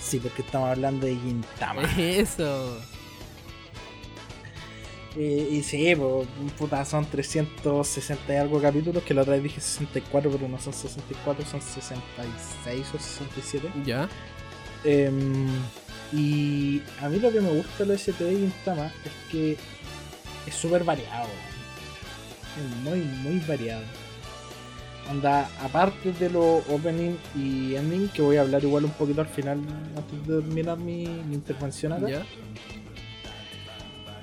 [0.00, 1.82] Sí, porque estamos hablando de Gintama.
[1.98, 2.78] Eso.
[5.16, 6.28] Eh, y sí, pues,
[6.58, 10.74] puta, son 360 y algo capítulos, que la otra vez dije 64, pero no son
[10.74, 13.72] 64, son 66 o 67.
[13.84, 14.08] Ya.
[14.84, 15.48] Em,
[16.12, 19.56] y a mí lo que me gusta de los ST de Gintama es que
[20.46, 21.28] es súper variado.
[22.56, 23.82] Es muy, muy variado.
[25.10, 29.28] Onda, aparte de los opening y ending, que voy a hablar igual un poquito al
[29.28, 29.60] final,
[29.96, 32.08] antes de terminar mi, mi intervención acá.
[32.08, 32.26] Ya.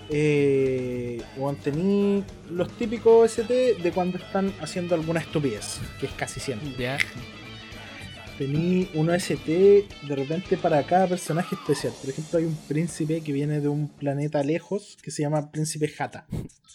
[0.10, 6.39] Eh, bueno, tení los típicos ST de cuando están haciendo alguna estupidez, que es casi
[6.39, 6.72] siempre.
[6.77, 6.97] Ya.
[8.38, 11.93] Tení un OST de repente para cada personaje especial.
[12.01, 15.91] Por ejemplo, hay un príncipe que viene de un planeta lejos que se llama Príncipe
[15.97, 16.26] Hata.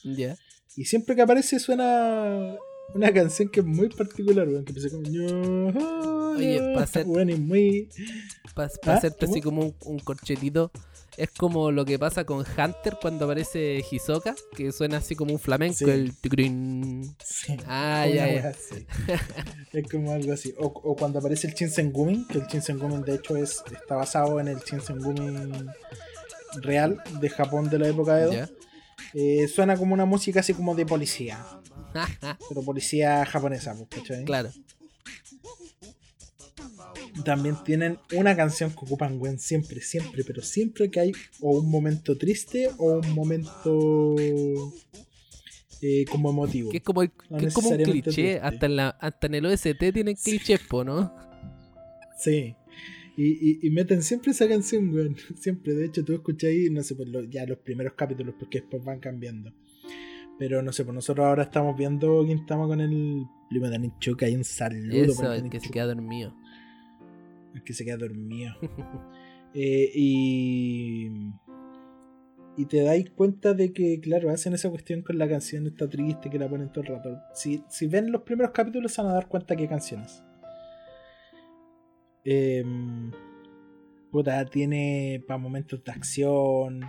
[0.04, 0.36] Ya.
[0.76, 2.56] Y siempre que aparece suena
[2.94, 5.08] una canción que es muy particular, weón, que empieza como...
[6.36, 7.88] Oye, pa' hacer- Weón, y muy...
[8.54, 8.94] Para ¿Ah?
[8.94, 9.32] hacerte ¿Cómo?
[9.32, 10.70] así como un, un corchetito.
[11.16, 15.40] Es como lo que pasa con Hunter cuando aparece Hisoka, que suena así como un
[15.40, 15.90] flamenco, Sí.
[15.90, 17.16] el tigrin.
[17.24, 17.56] Sí.
[17.66, 18.54] Ah, ya, ya.
[19.72, 20.54] es como algo así.
[20.58, 24.46] O, o cuando aparece el Shinsengumin, que el Shinsengumin de hecho es, está basado en
[24.48, 25.66] el Shinsengumin
[26.62, 28.48] real de Japón de la época de Edo.
[29.14, 31.44] Eh, suena como una música así como de policía,
[32.48, 34.24] pero policía japonesa, pues, ¿cachai?
[34.24, 34.50] claro.
[37.24, 41.68] También tienen una canción que ocupan, weón, siempre, siempre, pero siempre que hay o un
[41.70, 44.14] momento triste o un momento
[45.82, 46.70] eh, como emotivo.
[46.70, 48.02] Que es como, el- No que es como un cliché.
[48.02, 48.40] triste.
[48.40, 51.12] Hasta en, la, hasta en el OST tienen clichés, ¿no?
[52.18, 52.54] Sí.
[53.18, 55.16] Y, y- y meten siempre esa canción, weón.
[55.36, 55.74] Siempre.
[55.74, 59.00] De hecho, tú escucháis, no sé, pues lo- ya los primeros capítulos, porque después van
[59.00, 59.52] cambiando.
[60.38, 64.26] Pero no sé, pues nosotros ahora estamos viendo Gintama con el primo de Ninchuka.
[64.26, 66.32] Hay un saludo Eso, para el que se queda dormido.
[67.54, 68.54] el que se queda dormido.
[69.54, 71.08] Eh, y.
[72.58, 76.28] Y te dais cuenta de que, claro, hacen esa cuestión con la canción esta triste
[76.28, 77.18] que la ponen todo el rato.
[77.34, 80.22] Si, si ven los primeros capítulos, se van a dar cuenta qué canciones.
[82.30, 83.10] Em,
[84.10, 86.80] puta, tiene para momentos de acción,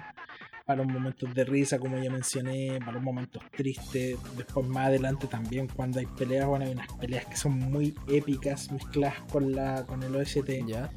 [0.65, 4.17] para los momentos de risa, como ya mencioné, para los momentos tristes.
[4.35, 8.69] Después, más adelante, también, cuando hay peleas, bueno, hay unas peleas que son muy épicas,
[8.69, 10.89] mezcladas con, la, con el OST Ya.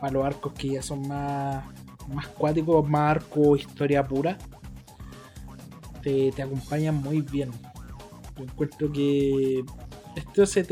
[0.00, 1.64] para los arcos que ya son más,
[2.12, 4.36] más cuáticos, más arco historia pura,
[6.02, 7.52] te, te acompañan muy bien.
[8.36, 9.64] Yo encuentro que
[10.16, 10.70] este OCT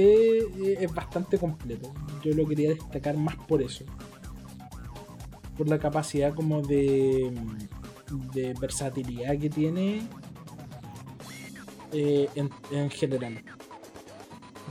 [0.82, 1.92] es bastante completo.
[2.22, 3.84] Yo lo quería destacar más por eso.
[5.56, 7.30] Por la capacidad como de,
[8.32, 10.02] de versatilidad que tiene
[11.92, 13.42] eh, en, en general.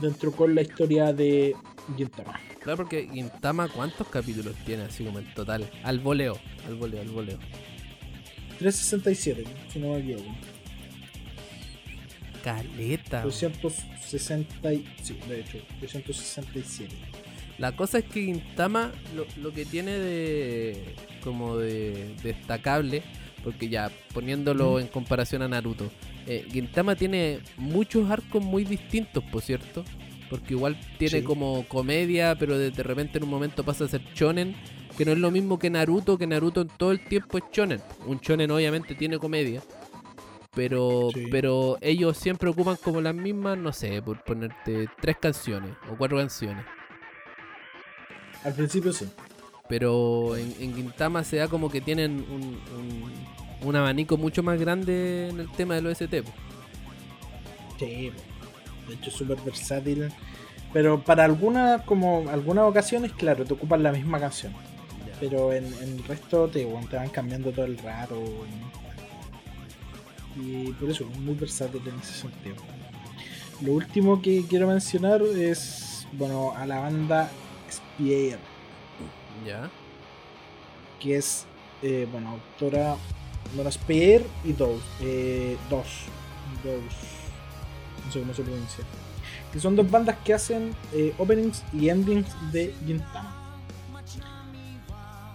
[0.00, 1.54] dentro con la historia de
[1.96, 2.40] Gintama.
[2.60, 5.70] Claro, porque Gintama, ¿cuántos capítulos tiene así como en total?
[5.82, 6.36] Al voleo,
[6.66, 7.38] al voleo, al voleo.
[8.58, 10.30] 367, si no me equivoco.
[12.42, 13.22] Caleta.
[13.22, 16.94] 260, y- sí, de hecho, 267.
[17.58, 23.02] La cosa es que Gintama lo, lo que tiene de como de destacable,
[23.44, 25.90] porque ya poniéndolo en comparación a Naruto,
[26.26, 29.84] eh, Gintama tiene muchos arcos muy distintos, por cierto,
[30.30, 31.24] porque igual tiene Sí.
[31.24, 34.54] como comedia, pero de, de repente en un momento pasa a ser shonen,
[34.96, 37.80] que no es lo mismo que Naruto, que Naruto en todo el tiempo es shonen.
[38.06, 39.62] Un shonen obviamente tiene comedia.
[40.54, 41.28] Pero, Sí.
[41.30, 46.18] pero ellos siempre ocupan como las mismas, no sé, por ponerte tres canciones o cuatro
[46.18, 46.64] canciones.
[48.44, 49.08] Al principio sí.
[49.68, 52.42] Pero en, en Gintama se da como que tienen un,
[52.76, 53.30] un-
[53.68, 56.22] un abanico mucho más grande en el tema del OST.
[56.24, 56.32] po.
[57.78, 58.10] Sí,
[58.88, 60.08] de hecho es súper versátil.
[60.72, 64.52] Pero para algunas, como algunas ocasiones, claro, te ocupan la misma canción.
[65.20, 68.20] Pero en, en el resto te, bueno, te van cambiando todo el rato.
[70.36, 72.56] Y por eso, muy versátil en ese sentido.
[73.62, 77.30] Lo último que quiero mencionar es, bueno, a la banda
[77.70, 78.38] Spear,
[79.46, 79.70] Ya.
[80.98, 81.46] que es,
[81.82, 82.96] eh, bueno, autora,
[83.54, 85.86] bueno, Spear y Dos, eh, Dos,
[86.64, 86.82] Dos,
[88.06, 88.84] no sé cómo se pronuncia.
[89.52, 93.36] Que son dos bandas que hacen eh, openings y endings de Gintama.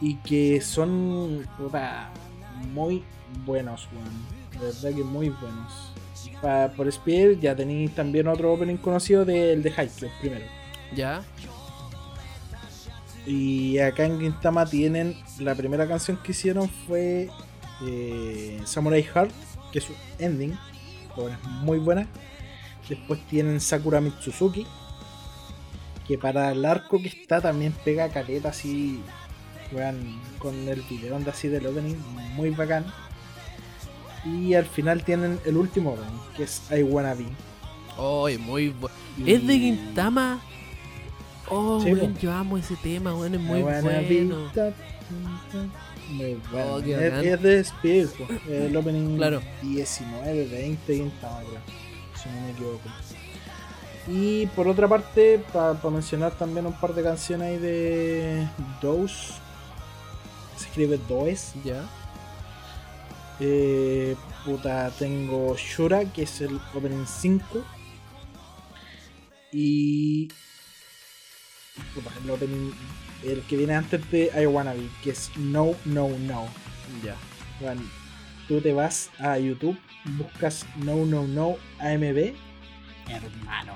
[0.02, 2.10] Y que son puta,
[2.74, 3.04] muy
[3.46, 4.35] buenos, weón.
[4.60, 5.92] De verdad que muy buenos.
[6.42, 10.46] Pa- por Spear ya tenéis también otro opening conocido del de Haikyuu, primero.
[10.96, 11.24] Ya.
[13.26, 17.30] Y acá en Gintama tienen la primera canción que hicieron fue
[17.84, 19.32] eh, Samurai Heart,
[19.72, 20.58] que es su ending,
[21.16, 22.08] bueno, muy buena.
[22.88, 24.68] Después tienen Sakura Mitsuzuki,
[26.08, 29.02] que para el arco que está también pega caleta así,
[29.72, 31.96] weón, con el video onda así del opening,
[32.36, 32.86] muy bacán.
[34.26, 35.96] Y al final tienen el último
[36.36, 37.26] que es I Wanna Be.
[37.98, 40.42] Oh, muy bu- Y- ¿Es de Gintama?
[41.48, 44.52] Oh, Sí, yo amo ese tema, weón, es I muy bueno.
[44.54, 44.74] ta- ta-
[46.10, 46.74] Muy bueno.
[46.74, 48.26] Oh, es, es de Spear, po.
[48.50, 49.42] el opening Claro.
[49.62, 51.42] 19, 20 Gintama,
[52.22, 52.90] si no me equivoco.
[54.08, 58.48] Y por otra parte, para mencionar también un par de canciones ahí de
[58.82, 59.34] Dose,
[60.58, 61.54] se escribe Does.
[61.64, 61.84] Ya.
[63.40, 67.64] Eh, puta, tengo Shura, que es el opening 5.
[69.52, 70.28] Y.
[71.94, 72.72] Puta, el opening.
[73.24, 76.48] El que viene antes de I Wanna Be, que es No, No, No.
[77.04, 77.16] Ya.
[77.60, 77.82] Bueno,
[78.48, 79.78] tú te vas a YouTube,
[80.18, 82.34] buscas No, No, No AMB.
[83.10, 83.74] Hermano.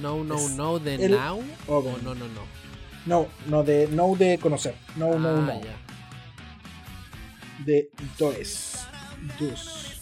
[0.00, 1.42] No, no, Es no de Now.
[1.68, 2.02] O opening.
[2.04, 2.40] no, no, no.
[3.06, 4.74] No, no de, no de conocer.
[4.96, 5.60] No, no, Ah, no.
[5.62, 5.76] ya.
[7.64, 8.86] De Does.
[9.38, 10.00] Dus.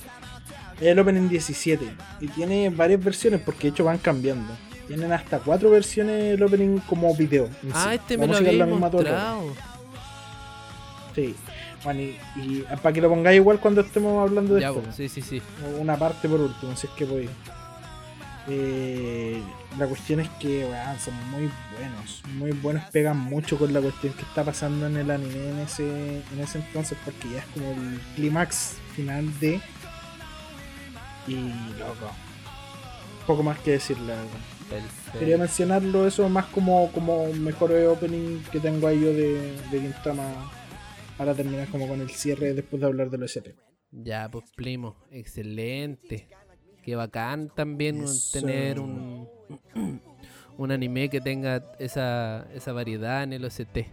[0.80, 1.84] El opening 17.
[2.20, 4.52] Y tiene varias versiones porque de hecho van cambiando.
[4.88, 7.48] Tienen hasta cuatro versiones el opening como video.
[7.72, 7.94] Ah, sí.
[7.96, 9.42] este me lo es había mostrado.
[11.14, 11.34] Sí.
[11.84, 14.80] Bueno, y, y para que lo pongáis igual cuando estemos hablando de Ya, esto.
[14.82, 15.42] po, sí, sí, sí.
[15.78, 17.30] Una parte por último, si es que podéis.
[18.48, 19.40] Eh,
[19.78, 24.22] la cuestión es que son muy buenos, muy buenos, pegan mucho con la cuestión que
[24.22, 28.00] está pasando en el anime en ese, en ese entonces, porque ya es como el
[28.16, 29.60] clímax final de.
[31.28, 31.36] Y
[31.78, 32.10] loco,
[33.26, 34.30] poco más que decir, la verdad.
[34.68, 35.18] Perfecto.
[35.18, 40.50] Quería mencionarlo, eso más como, como mejor opening que tengo ahí yo de, de Gintama
[41.16, 43.50] para terminar como con el cierre después de hablar del OST.
[43.92, 46.28] Ya, pues primo, excelente.
[46.82, 48.40] Qué bacán también Eso.
[48.40, 49.28] tener un,
[50.58, 53.86] un anime que tenga esa, esa variedad en el OCT.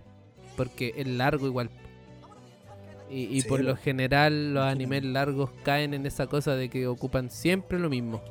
[0.58, 1.70] Porque es largo igual.
[3.10, 3.82] Y, y Sí, por lo po.
[3.82, 8.22] general los animes largos caen en esa cosa de que ocupan siempre lo mismo.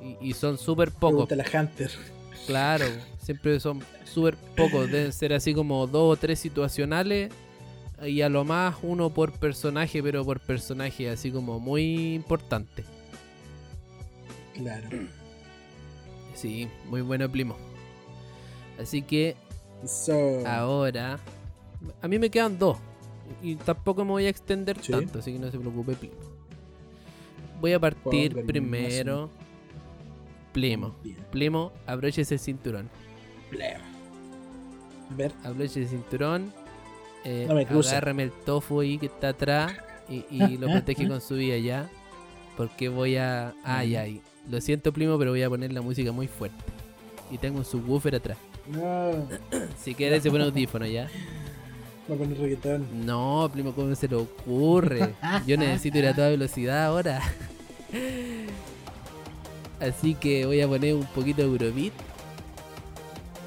[0.00, 1.26] Y, y son súper pocos.
[1.28, 1.90] Pregúntale a Hunter.
[2.46, 2.86] Claro,
[3.20, 4.90] siempre son súper pocos.
[4.90, 7.30] Deben ser así como dos o tres situacionales.
[8.04, 12.84] Y a lo más uno por personaje, pero por personaje así como muy importante.
[14.54, 14.88] Claro.
[16.34, 17.56] Sí, muy bueno primo.
[18.80, 19.36] Así que
[19.84, 21.18] So, ahora...
[22.00, 22.78] A mí me quedan dos.
[23.42, 24.92] Y tampoco me voy a extender Sí.
[24.92, 26.14] tanto, así que no se preocupe, primo.
[27.60, 29.28] Voy a partir primero.
[30.52, 30.94] Primo.
[31.30, 32.88] Primo, abróchese el cinturón.
[33.50, 33.76] Bleh.
[35.10, 36.52] Ver, abroche el cinturón,
[37.24, 39.72] eh, No agárrame el tofu ahí que está atrás
[40.08, 41.90] y, y lo protege con su vida ya.
[42.56, 43.54] Porque voy a.
[43.64, 44.22] Ay, ay.
[44.50, 46.56] Lo siento, primo, pero voy a poner la música muy fuerte.
[47.30, 48.38] Y tengo un subwoofer atrás.
[48.68, 49.26] No,
[49.82, 51.08] Si quieres, se pone audífono ya.
[52.10, 52.86] va a poner reggaetón.
[53.06, 55.14] No, primo, ¿cómo se le ocurre?
[55.46, 57.20] Yo necesito ir a toda velocidad ahora.
[59.80, 61.92] Así que voy a poner un poquito de Eurobeat.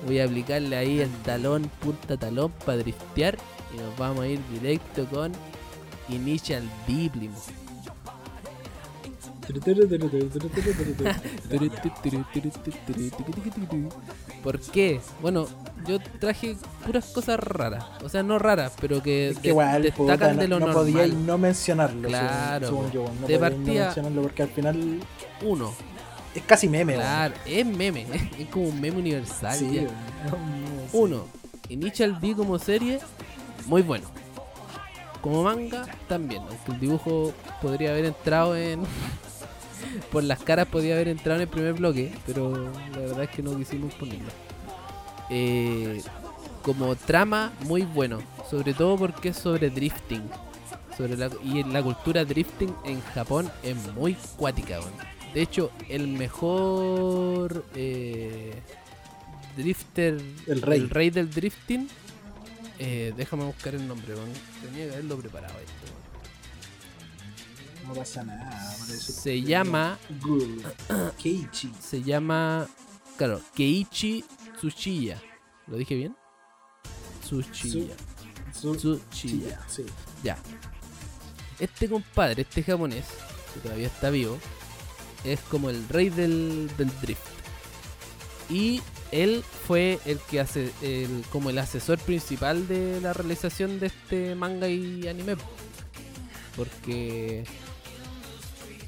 [0.06, 3.38] Voy a aplicarle ahí el talón, punta talón, para driftear.
[3.74, 5.32] Y nos vamos a ir directo con
[6.10, 7.36] Initial D, primo.
[14.44, 15.00] ¿Por qué?
[15.22, 15.48] Bueno,
[15.88, 16.56] yo traje
[16.86, 17.84] puras cosas raras.
[18.04, 20.60] O sea, no raras, pero que Es que de- igual, destacan puta, no, de lo
[20.60, 20.84] no normal.
[20.86, 22.08] podía no mencionarlo.
[22.08, 23.12] Claro, según, según po.
[23.12, 23.14] yo.
[23.22, 25.00] No De podía no partida- mencionarlo porque al final
[25.44, 25.74] Uno,
[26.36, 26.94] es casi meme.
[26.96, 28.06] claro, es meme.
[28.40, 29.60] Es como un meme universal.
[29.72, 29.82] Ya.
[29.82, 29.88] sí.
[30.94, 31.26] Uno,
[31.70, 33.00] Initial D como serie,
[33.66, 34.08] muy bueno.
[35.22, 36.44] Como manga, también.
[36.48, 38.84] Aunque el dibujo podría haber entrado en.
[40.12, 43.42] Por las caras podría haber entrado en el primer bloque, pero la verdad es que
[43.44, 44.30] no quisimos ponerlo.
[45.30, 46.02] Eh,
[46.62, 48.20] como trama, muy bueno.
[48.50, 50.24] Sobre todo porque es sobre drifting.
[50.98, 54.80] Sobre la, y la cultura drifting en Japón es muy cuática.
[55.34, 58.54] De hecho, el mejor eh,
[59.58, 61.10] drifter, El rey.
[61.10, 61.90] del drifting,
[62.80, 64.14] eh, déjame buscar el nombre.
[64.62, 66.05] Tenía que haberlo preparado esto.
[67.88, 68.72] No pasa nada.
[68.72, 69.98] Se llama.
[71.22, 71.72] Keiichi.
[71.80, 72.68] se llama,
[73.18, 74.24] claro, Keiichi
[74.58, 75.22] Tsuchiya.
[75.68, 76.16] ¿Lo dije bien?
[77.24, 77.96] Tsuchiya.
[78.54, 79.60] Su- Tsuchiya.
[79.68, 79.86] Sí.
[80.24, 80.38] Ya.
[81.60, 83.06] Este compadre, este japonés,
[83.54, 84.38] que todavía está vivo,
[85.24, 87.22] es como el rey del, del drift.
[88.50, 88.82] Y
[89.12, 94.36] él fue el que hace el, como el asesor principal de la realización de este
[94.36, 95.36] manga y anime.
[96.56, 97.44] Porque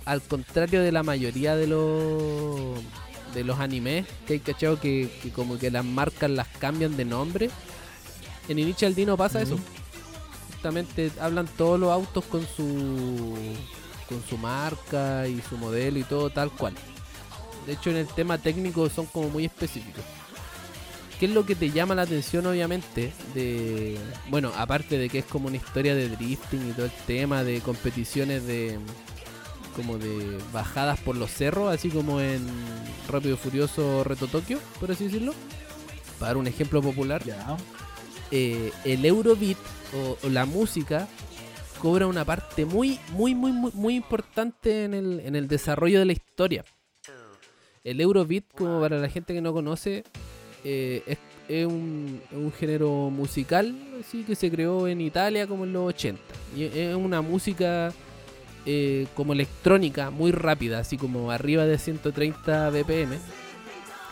[0.07, 2.79] al contrario de la mayoría de los
[3.33, 7.05] de los animes que hay cachado que, que como que las marcas las cambian de
[7.05, 7.49] nombre,
[8.47, 9.43] en Initial D no pasa Mm.
[9.43, 9.59] eso
[10.49, 13.35] justamente hablan todos los autos con su
[14.09, 16.73] con su marca y su modelo y todo tal cual.
[17.65, 20.03] De hecho en el tema técnico son como muy específicos.
[21.19, 23.11] ¿Qué es lo que te llama la atención obviamente?
[23.35, 23.97] De
[24.29, 27.59] bueno, aparte de que es como una historia de drifting y todo el tema de
[27.59, 28.79] competiciones de
[29.77, 32.45] como de bajadas por los cerros, así como en
[33.07, 35.33] Rápido y Furioso Reto Tokio, por así decirlo.
[36.19, 37.21] Para dar un ejemplo popular,
[38.31, 39.57] eh, el Eurobeat
[39.95, 41.07] o, o la música
[41.79, 46.05] cobra una parte muy, muy, muy, muy, muy importante en el, en el desarrollo de
[46.05, 46.65] la historia.
[47.83, 50.03] El Eurobeat, como para la gente que no conoce,
[50.63, 55.73] eh, es, es un, un género musical así que se creó en Italia como en
[55.73, 56.21] los 80.
[56.55, 57.93] Y es una música
[58.67, 63.17] eh, como electrónica, muy rápida, así como arriba de 130 BPM.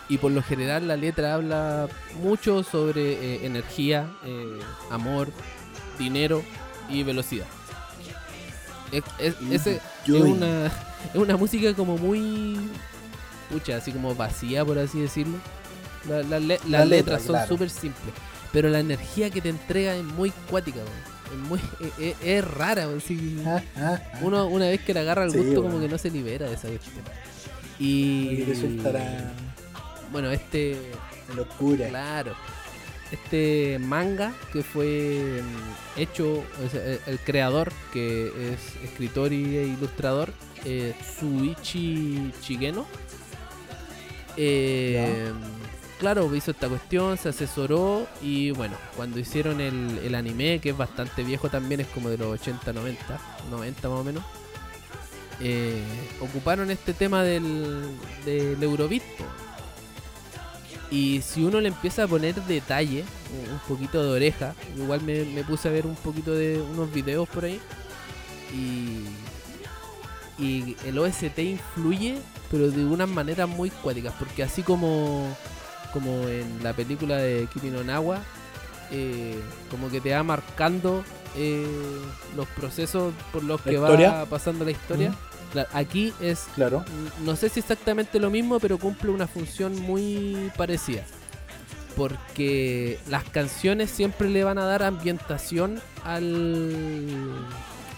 [0.07, 1.87] Y por lo general la letra habla
[2.23, 4.59] mucho sobre eh, energía, eh,
[4.91, 5.29] amor,
[5.99, 6.41] dinero
[6.89, 7.47] y velocidad.
[8.91, 10.21] Es, es- ese- es Joy.
[10.31, 10.67] una,
[11.13, 12.57] es una música como muy...
[13.51, 15.37] Pucha, así como vacía, por así decirlo.
[16.07, 17.47] La- la le- las La letra, letras son claro.
[17.47, 18.13] súper simples.
[18.53, 20.79] Pero la energía que te entrega es muy cuática.
[21.35, 21.59] Es, muy,
[22.23, 23.41] es, rara, weón, sí.
[23.45, 24.19] Ah, ah, ah.
[24.21, 26.55] Uno una vez que le agarra el Sí, gusto como que no se libera de
[26.55, 27.03] esa cuestión.
[27.79, 29.33] Y resultará
[30.11, 30.77] bueno, este
[31.35, 31.89] locura.
[31.89, 32.33] claro.
[33.11, 39.63] Este manga que fue mm, hecho o sea, el, creador que es escritor y e
[39.67, 40.31] ilustrador
[40.63, 42.85] eh, Suichi Shigeno.
[44.37, 45.31] Eh,
[46.05, 50.77] claro, hizo esta cuestión, se asesoró y bueno, cuando hicieron el, el anime, que es
[50.77, 53.19] bastante viejo también, es como de los 80, 90,
[53.49, 54.23] 90 más o menos,
[55.41, 55.81] eh,
[56.21, 57.87] ocuparon este tema del,
[58.23, 59.01] del Eurobeat.
[60.91, 63.03] Y si uno le empieza a poner detalle,
[63.33, 66.93] un- un poquito de oreja, igual me, me puse a ver un poquito de unos
[66.93, 67.59] videos por ahí.
[68.53, 69.05] Y,
[70.37, 72.19] y el OST influye,
[72.51, 75.35] pero de unas maneras muy cuáticas, porque así como,
[75.95, 78.19] como en la película de Kimi no Nawa,
[78.91, 79.39] eh,
[79.71, 81.03] como que te va marcando
[81.37, 81.65] eh,
[82.35, 84.11] los procesos por los ¿La que historia?
[84.11, 85.15] va pasando la historia.
[85.53, 86.83] Claro, aquí es Claro.
[87.23, 91.03] no sé si exactamente lo mismo, pero cumple una función muy parecida.
[91.95, 97.31] Porque las canciones siempre le van a dar ambientación al,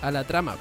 [0.03, 0.55] a la trama.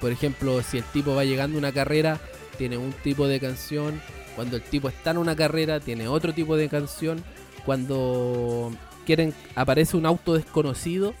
[0.00, 2.18] Por ejemplo, si el tipo va llegando a una carrera,
[2.56, 4.00] tiene un tipo de canción.
[4.34, 7.22] Cuando el tipo está en una carrera, tiene otro tipo de canción.
[7.64, 8.72] Cuando
[9.06, 11.14] quieren aparece un auto desconocido,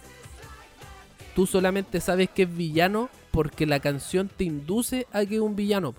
[1.34, 5.56] tú solamente sabes que es villano porque la canción te induce a que es un
[5.56, 5.94] villano.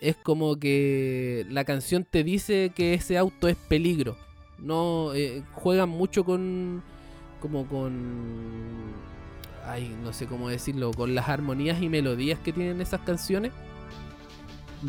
[0.00, 4.16] es como que la canción te dice que ese auto es peligro.
[4.58, 6.82] No eh, juegan mucho con
[7.40, 8.92] como con
[9.66, 13.52] ay, no sé cómo decirlo, con las armonías y melodías que tienen esas canciones.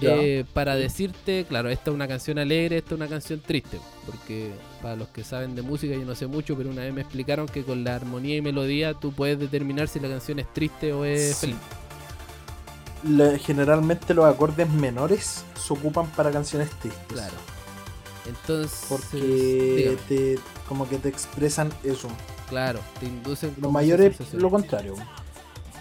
[0.01, 3.79] Eh, para decirte, claro, esta es una canción alegre, esta es una canción triste.
[4.05, 4.51] Porque
[4.81, 7.47] para los que saben de música, yo no sé mucho, pero una vez me explicaron
[7.47, 11.03] que con la armonía y melodía tú puedes determinar si la canción es triste o
[11.05, 11.55] es Sí.
[13.03, 13.41] feliz.
[13.41, 17.03] Generalmente los acordes menores se ocupan para canciones tristes.
[17.07, 17.33] Claro.
[18.27, 22.07] Entonces, Porque te, como que te expresan eso.
[22.47, 24.95] claro, te inducen Los mayores lo contrario.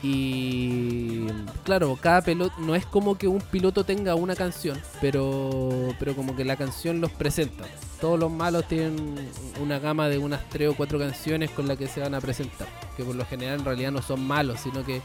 [0.02, 1.26] Y
[1.64, 6.34] claro, cada piloto no es como que un piloto tenga una canción, pero pero como
[6.34, 7.64] que la canción los presenta.
[8.00, 9.14] Todos los malos tienen
[9.60, 12.66] una gama de unas tres o cuatro canciones con las que se van a presentar,
[12.96, 15.02] que por lo general en realidad no son malos, sino que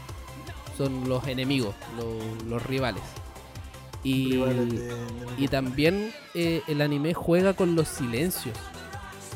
[0.78, 3.02] son los enemigos, los, los rivales.
[4.02, 4.94] Y, Rivales de- de-
[5.36, 8.56] y también eh, el anime juega con los silencios.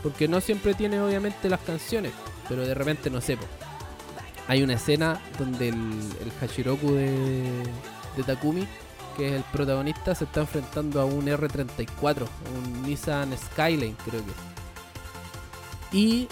[0.03, 2.12] Porque no siempre tiene obviamente las canciones.
[2.49, 3.37] Pero de repente no sé.
[4.51, 7.12] Hay una escena donde el, el Hashiroku de,
[8.16, 8.66] de Takumi,
[9.16, 15.97] que es el protagonista, se está enfrentando a un R34, un Nissan Skyline creo que.
[15.97, 16.27] Y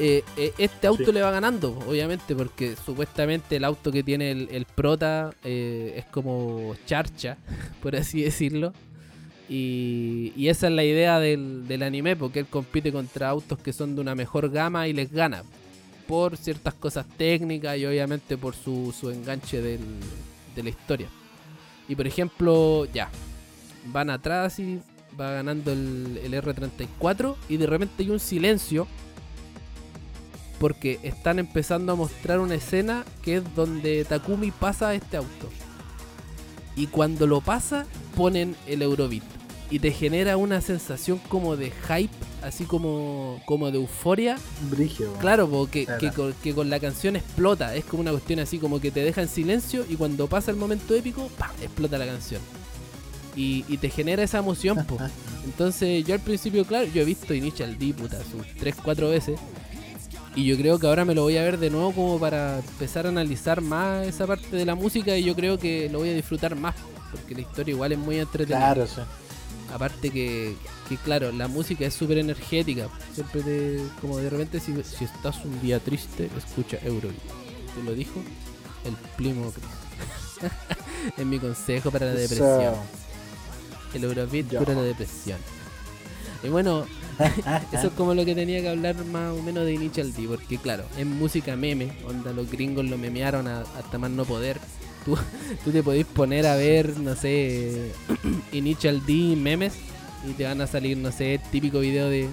[0.00, 1.12] eh, eh, este auto Sí.
[1.12, 6.06] le va ganando, obviamente, porque supuestamente el auto que tiene el, el prota eh, es
[6.06, 7.36] como charcha,
[7.82, 8.72] por así decirlo.
[9.48, 13.72] Y, y esa es la idea del, del anime, porque él compite contra autos que
[13.72, 15.44] son de una mejor gama y les gana.
[16.10, 20.00] Por ciertas cosas técnicas y obviamente por su, su enganche del-
[20.56, 21.08] de la historia.
[21.88, 23.08] Y por ejemplo, ya,
[23.86, 24.80] van atrás y
[25.18, 28.86] va ganando el, el R34 y de repente hay un silencio
[30.58, 35.48] porque están empezando a mostrar una escena que es donde Takumi pasa a este auto.
[36.76, 39.22] Y cuando lo pasa, ponen el Eurobeat.
[39.70, 44.38] Y te genera una sensación como de hype, así como, como de euforia.
[44.70, 45.12] Brigio.
[45.14, 47.74] Claro, porque que, con, que con la canción explota.
[47.74, 50.56] Es como una cuestión así como que te deja en silencio y cuando pasa el
[50.56, 51.50] momento épico, ¡pam!
[51.62, 52.40] explota la canción.
[53.36, 54.98] Y, y te genera esa emoción, po.
[55.44, 59.40] Entonces yo al principio, claro, yo he visto Initial D, puta, sus 3-4 veces.
[60.36, 63.06] Y yo creo que ahora me lo voy a ver de nuevo como para empezar
[63.06, 66.14] a analizar más esa parte de la música y yo creo que lo voy a
[66.14, 66.76] disfrutar más.
[67.10, 68.58] Porque la historia igual es muy entretenida.
[68.58, 69.00] Claro, sí.
[69.72, 70.56] Aparte que,
[70.88, 72.88] que, claro, la música es súper energética.
[73.14, 77.18] Siempre te, como de repente si, si estás un día triste, escucha Eurobeat.
[77.76, 78.20] ¿Te lo dijo?
[78.84, 80.50] El Plimo Chris.
[81.16, 82.74] es mi consejo para la depresión.
[83.94, 85.38] El Eurobeat cura la depresión.
[86.42, 86.86] Y bueno,
[87.72, 90.56] eso es como lo que tenía que hablar más o menos de Initial D, porque
[90.58, 94.58] claro, es música meme, onda los gringos lo memearon a- hasta más no poder.
[95.10, 95.18] Tú,
[95.64, 97.92] tú te podés poner a ver, no sé,
[98.52, 99.74] Initial D memes
[100.28, 102.28] y te van a salir, no sé, típico video de,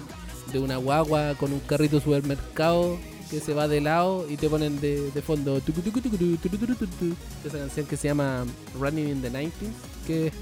[0.52, 2.98] de una guagua con un carrito de supermercado
[3.30, 8.08] que se va de lado y te ponen de, de fondo esa canción que se
[8.08, 8.44] llama
[8.78, 9.50] Running in the 90s,
[10.06, 10.32] que es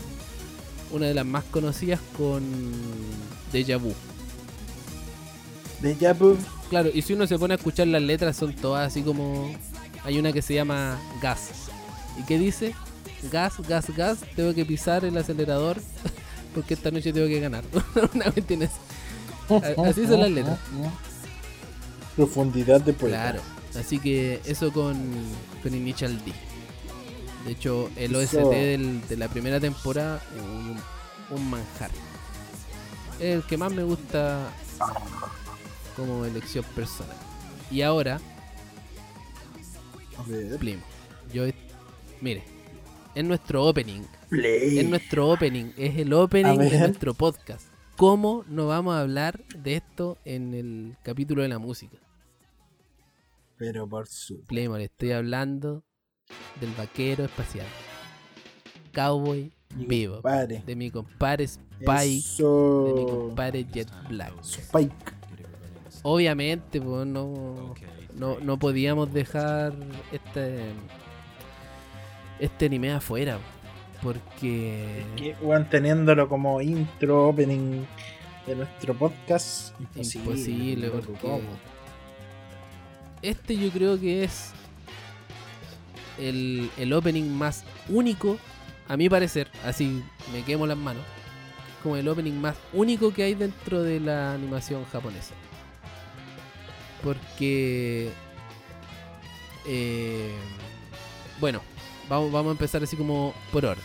[0.93, 2.43] una de las más conocidas con
[3.53, 3.93] Deja Vu.
[5.81, 6.37] Deja vu.
[6.71, 9.53] Claro, y si uno se pone a escuchar las letras son todas así como...
[10.05, 11.66] Hay una que se llama Gas.
[12.19, 12.75] ¿Y qué dice?
[13.31, 15.79] Gas, gas, gas, tengo que pisar el acelerador
[16.55, 17.65] porque esta noche tengo que ganar.
[18.15, 18.75] una cuestión así.
[19.85, 20.59] Así son las letras.
[22.17, 23.17] Profundidad de poeta.
[23.17, 23.41] Claro.
[23.79, 24.97] Así que eso con,
[25.63, 26.33] con Initial D.
[27.45, 28.51] De hecho, el OST Eso.
[28.51, 30.77] del- de la primera temporada, un,
[31.37, 31.91] un manjar.
[33.21, 34.49] Es el que más me gusta
[35.95, 37.17] como elección personal.
[37.71, 38.19] Y ahora.
[40.59, 40.81] Plim,
[41.33, 41.45] yo,
[42.21, 42.43] mire,
[43.15, 44.03] es nuestro opening.
[44.29, 44.79] Play.
[44.79, 47.67] Es nuestro opening, es el opening de nuestro podcast.
[47.97, 51.97] ¿Cómo no vamos a hablar de esto en el capítulo de la música?
[53.57, 54.43] Pero por su.
[54.43, 55.83] Playmore, estoy hablando
[56.61, 57.67] del vaquero espacial.
[58.93, 60.15] Cowboy Mi Vivo.
[60.17, 60.63] compadre.
[60.67, 62.43] De mi compadre Spike.
[62.43, 64.35] De mi compadre Jet Black.
[64.43, 64.95] Spike.
[66.03, 67.75] Obviamente, pues no,
[68.15, 69.75] no, no podíamos dejar
[70.13, 70.73] este
[72.39, 73.39] este anime afuera.
[74.03, 77.85] Porque Que, weón, teniéndolo como intro, opening
[78.47, 79.79] de nuestro podcast.
[79.81, 80.25] Imposible.
[80.25, 81.43] imposible, porque
[83.23, 84.53] este yo creo que es
[86.19, 88.39] el, el opening más único,
[88.89, 90.03] a mi parecer, así
[90.33, 91.03] me quemo las manos,
[91.83, 95.35] como el opening más único que hay dentro de la animación japonesa.
[97.03, 98.11] Porque,
[99.67, 100.31] eh,
[101.41, 101.61] bueno,
[102.09, 103.85] vamos, vamos a empezar así como por orden.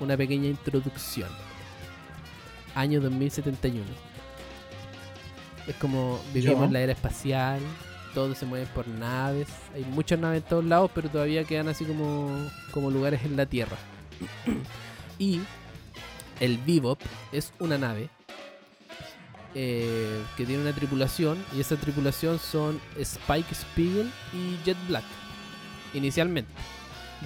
[0.00, 1.28] una pequeña introducción.
[2.74, 3.84] Año 2071.
[5.66, 7.60] Es como vivimos en la era espacial,
[8.12, 11.84] todos se mueven por naves, hay muchas naves en todos lados, pero todavía quedan así
[11.84, 12.30] como,
[12.70, 13.76] como lugares en la Tierra.
[15.18, 15.40] y
[16.40, 17.00] el Bebop
[17.32, 18.10] es una nave
[19.54, 25.04] eh, que tiene una tripulación y esa tripulación son Spike Spiegel y Jet Black
[25.94, 26.50] inicialmente.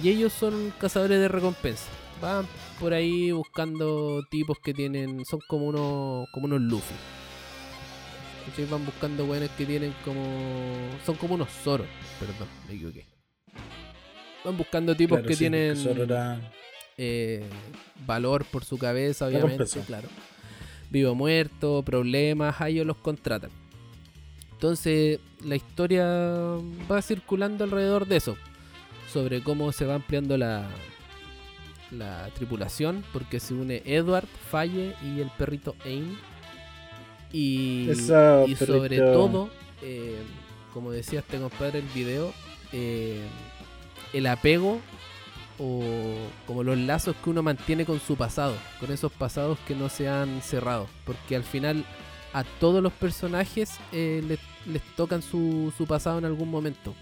[0.01, 1.85] Y ellos son cazadores de recompensa.
[2.21, 2.45] Van
[2.79, 5.25] por ahí buscando tipos que tienen.
[5.25, 6.27] Son como unos.
[6.31, 6.95] como unos Luffy.
[8.45, 8.65] ¿Cachai?
[8.65, 10.23] Van buscando weones que tienen como.
[11.05, 11.87] Son como unos Zoros.
[12.19, 13.05] Perdón, me equivoqué.
[14.43, 16.39] Van buscando tipos Claro, que sí, tienen era-
[16.97, 17.43] eh,
[18.05, 20.07] valor por su cabeza, obviamente, claro.
[20.89, 23.51] Vivo muerto, problemas, a ellos los contratan.
[24.51, 26.05] Entonces, la historia
[26.91, 28.37] va circulando alrededor de eso.
[29.11, 30.69] Sobre cómo se va ampliando la,
[31.91, 33.03] la tripulación.
[33.13, 36.17] Porque se une Edward, Falle y el perrito Ain.
[37.31, 37.89] Y,
[38.57, 39.49] sobre todo,
[39.81, 40.21] eh,
[40.73, 42.33] como decía este compadre el video,
[42.71, 43.21] eh,
[44.13, 44.79] el apego
[45.59, 45.81] o
[46.47, 50.07] como los lazos que uno mantiene con su pasado, con esos pasados que no se
[50.07, 51.85] han cerrado, porque al final
[52.33, 56.95] a todos los personajes eh, les, les tocan su, su pasado en algún momento.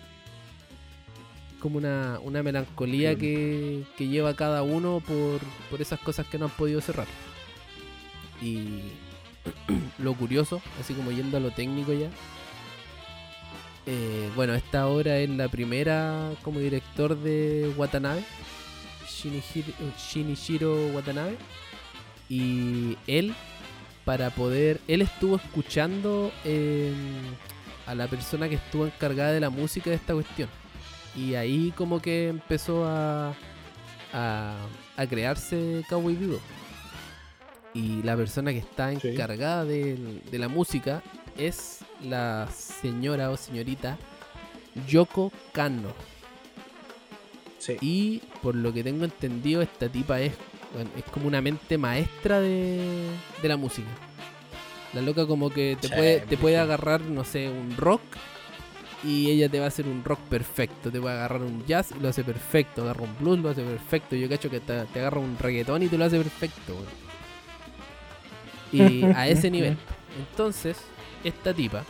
[1.59, 5.39] Como una, una melancolía que, que lleva cada uno por,
[5.69, 7.07] por esas cosas que no han podido cerrar.
[8.41, 8.81] Y
[9.97, 12.09] lo curioso, así como yendo a lo técnico ya,
[13.89, 18.21] eh, bueno, esta obra es la primera como director de Watanabe,
[19.09, 21.37] Shinichiro, Shinichiro Watanabe.
[22.29, 23.33] Y él,
[24.03, 24.81] para poder.
[24.89, 26.91] Él estuvo escuchando eh,
[27.85, 30.49] a la persona que estuvo encargada de la música de esta cuestión.
[31.17, 33.33] Y ahí, como que empezó a.
[34.13, 34.55] a,
[34.95, 36.39] a crearse Cowboy Vivo.
[37.73, 41.03] Y la persona que está encargada del- de la música
[41.37, 43.97] es la señora o señorita
[44.87, 45.91] Yoko Kanno.
[47.59, 47.77] Sí.
[47.81, 50.33] Y por lo que tengo entendido, esta tipa es,
[50.73, 53.09] bueno, es como una mente maestra de,
[53.41, 53.87] de la música.
[54.93, 58.01] La loca como que te Sí, puede, te puede agarrar, no sé, un rock
[59.07, 60.91] y ella te va a hacer un rock perfecto.
[60.91, 62.81] Te puede agarrar un jazz y lo hace perfecto.
[62.83, 64.15] Agarra un blues, lo hace perfecto.
[64.15, 66.75] Yo cacho que te, te agarra un reggaetón y te lo hace perfecto.
[68.71, 69.77] Y a ese nivel.
[70.19, 70.77] Entonces,
[71.23, 71.85] esta tipa,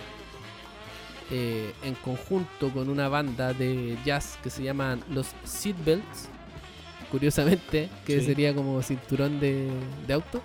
[1.32, 6.30] eh, en conjunto con una banda de jazz que se llaman los Seatbelts,
[7.12, 8.26] curiosamente, que Sí.
[8.28, 9.70] sería como cinturón de,
[10.06, 10.42] de auto,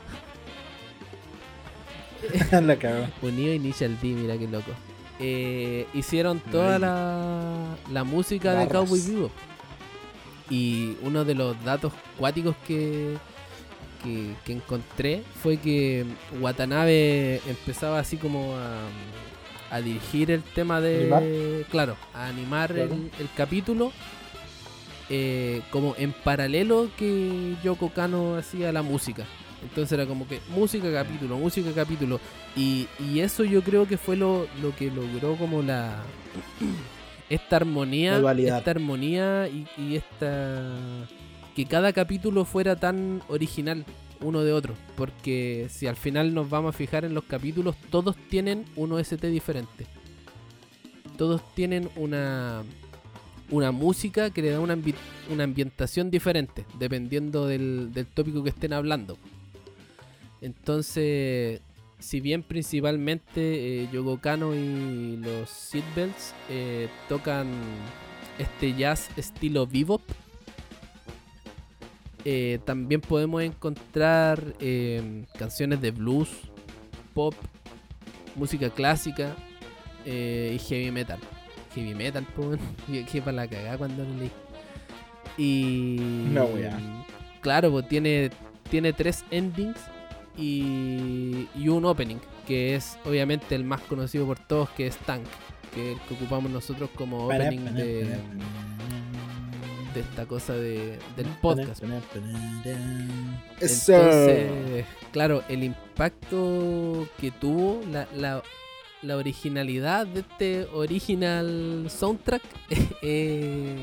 [2.53, 3.07] la cago.
[3.21, 4.71] unido Initial D, mira qué loco.
[5.23, 8.69] Eh, hicieron toda la, la música de.
[8.69, 9.31] Cowboy Vivo.
[10.51, 13.17] Y uno de los datos cuáticos que,
[14.03, 16.05] que, que encontré fue que
[16.41, 18.81] Watanabe empezaba así como a,
[19.75, 21.03] a dirigir el tema de...
[21.15, 21.23] ¿Animar?
[21.71, 22.93] Claro, a animar Claro.
[22.93, 23.93] El, el capítulo.
[25.09, 29.25] eh, como en paralelo que Yoko Kano hacía la música.
[29.63, 32.21] Entonces era como que música capítulo, música capítulo.
[32.57, 36.03] Y, y eso yo creo que fue lo, lo que logró como la
[37.31, 38.17] esta armonía.
[38.59, 41.07] Esta armonía y, y esta
[41.55, 43.85] que cada capítulo fuera tan original
[44.21, 44.75] uno de otro.
[44.97, 49.25] Porque si al final nos vamos a fijar en los capítulos, todos tienen un OST
[49.27, 49.87] diferente.
[51.17, 52.63] Todos tienen una
[53.51, 54.95] una música que le da una, ambi-
[55.31, 59.19] una ambientación diferente, dependiendo del, del tópico que estén hablando.
[60.43, 61.63] Entonces,
[62.01, 67.47] si bien principalmente eh, Yoko Kano y los Seatbelts eh, tocan
[68.39, 70.03] este jazz estilo bebop,
[72.25, 76.29] eh, también podemos encontrar eh, canciones de blues,
[77.15, 77.35] pop,
[78.35, 79.35] música clásica
[80.05, 81.21] eh, y heavy metal.
[81.75, 82.61] Heavy metal, pues,
[83.11, 84.31] que para la cagada cuando lo leí.
[85.39, 85.97] Y.
[86.33, 86.79] No, wea.
[87.41, 88.31] Claro, pues tiene,
[88.71, 89.79] tiene tres endings
[90.37, 95.25] y, y un opening, que es obviamente el más conocido por todos, que es Tank,
[95.75, 98.19] que es el que ocupamos nosotros como opening de,
[99.95, 101.83] de esta cosa de, del podcast.
[103.61, 108.43] Entonces, claro, el impacto que tuvo, la, la,
[109.03, 112.43] la originalidad de este original soundtrack
[113.03, 113.77] eh,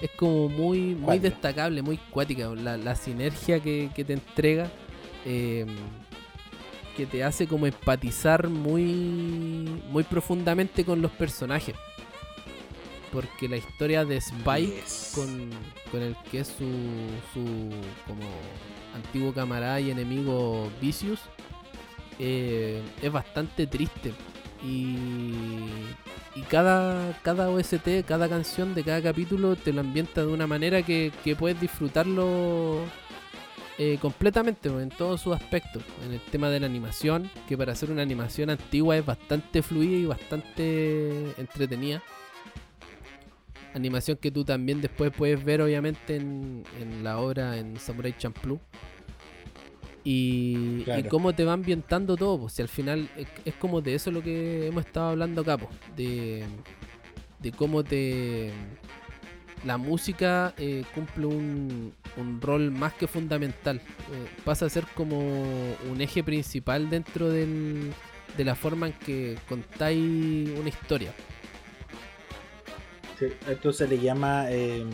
[0.00, 2.48] es como muy, muy destacable, muy cuática.
[2.54, 4.70] La, la sinergia que, que te entrega,
[5.24, 5.66] eh,
[6.96, 8.84] que te hace como empatizar muy,
[9.90, 11.74] muy profundamente con los personajes.
[13.12, 15.12] porque la historia de Spike Yes.
[15.16, 15.50] con,
[15.90, 16.64] con el que es su,
[17.34, 17.70] su
[18.06, 18.22] como
[18.94, 21.18] antiguo camarada y enemigo Vicious
[22.20, 24.12] eh, es bastante triste
[24.62, 24.94] y,
[26.36, 30.82] y cada, cada OST, cada canción de cada capítulo te lo ambienta de una manera
[30.82, 32.80] que, que puedes disfrutarlo
[33.82, 35.82] eh, completamente en todos sus aspectos.
[36.04, 39.96] En el tema de la animación, que para hacer una animación antigua es bastante fluida
[39.96, 42.02] y bastante entretenida.
[43.72, 48.60] Animación que tú también después puedes ver obviamente en, en la obra en Samurai Champloo.
[50.04, 51.08] Y, y Claro.
[51.08, 54.22] cómo te va ambientando todo, pues si al final es, es como de eso lo
[54.22, 56.44] que hemos estado hablando acá, pues, de,
[57.38, 58.50] de cómo te
[59.64, 63.76] la música eh, cumple un, un rol más que fundamental.
[64.12, 67.92] Eh, pasa a ser como un eje principal dentro del,
[68.36, 71.12] de la forma en que contáis una historia.
[73.18, 74.84] Sí, esto se le llama eh,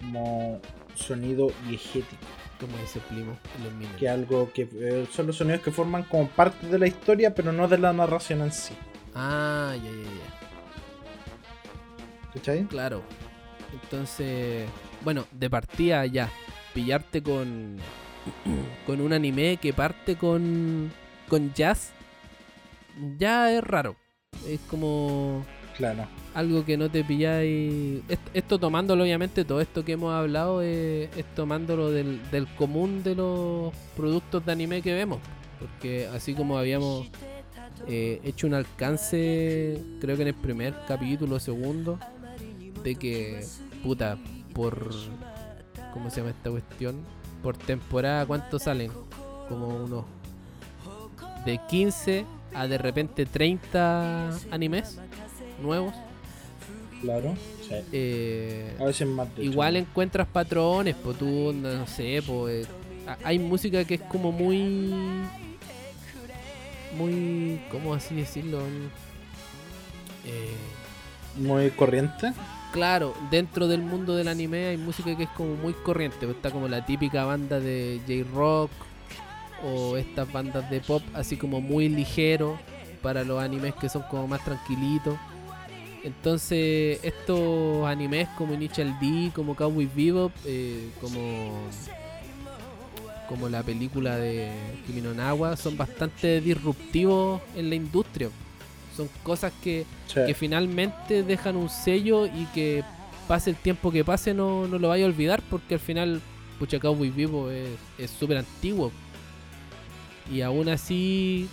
[0.00, 0.60] como
[0.94, 2.26] sonido diegético,
[2.58, 3.96] Como ese primo en los Minions.
[3.96, 7.52] que algo que eh, son los sonidos que forman como parte de la historia, pero
[7.52, 8.74] no de la narración en sí.
[9.14, 10.34] Ah, ya, ya, ya.
[12.34, 12.66] ¿Cachai?
[12.68, 13.02] Claro.
[13.72, 14.66] Entonces,
[15.04, 16.28] bueno, de partida ya,
[16.74, 17.76] pillarte con
[18.86, 20.90] con un anime que parte con
[21.28, 21.92] con jazz
[23.18, 23.96] ya es raro.
[24.46, 25.44] Es como
[25.76, 26.06] Claro.
[26.34, 28.02] algo que no te pilláis.
[28.08, 33.02] Est- Esto tomándolo, obviamente, todo esto que hemos hablado es, es tomándolo del, del común
[33.02, 35.20] de los productos de anime que vemos.
[35.58, 37.08] Porque así como habíamos
[37.88, 41.98] eh, hecho un alcance, creo que en el primer capítulo, segundo,
[42.82, 43.44] de que,
[43.82, 44.18] puta,
[44.54, 44.90] por.
[45.92, 46.96] ¿Cómo se llama esta cuestión?
[47.42, 48.90] Por temporada, ¿cuántos salen?
[49.48, 50.04] Como unos.
[51.44, 52.24] De 15
[52.54, 54.98] a de repente 30 animes
[55.62, 55.94] nuevos.
[57.00, 57.34] Claro.
[57.66, 57.74] Sí.
[57.92, 59.50] Eh, A veces más de hecho.
[59.52, 62.68] igual encuentras patrones, pues tú, no sé, pues
[63.24, 64.92] hay música que es como muy.
[66.96, 67.60] Muy.
[67.70, 68.60] ¿Cómo así decirlo?
[70.26, 70.54] Eh,
[71.36, 72.32] Muy corriente.
[72.72, 76.18] Claro, dentro del mundo del anime hay música que es como muy corriente.
[76.20, 78.70] pues, Está como la típica banda de J-Rock
[79.64, 82.58] o estas bandas de pop así como muy ligero
[83.02, 85.16] para los animes que son como más tranquilitos.
[86.02, 91.68] Entonces estos animes como Initial D, como Cowboy Bebop, eh, como
[93.28, 94.50] como la película de
[94.86, 98.28] Kimi no Nawa, son bastante disruptivos en la industria.
[98.96, 100.20] Son cosas que Sí.
[100.26, 102.82] que finalmente dejan un sello y que
[103.28, 106.20] pase el tiempo que pase no, no lo vaya a olvidar porque al final
[106.58, 107.68] pucha Cowboy Vivo es
[107.98, 108.90] es súper antiguo.
[110.30, 111.48] Y aún así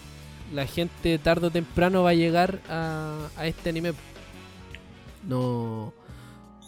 [0.53, 3.93] la gente tarde o temprano va a llegar a, a este anime.
[5.27, 5.93] No,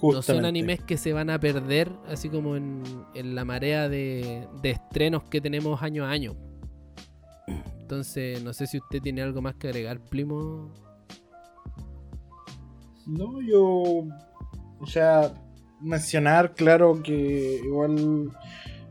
[0.01, 2.83] no son animes que se van a perder así como en,
[3.15, 6.35] en la marea de, de estrenos que tenemos año a año
[7.81, 10.69] entonces no sé si usted tiene algo más que agregar Plimo
[13.07, 14.05] No, yo.
[14.79, 15.33] O sea,
[15.81, 18.31] mencionar, claro, que igual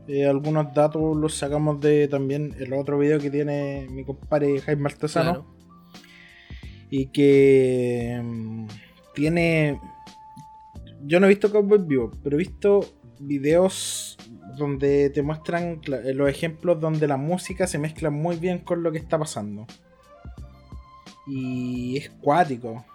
[0.07, 4.87] eh, algunos datos los sacamos de también el otro video que tiene mi compadre Jaime
[4.87, 5.31] Artesano.
[5.31, 5.45] Claro.
[6.89, 8.67] Y que mm,
[9.13, 9.79] tiene.
[11.03, 12.81] Yo no he visto Cowboy Vivo, pero he visto
[13.19, 14.08] videos
[14.57, 18.91] donde te muestran eh, los ejemplos donde la música se mezcla muy bien con lo
[18.91, 19.65] que está pasando.
[21.27, 22.85] Y es cuático.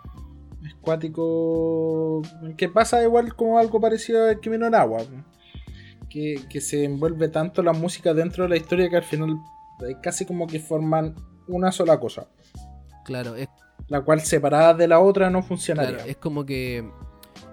[0.64, 2.22] Es cuático.
[2.56, 5.02] Que pasa igual como algo parecido a Kimi no Nawa,
[6.08, 9.38] Que, que se envuelve tanto la música dentro de la historia que al final
[9.86, 11.14] eh, casi como que forman
[11.48, 12.28] una sola cosa.
[13.04, 13.48] claro es
[13.88, 15.96] La cual separada de la otra no funcionaría.
[15.96, 16.88] Claro, es como que.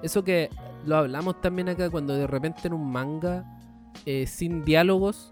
[0.01, 0.49] Eso que
[0.85, 3.45] lo hablamos también acá cuando de repente en un manga,
[4.05, 5.29] eh, sin diálogos,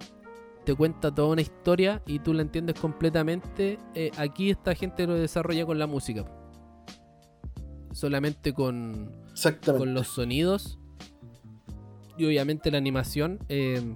[0.65, 3.79] te cuenta toda una historia y tú la entiendes completamente.
[3.95, 6.25] eh, aquí esta gente lo desarrolla con la música.
[7.91, 9.11] Solamente con,
[9.77, 10.77] con los sonidos
[12.17, 13.39] y obviamente la animación.
[13.49, 13.95] eh,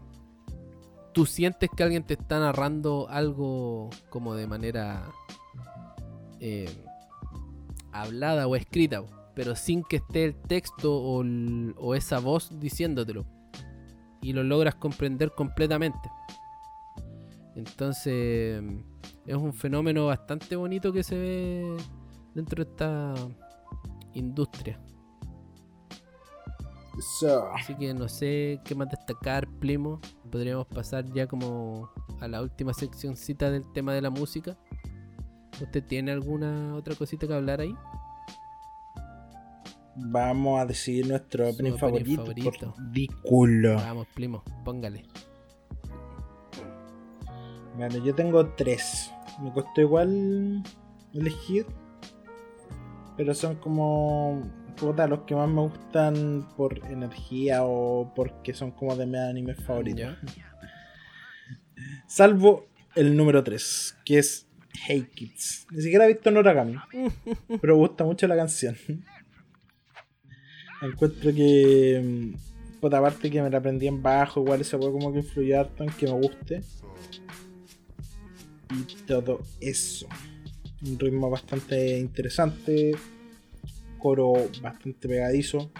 [1.14, 5.12] tú sientes que alguien te está narrando algo como de manera
[6.40, 6.68] eh,
[7.92, 9.04] hablada o escrita,
[9.36, 13.26] pero sin que esté el texto o, el- o esa voz diciéndotelo.
[14.24, 16.10] Y lo logras comprender completamente.
[17.56, 18.64] Entonces
[19.28, 21.78] es un fenómeno bastante bonito que se ve
[22.34, 23.14] dentro de esta
[24.14, 24.80] industria.
[27.56, 30.00] Así que no sé qué más destacar, Plimo.
[30.32, 31.90] Podríamos pasar ya como
[32.20, 34.58] a la última seccioncita del tema de la música.
[35.62, 37.76] ¿Usted tiene alguna otra cosita que hablar ahí?
[39.96, 42.76] Vamos a decidir nuestro Su opening, opening favorito, favorito.
[42.92, 43.76] ridículo.
[43.76, 45.04] Vamos, primo, póngale.
[47.76, 49.12] Bueno, yo tengo tres.
[49.42, 50.64] Me costó igual
[51.14, 51.66] elegir.
[53.18, 54.42] Pero son como.
[54.76, 59.64] Puta, los que más me gustan por energía o porque son como de mis animes
[59.64, 60.18] favoritos.
[62.08, 64.48] Salvo el número 3, que es
[64.88, 65.68] Hey Kids.
[65.72, 66.76] Ni siquiera he visto Noragami.
[67.62, 68.76] pero me gusta mucho la canción.
[70.84, 72.02] Encuentro que.
[72.04, 75.62] mm, Puta, aparte que me la aprendí en bajo, igual ese juego como que influyó
[75.62, 76.62] harto en que me guste.
[78.72, 80.06] Y todo eso.
[80.86, 82.92] Un ritmo bastante interesante.
[84.00, 85.72] Coro bastante pegadizo.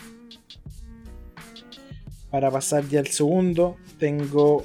[2.32, 4.64] Para pasar ya al segundo, tengo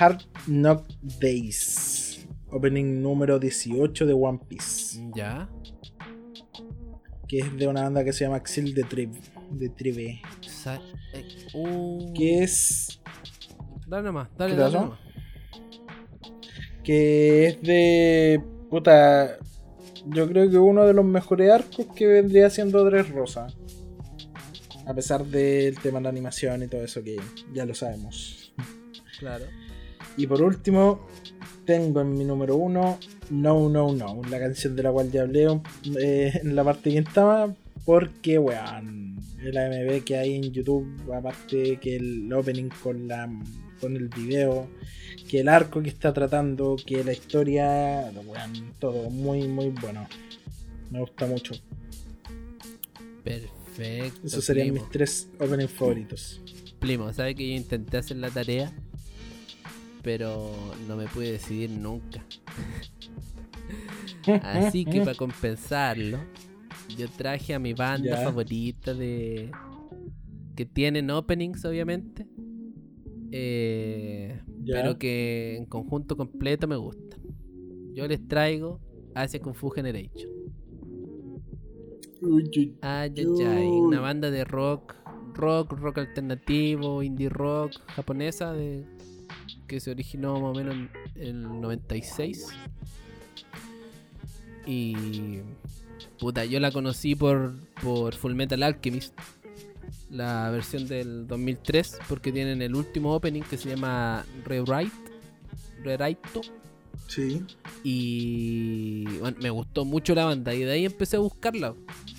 [0.00, 0.84] Hard Knock
[1.20, 2.26] Days.
[2.50, 5.00] Opening número 18 de One Piece.
[5.14, 5.48] Ya.
[7.28, 9.20] Que es de una banda que se llama Axel de Tribe.
[9.50, 10.20] De Tribe.
[11.14, 13.00] Eh, uh, Que es.
[13.86, 14.98] Dale nomás, dale, ¿Qué dale nomás.
[16.84, 18.42] Que es de.
[18.70, 19.38] Puta.
[20.06, 23.48] Yo creo que uno de los mejores arcos que vendría siendo Dres Rosa.
[24.86, 27.16] A pesar del tema de la animación y todo eso que
[27.52, 28.54] ya lo sabemos.
[29.18, 29.44] Claro.
[30.16, 31.06] Y por último,
[31.64, 32.98] tengo en mi número uno
[33.30, 35.46] No No No, la canción de la cual ya hablé
[36.00, 37.54] eh, en la parte que estaba,
[37.84, 39.07] porque weón,
[39.42, 43.28] el AMV que hay en YouTube, aparte que el opening con la
[43.80, 44.68] con el video,
[45.28, 50.06] que el arco que está tratando, que la historia, weón, todo muy muy bueno.
[50.90, 51.54] Me gusta mucho.
[53.22, 54.26] Perfecto.
[54.26, 54.82] Esos serían primo.
[54.82, 56.40] mis tres openings favoritos.
[56.78, 58.72] Primo, ¿sabe que yo intenté hacer la tarea?
[60.02, 60.52] Pero
[60.86, 62.24] no me pude decidir nunca.
[64.42, 66.18] Así que para compensarlo,
[66.96, 69.50] yo traje a mi banda favorita de.
[70.56, 72.26] que tienen openings, obviamente.
[73.30, 77.20] eh, pero que en conjunto completo me gustan.
[77.94, 78.80] Yo les traigo
[79.14, 80.30] Asia Kung Fu Generation.
[82.20, 84.94] Uy, uy, Ay, ay, ay, una banda de rock,
[85.34, 88.84] rock, rock alternativo, indie rock japonesa de,
[89.68, 90.74] que se originó más o menos
[91.14, 92.48] en el 96.
[94.66, 94.94] Y
[96.18, 99.14] puta, yo la conocí por, por Full Metal Alchemist,
[100.10, 104.92] la versión del 2003, porque tienen el último opening que se llama Rewrite,
[105.82, 106.20] Rewrite
[107.06, 107.42] Sí.
[107.84, 111.74] y bueno, me gustó mucho la banda y de ahí empecé a buscarla.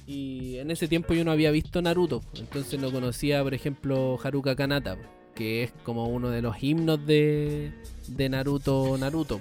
[0.08, 4.56] Y en ese tiempo yo no había visto Naruto, entonces no conocía, por ejemplo, Haruka
[4.56, 4.98] Kanata,
[5.36, 7.72] que es como uno de los himnos de,
[8.08, 9.40] de Naruto Naruto.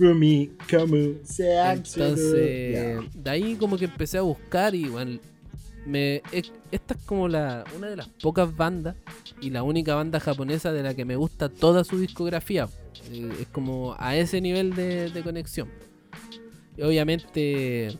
[0.00, 1.14] Rumi, Kamu.
[1.74, 5.20] Entonces, de ahí como que empecé a buscar y bueno,
[5.86, 8.96] me, es- esta es como la, una de las pocas bandas
[9.40, 12.68] y la única banda japonesa de la que me gusta toda su discografía.
[13.12, 15.68] Eh, es como a ese nivel de, de conexión.
[16.76, 17.98] Y obviamente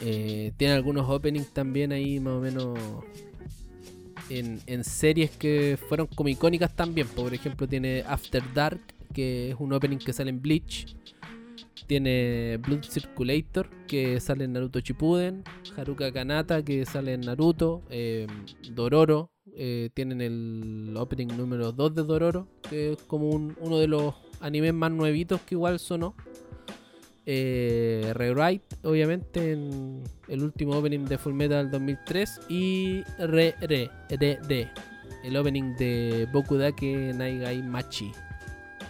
[0.00, 2.78] eh, tiene algunos openings también ahí más o menos
[4.30, 7.06] en, en series que fueron como icónicas también.
[7.08, 8.80] Por ejemplo tiene After Dark,
[9.18, 10.94] que es un opening que sale en Bleach.
[11.88, 15.42] Tiene Blood Circulator, que sale en Naruto Shippuden.
[15.76, 17.82] Haruka Kanata, que sale en Naruto.
[17.90, 18.28] eh,
[18.70, 23.88] Dororo, eh, tienen el opening número 2 de Dororo, que es como un- uno de
[23.88, 26.14] los animes más nuevitos que igual sonó.
[27.26, 32.38] Eh, Rewrite, obviamente, en el último opening de Fullmetal 2003.
[32.48, 34.68] Y Re Re Re Re,
[35.24, 38.12] el opening de Bokudake Naigai Machi.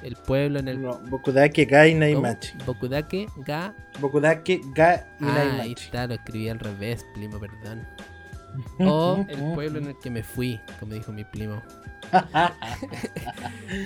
[0.02, 0.80] El pueblo en el.
[0.80, 2.00] No, Bokudake Gai ¿Cómo?
[2.00, 2.56] Naimachi.
[2.64, 3.74] Bokudake Ga.
[4.00, 7.86] Bokudake Ga Ah, ahí está, lo escribí al revés, primo, perdón.
[8.80, 11.62] O el pueblo en el que me fui, como dijo mi primo.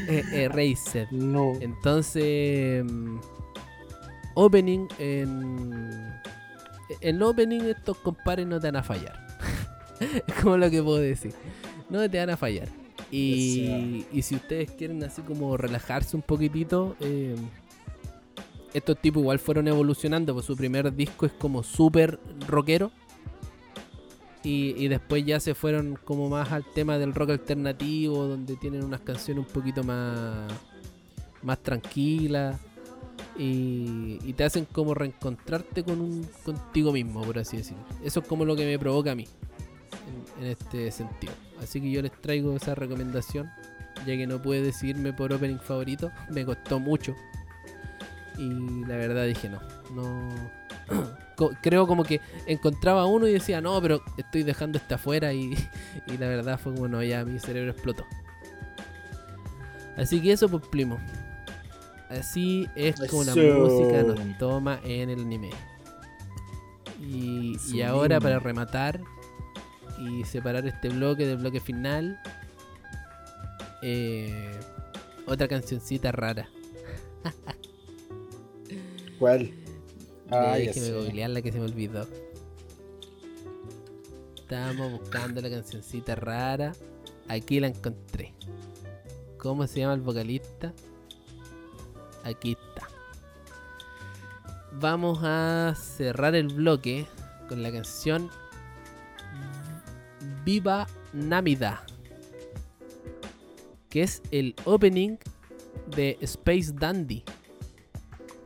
[0.08, 1.12] eh, eh, Razer.
[1.12, 1.54] No.
[1.60, 3.18] Entonces, mm,
[4.34, 6.12] opening en.
[7.00, 9.26] El opening estos compadres no te van a fallar.
[10.00, 11.34] es como lo que puedo decir.
[11.88, 12.68] No te van a fallar.
[13.12, 17.36] Y, y si ustedes quieren así como relajarse un poquitito, eh,
[18.72, 22.18] estos tipos igual fueron evolucionando, pues su primer disco es como súper
[22.48, 22.90] rockero.
[24.42, 28.82] Y, y después ya se fueron como más al tema del rock alternativo, donde tienen
[28.82, 30.50] unas canciones un poquito más,
[31.42, 32.58] más tranquilas.
[33.38, 37.84] Y, y te hacen como reencontrarte con un, contigo mismo, por así decirlo.
[38.02, 39.26] Eso es como lo que me provoca a mí,
[40.38, 41.32] en, en este sentido.
[41.62, 43.50] Así que yo les traigo esa recomendación,
[44.06, 47.14] ya que no pude decidirme por opening favorito, me costó mucho.
[48.38, 49.60] Y la verdad dije no,
[49.94, 50.32] no.
[51.62, 55.54] creo como que encontraba uno y decía, no, pero estoy dejando este afuera y,
[56.06, 58.04] y la verdad fue como, no, ya mi cerebro explotó.
[59.96, 60.98] Así que eso, pues, primo.
[62.08, 65.50] Así es como la música nos toma en el anime.
[67.00, 69.00] Y, y ahora para rematar
[70.02, 72.18] y separar este bloque del bloque final,
[73.82, 74.58] eh,
[75.26, 76.48] otra cancioncita rara.
[79.18, 79.52] ¿Cuál?
[80.30, 80.92] Ah, ya Déjeme sé.
[80.92, 82.06] googlearla que se me olvidó.
[84.36, 86.72] Estábamos buscando la cancioncita rara.
[87.28, 88.34] Aquí la encontré.
[89.38, 90.72] ¿Cómo se llama el vocalista?
[92.24, 92.88] Aquí está.
[94.80, 97.06] Vamos a cerrar el bloque
[97.48, 98.30] con la canción
[100.44, 101.84] Viva Namida.
[103.88, 105.16] Que es el opening
[105.94, 107.24] de Space Dandy.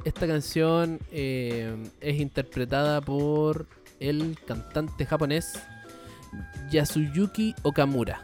[0.05, 3.67] Esta canción eh, es interpretada por
[4.01, 5.55] el cantante japonés
[6.71, 8.21] Yasuyuki Okamura.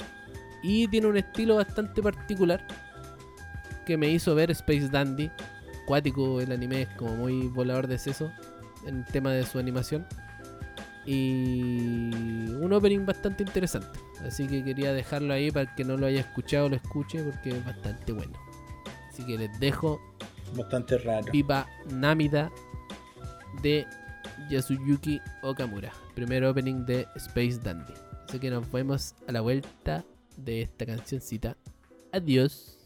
[0.62, 2.66] Y tiene un estilo bastante particular
[3.86, 5.30] que me hizo ver Space Dandy.
[5.86, 8.30] Cuático el anime es como muy volador de seso
[8.86, 10.06] en el tema de su animación.
[11.04, 12.08] Y
[12.54, 13.98] un opening bastante interesante.
[14.24, 17.64] Así que quería dejarlo ahí para que no lo haya escuchado lo escuche porque es
[17.64, 18.38] bastante bueno.
[19.08, 20.00] Así que les dejo
[20.56, 21.32] Bastante raro.
[21.32, 22.50] Viva Namida
[23.62, 23.86] de
[24.50, 25.92] Yasuyuki Okamura.
[26.14, 27.94] Primer opening de Space Dandy.
[28.28, 30.04] Así que nos vemos a la vuelta
[30.36, 31.56] de esta cancioncita.
[32.12, 32.78] Adiós.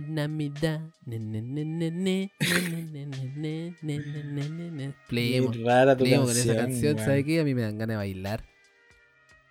[0.00, 0.90] Namida.
[1.06, 4.94] Ne, ne, ne, ne, ne, ne, ne, ne, ne, ne, ne, ne, ne, ne.
[5.08, 5.48] Plemo.
[5.48, 7.06] Muy rara tu Plemo con esa canción, weón.
[7.06, 7.40] ¿sabe qué?
[7.40, 8.44] A mí me dan ganas de bailar.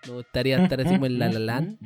[0.08, 1.78] Me gustaría estar así como en la la Land,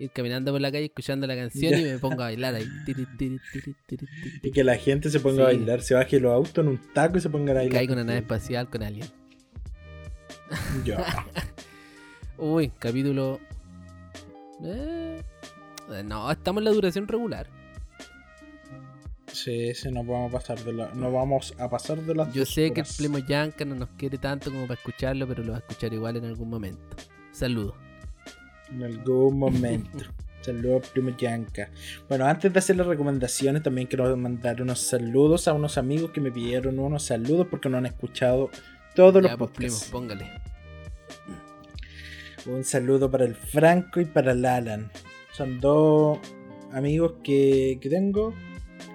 [0.00, 2.66] ir caminando por la calle escuchando la canción y me pongo a bailar ahí.
[2.84, 4.40] Tiri, tiri, tiri, tiri, tiri.
[4.42, 5.56] Y que la gente se ponga a Sí.
[5.58, 7.72] bailar, se baje los autos en un taco y se ponga a bailar.
[7.72, 9.06] Caigo en una nave espacial con alguien.
[10.84, 11.26] Ya.
[12.38, 13.40] Uy, capítulo.
[14.64, 15.22] Eh,
[16.04, 17.48] No, estamos en la duración regular.
[19.36, 22.46] Sí, sí, no vamos a pasar de la, no vamos a pasar de las Yo
[22.46, 22.86] sé que el.
[22.96, 26.16] Plemo Yanka no nos quiere tanto como para escucharlo, pero lo va a escuchar igual
[26.16, 26.96] en algún momento.
[27.32, 27.74] Saludos.
[28.70, 30.04] En algún momento.
[30.40, 31.68] Saludos, primo Yanka.
[32.08, 36.20] Bueno, antes de hacer las recomendaciones, también quiero mandar unos saludos a unos amigos que
[36.22, 38.48] me pidieron unos saludos porque no han escuchado
[38.94, 39.90] todos los Ya, pues, Plemo, podcasts.
[39.90, 40.30] póngale.
[42.46, 44.90] Un saludo para el Franco y para el Alan.
[45.32, 46.20] Son dos
[46.72, 48.32] amigos que, que tengo.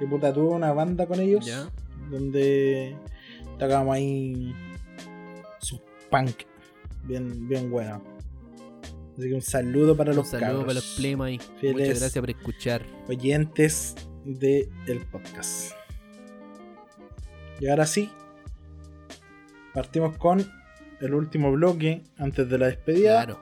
[0.01, 1.45] Que puta tuve una banda con ellos.
[2.09, 2.95] Donde
[3.59, 4.51] tocábamos ahí
[5.59, 5.79] su
[6.09, 6.41] punk.
[7.03, 8.01] Bien, bien bueno.
[9.15, 10.99] Así que un saludo para Un los saludo cabros, para los.
[11.61, 12.83] Muchas gracias por escuchar.
[13.07, 13.93] oyentes
[14.25, 15.73] del el podcast.
[17.59, 18.09] Y ahora sí,
[19.75, 20.43] partimos con
[20.99, 23.39] el último bloque antes de la despedida, Claro.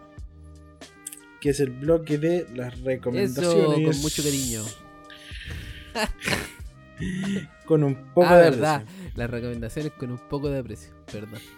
[1.39, 3.79] que es el bloque de las recomendaciones.
[3.79, 4.63] Eso, con mucho cariño.
[7.65, 8.75] Con un poco ah, de verdad.
[8.81, 9.11] aprecio.
[9.15, 10.93] Las recomendaciones con un poco de aprecio.
[11.11, 11.39] Perdón.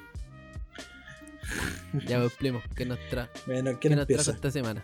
[2.08, 3.28] Ya, pues, Plemo, ¿qué nos trae?
[3.46, 4.82] Bueno, ¿Qué ¿quién nos trajo esta semana?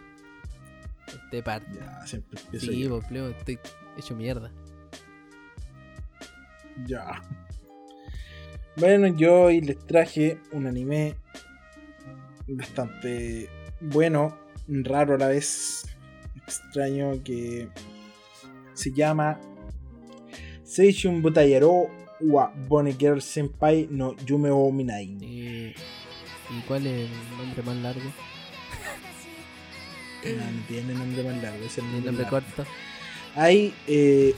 [1.07, 1.71] Este parte.
[1.79, 3.59] Ya, siempre empiezo Sí, pues, Plemo, estoy
[3.97, 4.51] hecho mierda.
[6.85, 7.21] Ya.
[8.75, 11.15] Bueno, yo hoy les traje un anime
[12.47, 13.49] bastante
[13.79, 14.37] bueno,
[14.67, 15.85] raro a la vez,
[16.35, 17.69] extraño que
[18.77, 19.39] se llama
[20.63, 21.89] Seishun Butayaro
[22.21, 25.17] wa Bonnie Girl Senpai no Yume o Minai.
[25.21, 25.75] Eh,
[26.49, 28.01] ¿Y cuál es el nombre más largo?
[30.25, 32.45] No, no tiene nombre más largo, es el ¿El nombre nombre largo.
[32.55, 32.71] corto?
[33.35, 33.73] Hay.
[33.87, 34.33] Eh...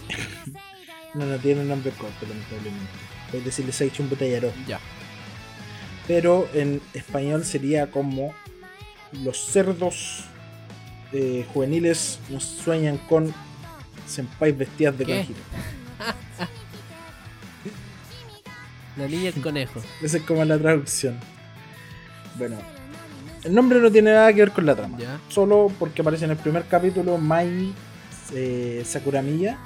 [1.15, 2.85] no, no tiene nombre corto, lamentablemente.
[3.31, 4.51] Puedes decirle Seishun Butayaro.
[4.67, 4.79] Ya.
[6.05, 8.33] Pero en español sería como
[9.23, 10.25] los cerdos
[11.11, 13.33] eh, juveniles nos sueñan con
[14.09, 15.11] senpais vestidas de ¿Qué?
[15.13, 15.39] conejito.
[18.97, 19.81] La niña el conejo.
[20.01, 21.17] Esa es como la traducción.
[22.37, 22.57] Bueno,
[23.43, 24.97] el nombre no tiene nada que ver con la trama.
[24.97, 25.19] Ya.
[25.29, 27.73] Solo porque aparece en el primer capítulo Mai
[28.33, 29.57] eh, Sakuramiya,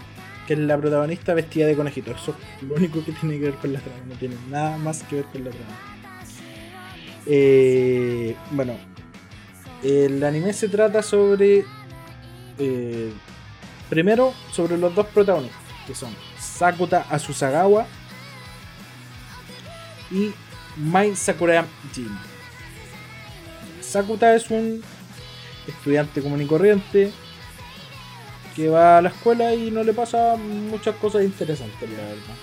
[0.47, 2.11] que es la protagonista vestida de conejito.
[2.11, 3.99] Eso es lo único que tiene que ver con la trama.
[4.07, 5.79] No tiene nada más que ver con la trama.
[7.25, 8.75] Eh, bueno,
[9.83, 11.65] el anime se trata sobre.
[12.59, 13.11] eh,
[13.89, 17.85] primero, sobre los dos protagonistas, que son Sakuta Asusagawa
[20.11, 20.31] y
[20.77, 22.09] Mai Sakurayama Jin.
[23.81, 24.81] Sakuta es un
[25.67, 27.11] estudiante común y corriente
[28.55, 32.35] que va a la escuela y no le pasa muchas cosas interesantes, la verdad.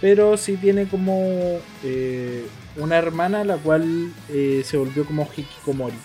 [0.00, 2.46] Pero sí tiene como eh,
[2.76, 5.96] una hermana la cual eh, se volvió como Hikikomori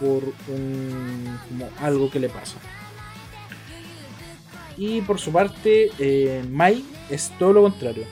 [0.00, 2.56] por un, como algo que le pasa.
[4.76, 8.04] Y por su parte, eh, Mai es todo lo contrario.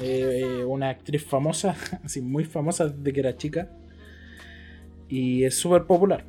[0.00, 3.68] Eh, una actriz famosa, así muy famosa desde que era chica.
[5.08, 6.24] Y es súper popular.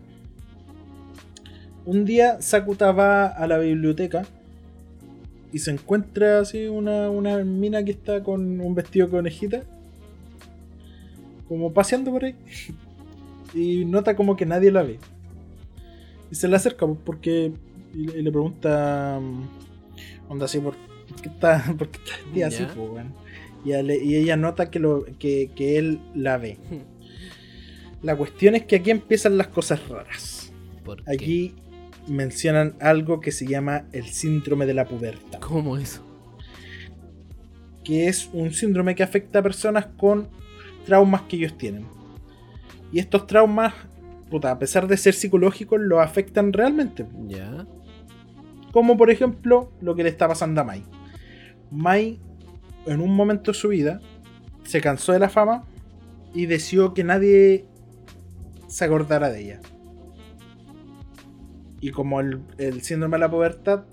[1.85, 4.23] Un día Sakuta va a la biblioteca
[5.53, 9.63] y se encuentra así una, una mina que está con un vestido conejita.
[11.47, 12.35] Como paseando por ahí.
[13.53, 14.99] Y nota como que nadie la ve.
[16.29, 17.53] Y se le acerca porque.
[17.95, 19.19] Y le, pregunta.
[19.21, 20.75] mm, Onda así, ¿por
[21.21, 22.65] qué está, por qué está así?
[22.75, 23.05] Pues,
[23.63, 26.57] y, ella nota que, lo, que, que él la ve.
[28.01, 30.53] La cuestión es que aquí empiezan las cosas raras.
[30.83, 31.11] ¿Por qué?
[31.11, 31.55] Aquí
[32.07, 36.05] mencionan algo que se llama el síndrome de la pubertad, ¿Cómo eso?
[37.83, 40.27] que es un síndrome que afecta a personas con
[40.85, 41.85] traumas que ellos tienen.
[42.91, 43.73] Y estos traumas,
[44.29, 47.05] puta, a pesar de ser psicológicos, los afectan realmente.
[47.27, 47.65] Ya.
[48.75, 50.83] Como por ejemplo lo que le está pasando a Mai.
[51.71, 52.19] Mai,
[52.85, 54.01] en un momento de su vida,
[54.65, 55.63] se cansó de la fama
[56.33, 57.65] y decidió que nadie
[58.67, 59.61] se acordara de ella.
[61.79, 63.85] Y como el, el síndrome de la pubertad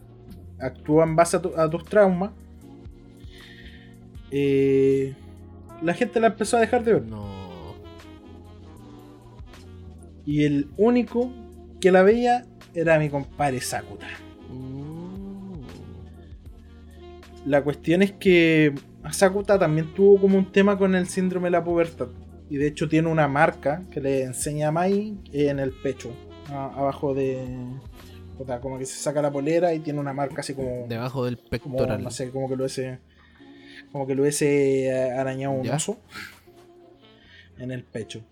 [0.58, 2.32] actúa en base a, tu- a tus traumas,
[4.32, 5.14] eh,
[5.80, 7.04] la gente la empezó a dejar de ver.
[7.04, 7.76] No.
[10.26, 11.30] Y el único
[11.80, 14.08] que la veía era mi compadre Sakuta.
[17.44, 18.72] La cuestión es que
[19.10, 22.08] Sakuta también tuvo como un tema con el síndrome de la pubertad.
[22.48, 26.12] Y de hecho tiene una marca que le enseña a Mai en el pecho.
[26.50, 27.38] a- abajo de.
[28.36, 30.86] puta, como que se saca la polera y tiene una marca así como.
[30.88, 32.02] Debajo del como, pectoral.
[32.02, 32.98] no sé, como que lo hubiese.
[33.90, 35.76] Como que lo hubiese eh, arañado un ¿Ya?
[35.76, 35.98] oso.
[37.58, 38.22] En el pecho.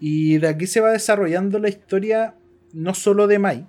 [0.00, 2.34] Y de aquí se va desarrollando la historia
[2.72, 3.66] no solo de Mai,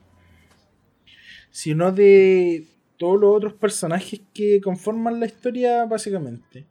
[1.51, 2.65] sino de
[2.97, 6.65] todos los otros personajes que conforman la historia básicamente.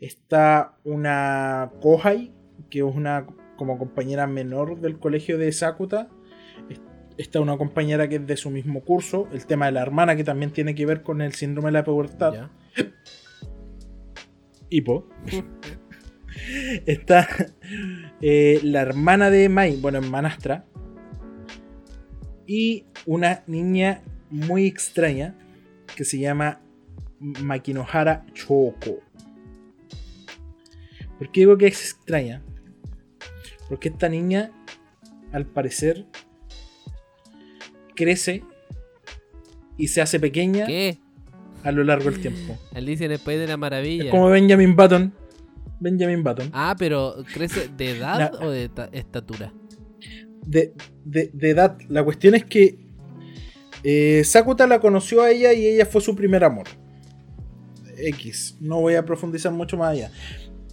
[0.00, 2.32] Está una Kohai,
[2.70, 3.26] que es una
[3.56, 6.08] como compañera menor del colegio de Sakuta.
[6.68, 6.80] Es-
[7.18, 9.26] Está una compañera que es de su mismo curso.
[9.32, 11.84] El tema de la hermana que también tiene que ver con el síndrome de la
[11.84, 12.32] pubertad.
[12.34, 12.50] Ya.
[14.70, 15.08] Hipo.
[16.86, 17.26] Está
[18.20, 20.66] eh, la hermana de Mai, bueno, en Manastra.
[22.46, 25.34] Y una niña muy extraña
[25.96, 26.60] que se llama
[27.20, 29.00] Makinohara Choco.
[31.18, 32.42] ¿Por qué digo que es extraña?
[33.68, 34.50] Porque esta niña,
[35.32, 36.06] al parecer,
[37.94, 38.42] crece
[39.76, 40.98] y se hace pequeña ¿Qué?
[41.64, 42.58] a lo largo del tiempo.
[42.74, 44.04] Alicia en el País de la Maravilla.
[44.04, 45.12] Es como Benjamin Button.
[45.80, 46.50] Benjamin Button.
[46.52, 48.46] Ah, pero ¿crece de edad No.
[48.46, 49.52] o de ta- estatura?
[50.46, 50.74] de,
[51.04, 51.76] de- de edad.
[51.88, 52.78] La cuestión es que
[53.88, 56.66] eh, Sakuta la conoció a ella y ella fue su primer amor.
[57.96, 58.56] X.
[58.60, 60.10] No voy a profundizar mucho más allá.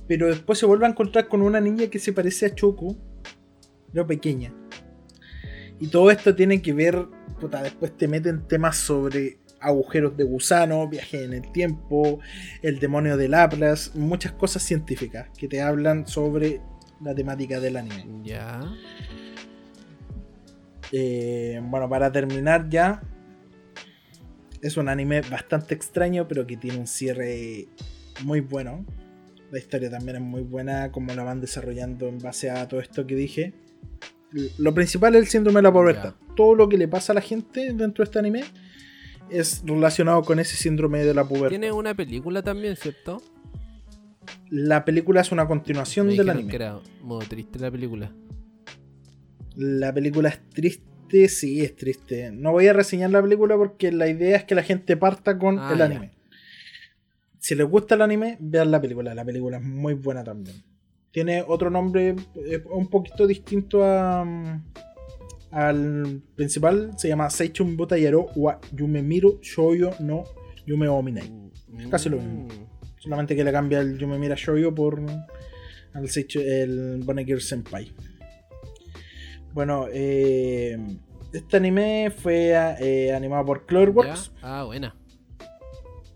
[0.08, 2.98] Pero después se vuelve a encontrar con una niña que se parece a Choco,
[3.92, 4.52] pero pequeña.
[5.80, 7.06] Y todo esto tiene que ver.
[7.40, 12.20] Puta, después te meten temas sobre agujeros de gusano, viaje en el tiempo,
[12.64, 16.62] el demonio del Atlas, muchas cosas científicas que te hablan sobre
[17.00, 18.08] la temática del anime.
[18.24, 18.60] Ya.
[20.96, 23.02] Eh, bueno, para terminar ya,
[24.62, 27.68] es un anime bastante extraño, pero que tiene un cierre
[28.24, 28.86] muy bueno.
[29.52, 33.08] La historia también es muy buena, como la van desarrollando en base a todo esto
[33.08, 33.54] que dije.
[34.60, 36.16] Lo principal es el síndrome de la pobreza.
[36.36, 38.44] Todo lo que le pasa a la gente dentro de este anime
[39.32, 41.50] es relacionado con ese síndrome de la pubertad.
[41.50, 43.20] Tiene una película también, ¿cierto?
[44.50, 46.50] La película es una continuación Me del anime.
[46.50, 48.12] que era modo triste la película.
[49.56, 52.32] La película es triste, sí, es triste.
[52.32, 55.60] No voy a reseñar la película porque la idea es que la gente parta con
[55.60, 55.86] Ah, el ya.
[55.86, 56.12] anime.
[57.40, 59.14] Si les gusta el anime, vean la película.
[59.14, 60.56] La película es muy buena también.
[61.12, 64.64] Tiene otro nombre eh, un poquito distinto a, mm,
[65.52, 66.92] al principal.
[66.98, 70.24] Se llama Seichun Butayero wa Yumemiro Shouyo no
[70.66, 71.30] Yume Ominai.
[71.92, 72.46] Casi lo mismo.
[72.46, 73.00] Mm.
[73.00, 75.02] Solamente que le cambia el Yumemira Shoujo por
[76.06, 77.92] Seichu- el Bonegir Senpai.
[79.54, 80.78] Bueno, eh,
[81.32, 83.66] este anime fue eh, animado por.
[83.66, 84.32] Cloverworks.
[84.42, 84.96] Ah, buena.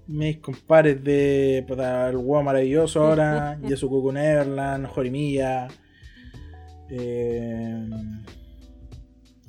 [0.07, 5.67] Mis compadres de puta, El Huevo Maravilloso ahora, Yasuko Neverland, Horimiya.
[6.89, 7.89] Eh,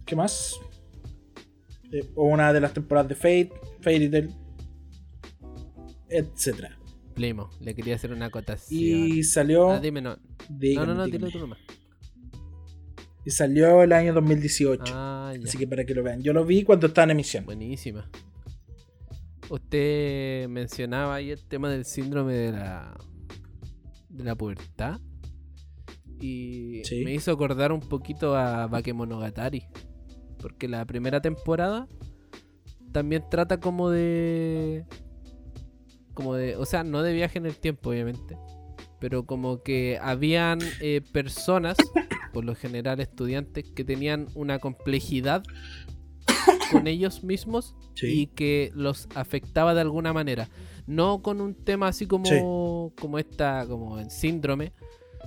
[0.05, 0.59] ¿Qué más?
[1.93, 4.35] Eh, una de las temporadas de Fate, Fairy Tail,
[6.09, 6.77] etcétera.
[7.15, 8.81] Primo, le quería hacer una acotación.
[8.81, 9.70] Y salió.
[9.70, 10.19] Ah, dime no.
[10.48, 11.59] dígame, no, no, no, dilo tú nomás.
[13.28, 14.90] Y salió el año 2018.
[14.96, 15.44] Ah, ya.
[15.44, 16.22] Así que para que lo vean.
[16.22, 17.44] Yo lo vi cuando estaba en emisión.
[17.44, 18.09] Buenísima.
[19.50, 22.96] Usted mencionaba ahí el tema del síndrome de la
[24.09, 24.98] de la pubertad
[26.20, 27.05] y Sí.
[27.05, 29.64] me hizo acordar un poquito a Bakemonogatari,
[30.40, 31.86] porque la primera temporada
[32.92, 34.86] también trata como de
[36.14, 38.36] como de, o sea, no de viaje en el tiempo obviamente,
[38.98, 41.76] pero como que habían eh, personas,
[42.39, 45.43] por lo general estudiantes, que tenían una complejidad
[46.70, 50.48] con ellos mismos y que los afectaba de alguna manera.
[50.86, 52.36] No con un tema así como, Sí.
[53.01, 54.73] como esta, como en síndrome,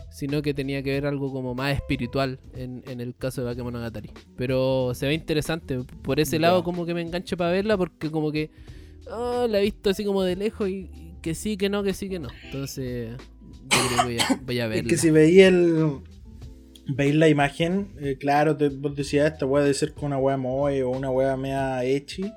[0.10, 4.12] sino que tenía que ver algo como más espiritual en, en el caso de Bakemonogatari.
[4.38, 5.80] Pero se ve interesante.
[6.02, 8.52] Por ese lado como que me engancho para verla porque como que
[9.10, 11.94] ah, la he visto así como de lejos y, y que sí, que no, que
[11.94, 12.30] sí, que no.
[12.46, 13.18] Entonces
[13.70, 14.90] yo creo que voy a, voy a Es verla.
[14.90, 16.00] que si veis el.
[16.88, 20.38] Veis la imagen, eh, claro, te, vos decías esta wea de ser con una wea
[20.38, 22.32] moe o una wea mea echi.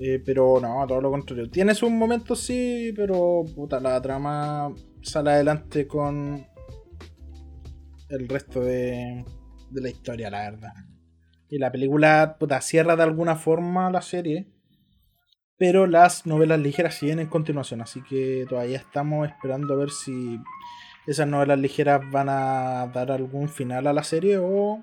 [0.00, 1.50] Eh, pero no, todo lo contrario.
[1.50, 4.72] Tiene sus momentos sí, pero puta, la trama
[5.02, 6.46] sale adelante con
[8.08, 9.24] el resto de,
[9.70, 10.72] de la historia, la verdad.
[11.48, 14.48] Y la película, puta, cierra de alguna forma la serie.
[15.58, 20.38] Pero las novelas ligeras siguen en continuación, así que todavía estamos esperando a ver si
[21.06, 24.80] esas novelas ligeras van a dar algún final a la serie o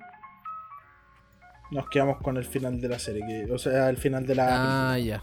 [1.70, 4.92] nos quedamos con el final de la serie, que, o sea, el final de la
[4.92, 5.22] Ah, ya.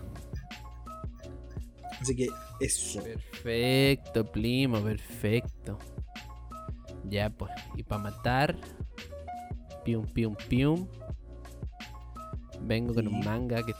[1.99, 2.27] Así que
[2.59, 3.01] eso.
[3.03, 5.77] Perfecto, primo, perfecto.
[7.05, 7.51] Ya, pues.
[7.75, 8.55] Y para matar.
[9.85, 10.87] Pium, pium, pium.
[12.61, 13.73] Vengo con un manga que,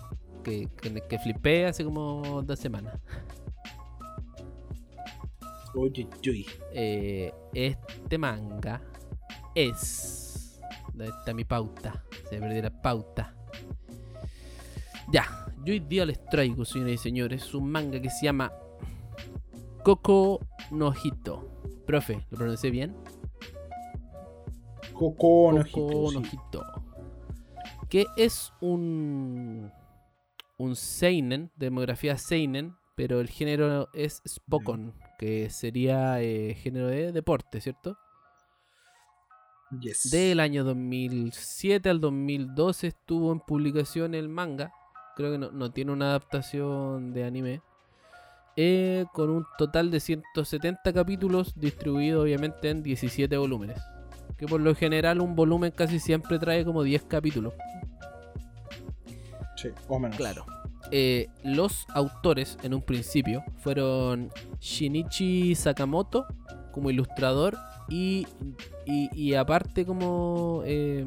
[0.43, 2.99] que, que, que flipé hace como dos semanas.
[5.73, 6.45] Oye, uy.
[6.73, 8.81] Eh, este manga
[9.55, 10.59] es.
[10.93, 12.03] ¿Dónde está mi pauta?
[12.29, 13.35] Se perdió la pauta.
[15.11, 15.25] Ya,
[15.63, 18.51] yo hoy día les traigo, señores y señores, un manga que se llama
[19.83, 20.39] Coco
[20.71, 21.47] no Hito.
[21.85, 22.95] Profe, ¿lo pronuncié bien?
[24.93, 26.39] Coco no Coco sí.
[27.89, 29.71] Que es un.
[30.57, 37.61] Un Seinen, demografía Seinen, pero el género es Spokon, que sería eh, género de deporte,
[37.61, 37.95] ¿cierto?
[39.79, 40.09] Yes.
[40.09, 44.73] Del año 2007 al 2012 estuvo en publicación el manga.
[45.15, 47.61] Creo que no, no tiene una adaptación de anime.
[48.55, 53.79] Eh, con un total de 170 capítulos distribuido obviamente en 17 volúmenes.
[54.39, 57.53] Que por lo general un volumen casi siempre trae como 10 capítulos.
[59.55, 60.17] Sí, o menos.
[60.17, 60.45] Claro.
[60.91, 66.25] Eh, los autores en un principio fueron Shinichi Sakamoto
[66.71, 67.57] como ilustrador
[67.89, 68.25] y,
[68.85, 71.05] y, aparte como eh,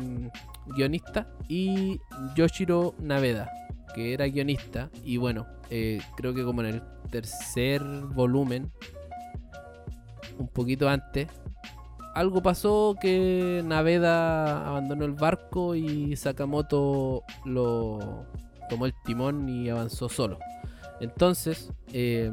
[0.76, 1.98] guionista y
[2.36, 3.50] Yoshiro Naveda
[3.94, 4.90] que era guionista.
[5.04, 8.70] Y bueno eh, creo que como en el tercer volumen
[10.38, 11.28] un poquito antes
[12.14, 18.26] algo pasó que Naveda abandonó el barco y Sakamoto lo
[18.68, 20.38] tomó el timón y avanzó solo.
[21.00, 22.30] Entonces, eh,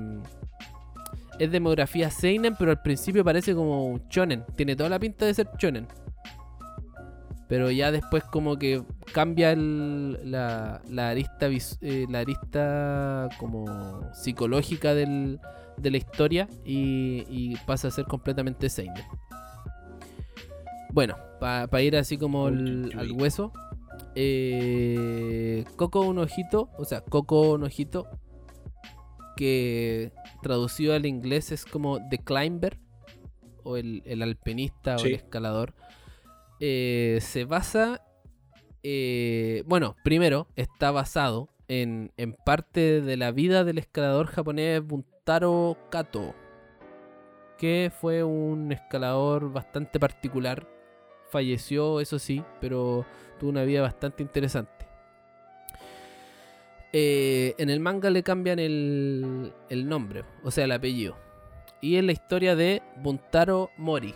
[1.39, 4.43] es demografía Seinen, pero al principio parece como un Chonen.
[4.55, 5.87] Tiene toda la pinta de ser Chonen.
[7.47, 8.81] Pero ya después como que
[9.13, 11.49] cambia el- la, la arista
[11.81, 15.39] eh, la arista como psicológica del,
[15.75, 19.03] de la historia y, y pasa a ser completamente Seinen.
[20.93, 23.51] Bueno, para ir así como el- al hueso.
[24.15, 28.07] Eh, Coco un ojito, o sea, Coco un ojito,
[29.35, 30.11] que
[30.41, 32.79] traducido al inglés es como The Climber,
[33.63, 35.73] o el, el alpinista o el escalador,
[36.59, 38.01] eh, se basa,
[38.83, 45.77] eh, bueno, primero está basado en, en parte de la vida del escalador japonés Buntaro
[45.89, 46.35] Kato,
[47.57, 50.67] que fue un escalador bastante particular.
[51.29, 53.05] Falleció, eso sí, pero
[53.41, 54.85] tuvo una vida bastante interesante.
[56.93, 61.17] Eh, en el manga le cambian el, el nombre, o sea, el apellido.
[61.81, 64.13] Y es la historia de Buntaro Mori,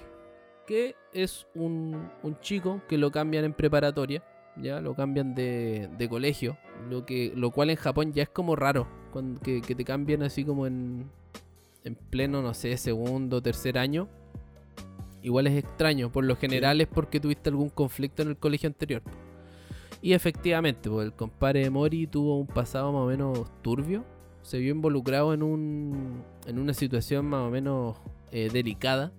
[0.68, 4.24] que es un, un chico que lo cambian en preparatoria,
[4.58, 8.56] ya lo cambian de, de colegio, lo, que, lo cual en Japón ya es como
[8.56, 8.88] raro,
[9.42, 11.10] que, que te cambien así como en,
[11.84, 14.08] en pleno, no sé, segundo, tercer año.
[15.26, 19.02] Igual es extraño, por lo general es porque tuviste algún conflicto en el colegio anterior.
[20.00, 24.06] Y efectivamente, pues el compadre de Mori tuvo un pasado más o menos turbio.
[24.44, 27.98] Se vio involucrado en, un, en una situación más o menos
[28.32, 29.12] eh, delicada.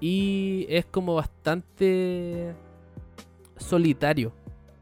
[0.00, 2.54] Y es como bastante
[3.58, 4.32] solitario,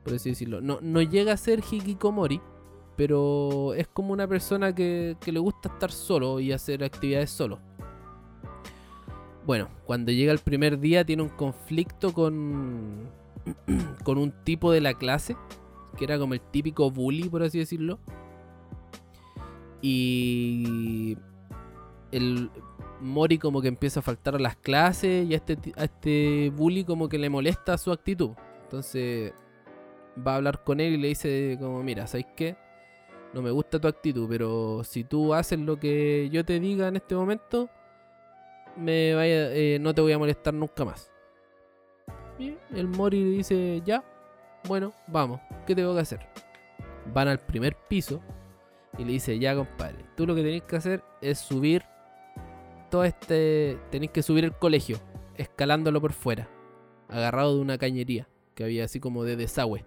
[0.05, 0.61] por así decirlo.
[0.61, 2.41] No, no llega a ser Hikikomori,
[2.95, 7.59] pero es como una persona que, que le gusta estar solo y hacer actividades solo.
[9.49, 13.09] Bueno, cuando llega el primer día tiene un conflicto con,
[14.05, 15.39] con un tipo de la clase,
[15.97, 17.99] que era como el típico bully, por así decirlo.
[19.81, 21.17] Y
[22.13, 22.51] el
[23.01, 26.85] Mori como que empieza a faltar a las clases y a este, a este bully
[26.85, 28.33] como que le molesta su actitud.
[28.65, 29.33] Entonces
[30.27, 32.55] va a hablar con él y le dice como, mira, ¿sabes qué?
[33.33, 36.97] No me gusta tu actitud, pero si tú haces lo que yo te diga en
[36.97, 37.71] este momento,
[38.79, 41.13] me vaya, eh, no te voy a molestar nunca más.
[42.39, 44.05] Y el Mori le dice, ya,
[44.67, 46.21] bueno, vamos, ¿qué tengo que hacer?
[47.13, 48.21] Van al primer piso
[48.97, 51.83] y le dice, ya compadre, tú lo que tenés que hacer es subir
[52.91, 54.99] todo este, tenéis que subir el colegio,
[55.37, 56.49] escalándolo por fuera,
[57.09, 59.85] agarrado de una cañería que había así como de desagüe.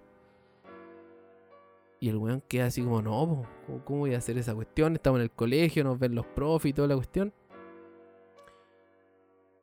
[2.00, 4.96] Y el weón queda así como, no, po, ¿cómo, cómo voy a hacer esa cuestión?
[4.96, 7.32] Estamos en el colegio, nos ven los profes y toda la cuestión.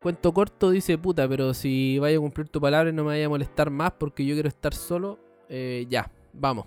[0.00, 3.26] Cuento corto dice, puta, pero si vaya a cumplir tu palabra y no me vaya
[3.26, 5.18] a molestar más porque yo quiero estar solo,
[5.48, 6.66] eh, ya, vamos.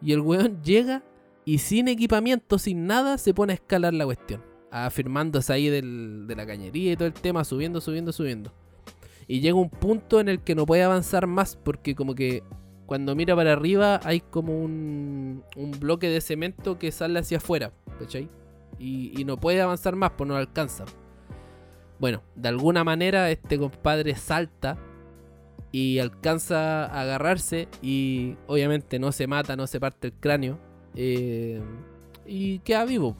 [0.00, 1.04] Y el weón llega
[1.44, 4.42] y sin equipamiento, sin nada, se pone a escalar la cuestión.
[4.70, 8.52] Afirmándose ahí del- de la cañería y todo el tema, subiendo, subiendo, subiendo.
[9.28, 12.42] Y llega un punto en el que no puede avanzar más porque como que
[12.86, 15.42] cuando mira para arriba hay como un,
[15.78, 18.30] bloque de cemento que sale hacia afuera, ¿cachai?
[18.78, 20.84] Y, y no puede avanzar más, pues no alcanza.
[21.98, 24.76] Bueno, de alguna manera este compadre salta
[25.72, 30.58] y alcanza a agarrarse y obviamente no se mata, no se parte el cráneo
[30.94, 31.60] eh,
[32.26, 33.16] y queda vivo.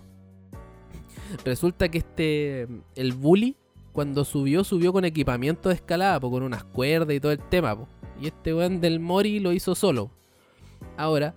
[1.45, 3.57] Resulta que este, el bully,
[3.93, 7.77] cuando subió, subió con equipamiento de escalada, con unas cuerdas y todo el tema.
[8.21, 10.11] Y este weón del Mori lo hizo solo.
[10.97, 11.35] Ahora,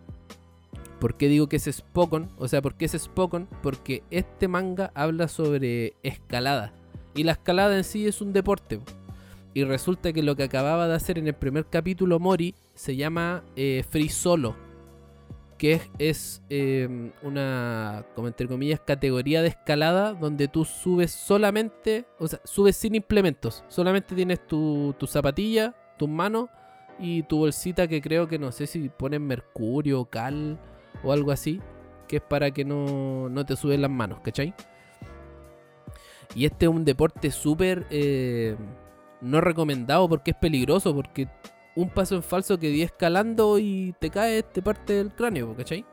[1.00, 2.30] ¿por qué digo que es Spokon?
[2.38, 3.48] O sea, ¿por qué es Spokon?
[3.62, 6.74] Porque este manga habla sobre escalada.
[7.16, 8.78] Y la escalada en sí es un deporte.
[8.78, 9.00] po.
[9.54, 13.44] Y resulta que lo que acababa de hacer en el primer capítulo Mori se llama
[13.56, 14.56] eh, Free Solo.
[15.58, 22.06] Que es, es, eh, una, como entre comillas, categoría de escalada donde tú subes solamente,
[22.18, 23.66] o sea, subes sin implementos.
[23.68, 26.48] Solamente tienes tu, tu zapatilla, tus manos
[26.98, 30.58] y tu bolsita que creo que no sé si ponen mercurio, cal
[31.04, 31.60] o algo así.
[32.08, 34.54] Que es para que no, no te suben las manos, ¿cachai?
[36.36, 38.56] Y este es un deporte súper eh,
[39.22, 41.28] no recomendado porque es peligroso, porque
[41.76, 45.86] un paso en falso que di escalando y te cae, te parte del cráneo, ¿cachai?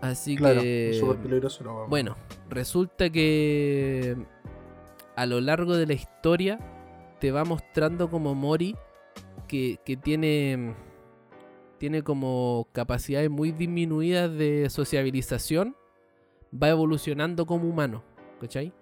[0.00, 0.96] Así Claro, que...
[0.98, 1.64] súper peligroso.
[1.64, 2.16] No, Bueno,
[2.48, 4.16] resulta que
[5.16, 6.58] a lo largo de la historia
[7.20, 8.76] te va mostrando como Mori
[9.48, 10.74] que, que tiene,
[11.78, 15.74] tiene como capacidades muy disminuidas de sociabilización,
[16.54, 18.04] va evolucionando como humano,
[18.40, 18.72] ¿cachai?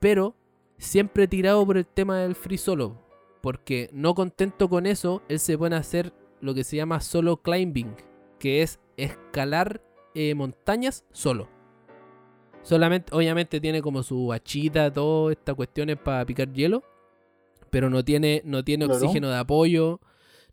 [0.00, 0.34] Pero
[0.78, 2.98] siempre tirado por el tema del free solo,
[3.40, 7.36] porque no contento con eso, él se pone a hacer lo que se llama solo
[7.42, 7.94] climbing,
[8.38, 9.80] que es escalar
[10.14, 11.48] eh, montañas solo.
[12.62, 16.82] Solamente, obviamente tiene como su hachita, todas estas cuestiones para picar hielo,
[17.70, 19.00] pero no tiene, no tiene Claro.
[19.00, 20.00] oxígeno de apoyo,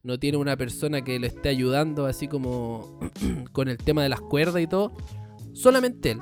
[0.01, 2.99] no tiene una persona que le esté ayudando, así como
[3.51, 4.93] con el tema de las cuerdas y todo.
[5.53, 6.19] Solamente él.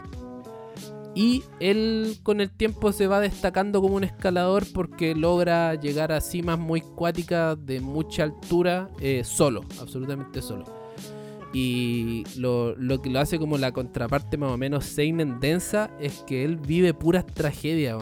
[1.18, 6.22] Y él con el tiempo se va destacando como un escalador porque logra llegar a
[6.22, 10.66] cimas muy cuáticas de mucha altura eh, solo, absolutamente solo.
[11.54, 16.20] Y lo, lo que lo hace como la contraparte más o menos Seinen densa es
[16.28, 17.98] que él vive puras tragedias.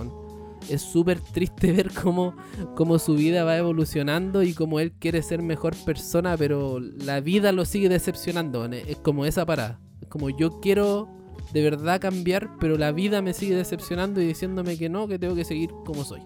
[0.70, 2.36] Es súper triste ver cómo,
[2.76, 7.54] cómo su vida va evolucionando y cómo él quiere ser mejor persona, pero la vida
[7.54, 8.66] lo sigue decepcionando.
[8.66, 9.80] Es como esa parada.
[10.02, 11.15] Es como yo quiero
[11.56, 15.36] de verdad cambiar, pero la vida me sigue decepcionando y diciéndome que no, que tengo
[15.36, 16.20] que seguir como soy.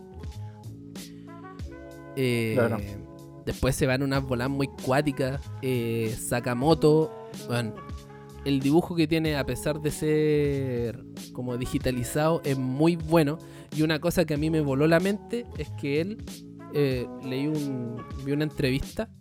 [2.16, 2.78] Eh, Claro.
[3.46, 5.40] Después se van unas bolas muy cuáticas.
[5.62, 7.76] Eh, Sakamoto, bueno,
[8.44, 13.38] el dibujo que tiene, a pesar de ser como digitalizado, es muy bueno.
[13.76, 16.26] Y una cosa que a mí me voló la mente es que él,
[16.74, 19.12] eh, leí un, vi una entrevista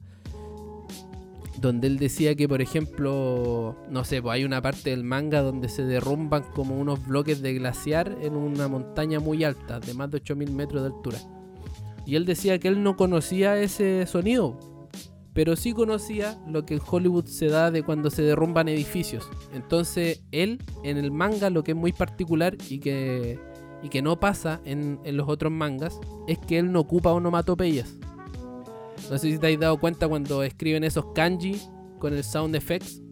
[1.60, 5.68] donde él decía que, por ejemplo, no sé, pues hay una parte del manga donde
[5.68, 10.18] se derrumban como unos bloques de glaciar en una montaña muy alta, de más de
[10.18, 11.18] 8000 metros de altura.
[12.06, 14.58] Y él decía que él no conocía ese sonido,
[15.34, 19.28] pero sí conocía lo que en Hollywood se da de cuando se derrumban edificios.
[19.52, 23.38] Entonces, él en el manga, lo que es muy particular y que,
[23.82, 25.98] y que no pasa en, en los otros mangas,
[26.28, 27.98] es que él no ocupa onomatopeyas.
[29.10, 31.60] No sé si te habéis dado cuenta cuando escriben esos kanji
[31.98, 33.02] con el sound effects,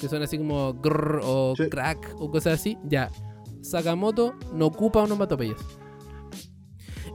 [0.00, 1.68] que son así como grrr o Sí.
[1.68, 2.78] crack o cosas así.
[2.84, 3.10] Ya,
[3.62, 5.58] Sakamoto no ocupa onomatopeyas.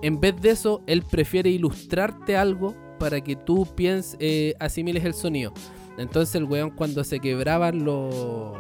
[0.02, 5.14] En vez de eso, él prefiere ilustrarte algo para que tú pienses, eh, asimiles el
[5.14, 5.54] sonido.
[5.98, 8.56] Entonces el weón cuando se quebraban los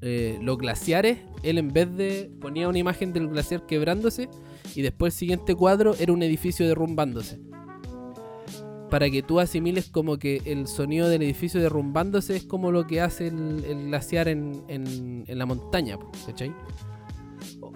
[0.00, 4.28] eh, los glaciares, él en vez de ponía una imagen del glaciar quebrándose
[4.74, 7.40] y después el siguiente cuadro era un edificio derrumbándose.
[8.90, 13.00] Para que tú asimiles como que el sonido del edificio derrumbándose es como lo que
[13.00, 16.52] hace el, el glaciar en, en- en la montaña, ¿cachai?
[17.60, 17.72] O,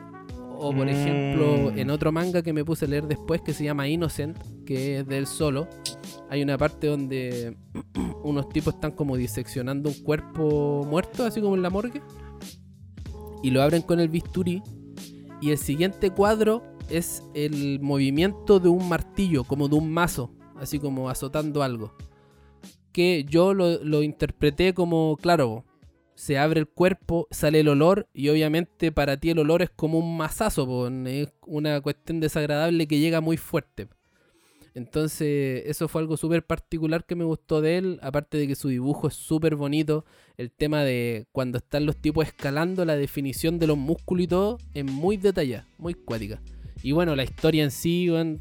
[0.61, 0.91] o, por Mm.
[0.91, 4.99] ejemplo, en otro manga que me puse a leer después que se llama Innocent, que
[5.01, 5.67] es del solo,
[6.31, 7.57] hay una parte donde
[8.23, 12.03] unos tipos están como diseccionando un cuerpo muerto, así como en la morgue,
[13.43, 14.63] y lo abren con el bisturí,
[15.41, 20.79] y el siguiente cuadro es el movimiento de un martillo, como de un mazo, así
[20.79, 21.95] como azotando algo.
[22.93, 25.65] Que yo lo, lo interpreté como, claro,
[26.15, 29.99] se abre el cuerpo, sale el olor, y obviamente para ti el olor es como
[29.99, 33.89] un mazazo, po, es una cuestión desagradable que llega muy fuerte.
[34.75, 37.99] Entonces, eso fue algo súper particular que me gustó de él.
[38.01, 40.05] Aparte de que su dibujo es súper bonito.
[40.37, 44.59] El tema de cuando están los tipos escalando, la definición de los músculos y todo,
[44.75, 46.41] es muy detallada, muy cuática.
[46.83, 48.41] Y bueno, la historia en sí, weón,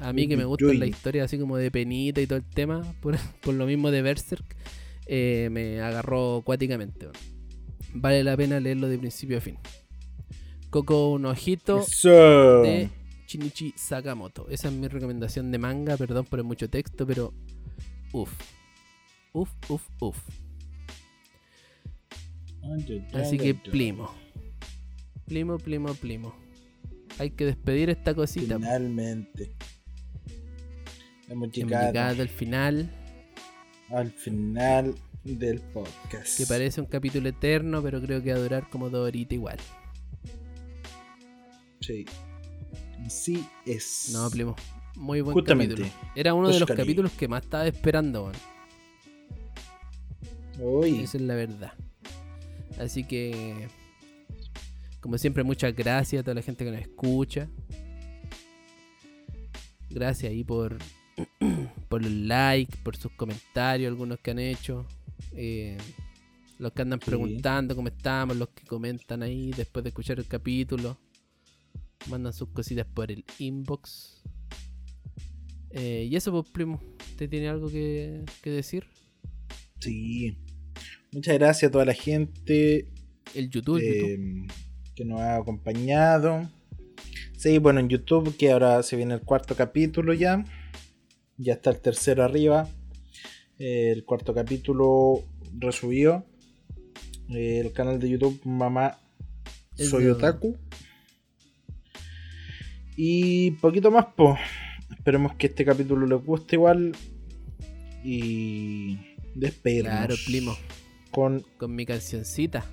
[0.00, 2.82] a mí que me gusta la historia así como de penita y todo el tema,
[3.00, 4.44] por, por lo mismo de Berserk,
[5.06, 7.08] eh, me agarró cuáticamente.
[7.94, 9.58] Vale la pena leerlo de principio a fin.
[10.70, 12.90] Coco un ojito de
[13.28, 14.48] Shinichi Sakamoto.
[14.48, 17.32] Esa es mi recomendación de manga, perdón por el mucho texto, pero
[18.12, 18.32] uff.
[19.32, 20.18] Uf, uf, uf.
[23.12, 24.10] Así que plimo.
[25.26, 26.34] Plimo, plimo, plimo.
[27.18, 28.56] Hay que despedir esta cosita.
[28.56, 29.54] Finalmente.
[31.28, 32.90] Hemos Hemos llegado al final,
[33.90, 34.94] al final
[35.24, 36.36] del podcast.
[36.36, 39.58] que parece un capítulo eterno, pero creo que va a durar como dos horitas igual.
[41.80, 42.04] Sí.
[43.08, 44.10] Sí es.
[44.12, 44.54] No, primo.
[44.96, 45.74] Muy buen Justamente.
[45.74, 46.12] capítulo.
[46.14, 48.30] Era uno de los capítulos que más estaba esperando.
[50.58, 51.00] Uy.
[51.02, 51.72] Esa es la verdad.
[52.78, 53.68] Así que,
[55.00, 57.48] como siempre, muchas gracias a toda la gente que nos escucha.
[59.90, 60.78] Gracias ahí por,
[61.88, 64.86] por los likes, por sus comentarios, algunos que han hecho.
[65.32, 65.76] eh,
[66.58, 67.06] los que andan Sí.
[67.06, 70.96] preguntando cómo estamos, los que comentan ahí después de escuchar el capítulo.
[72.08, 74.22] Mandan sus cositas por el inbox.
[75.70, 76.80] Eh, y eso, pues, primo.
[77.10, 78.84] ¿Usted tiene algo que, que decir?
[79.80, 80.38] Sí.
[81.12, 82.88] Muchas gracias a toda la gente
[83.34, 84.46] El YouTube, eh,
[84.94, 86.48] que nos ha acompañado.
[87.36, 90.44] Sí, bueno, en YouTube, que ahora se viene el cuarto capítulo ya.
[91.36, 92.68] Ya está el tercero arriba.
[93.58, 95.22] Eh, el cuarto capítulo
[95.58, 96.24] resubió.
[97.30, 98.98] Eh, el canal de YouTube Mamá
[99.76, 100.56] Soy Otaku.
[102.96, 104.38] Y poquito más, pues.
[104.96, 106.92] Esperemos que este capítulo les guste igual.
[108.04, 108.98] Y
[109.34, 110.56] despedirnos Claro, primo.
[111.10, 112.64] con Con mi cancioncita.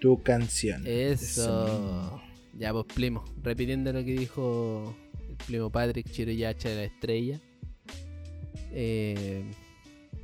[0.00, 0.82] tu canción.
[0.86, 2.20] Eso.
[2.58, 3.24] Ya, pues, primo.
[3.42, 4.94] Repitiendo lo que dijo
[5.46, 7.40] primo Patrick Chiroyacha de la estrella.
[8.72, 9.44] Eh,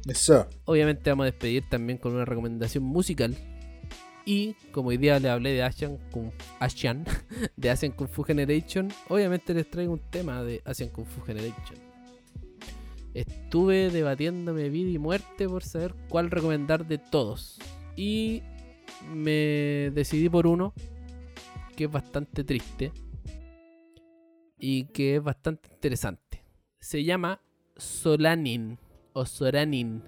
[0.07, 0.47] Eso.
[0.65, 3.37] obviamente vamos a despedir también con una recomendación musical.
[4.25, 7.05] Y como hoy día le hablé de Asian Kung, Asian,
[7.57, 11.79] de Asian Kung Fu Generation, obviamente les traigo un tema de Asian Kung Fu Generation.
[13.15, 17.59] Estuve debatiéndome vida y muerte por saber cuál recomendar de todos.
[17.97, 18.43] Y
[19.13, 20.75] me decidí por uno
[21.75, 22.93] que es bastante triste
[24.59, 26.45] y que es bastante interesante.
[26.81, 27.41] Se llama
[27.77, 28.79] Solanin
[29.13, 30.03] o Soranin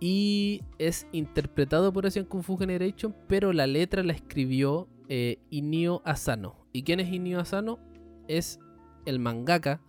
[0.00, 6.02] y es interpretado por Asian Kung Fu Generation, pero la letra la escribió eh, Inio
[6.04, 6.66] Asano.
[6.72, 7.78] ¿Y quién es Inio Asano?
[8.26, 8.58] Es
[9.06, 9.80] el mangaka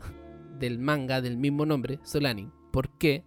[0.59, 2.51] del manga del mismo nombre, Solanin.
[2.71, 3.25] ¿Por qué?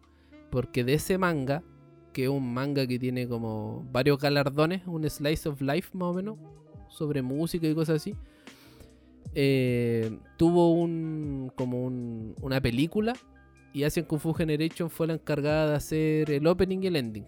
[0.51, 1.65] Porque de ese manga,
[2.13, 6.15] que es un manga que tiene como varios galardones, un slice of life más o
[6.15, 6.39] menos,
[6.89, 8.15] sobre música y cosas así,
[9.39, 13.13] eh, tuvo un como un- una película
[13.75, 17.27] y Asian Kung Fu Generation fue la encargada de hacer el opening y el ending,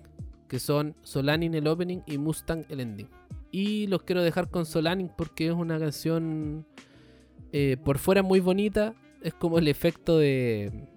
[0.48, 3.08] que son Solanin el opening y Mustang el ending.
[3.50, 6.66] Y los quiero dejar con Solanin porque es una canción
[7.52, 10.88] eh, por fuera muy bonita, es como el efecto de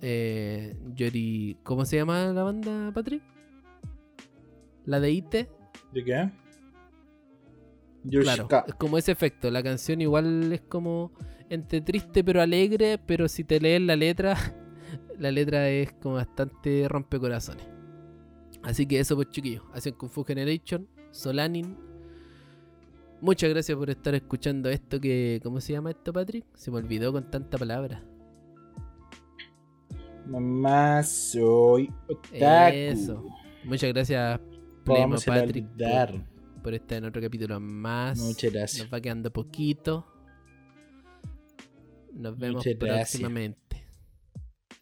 [0.00, 3.22] eh, Yori, ¿cómo se llama la banda, Patrick?
[4.84, 5.48] La de Ite.
[5.92, 6.30] ¿De qué?
[8.10, 9.50] Claro, es como ese efecto.
[9.50, 11.12] La canción igual es como
[11.48, 14.36] entre triste pero alegre, pero si te lees la letra,
[15.18, 17.66] la letra es como bastante rompecorazones.
[18.62, 21.76] Así que eso pues chiquillos, hacen Kung Fu Generation, Solanin.
[23.20, 26.44] Muchas gracias por estar escuchando esto que, ¿cómo se llama esto, Patrick?
[26.54, 28.02] Se me olvidó con tanta palabra.
[30.26, 32.74] Mamá, soy otaku.
[32.74, 33.24] Eso.
[33.64, 34.40] Muchas gracias,
[34.84, 35.66] Vamos Patrick.
[36.64, 38.18] Por, estar en otro capítulo más.
[38.18, 38.82] Muchas gracias.
[38.82, 40.06] Nos va quedando poquito.
[42.12, 43.86] Nos vemos próximamente.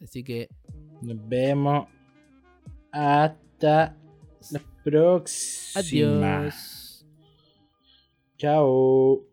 [0.01, 0.49] Así que
[1.01, 1.87] Nos vemos.
[2.91, 3.97] Hasta
[4.51, 5.81] la próxima.
[5.81, 7.05] adiós.
[8.37, 9.32] Chao.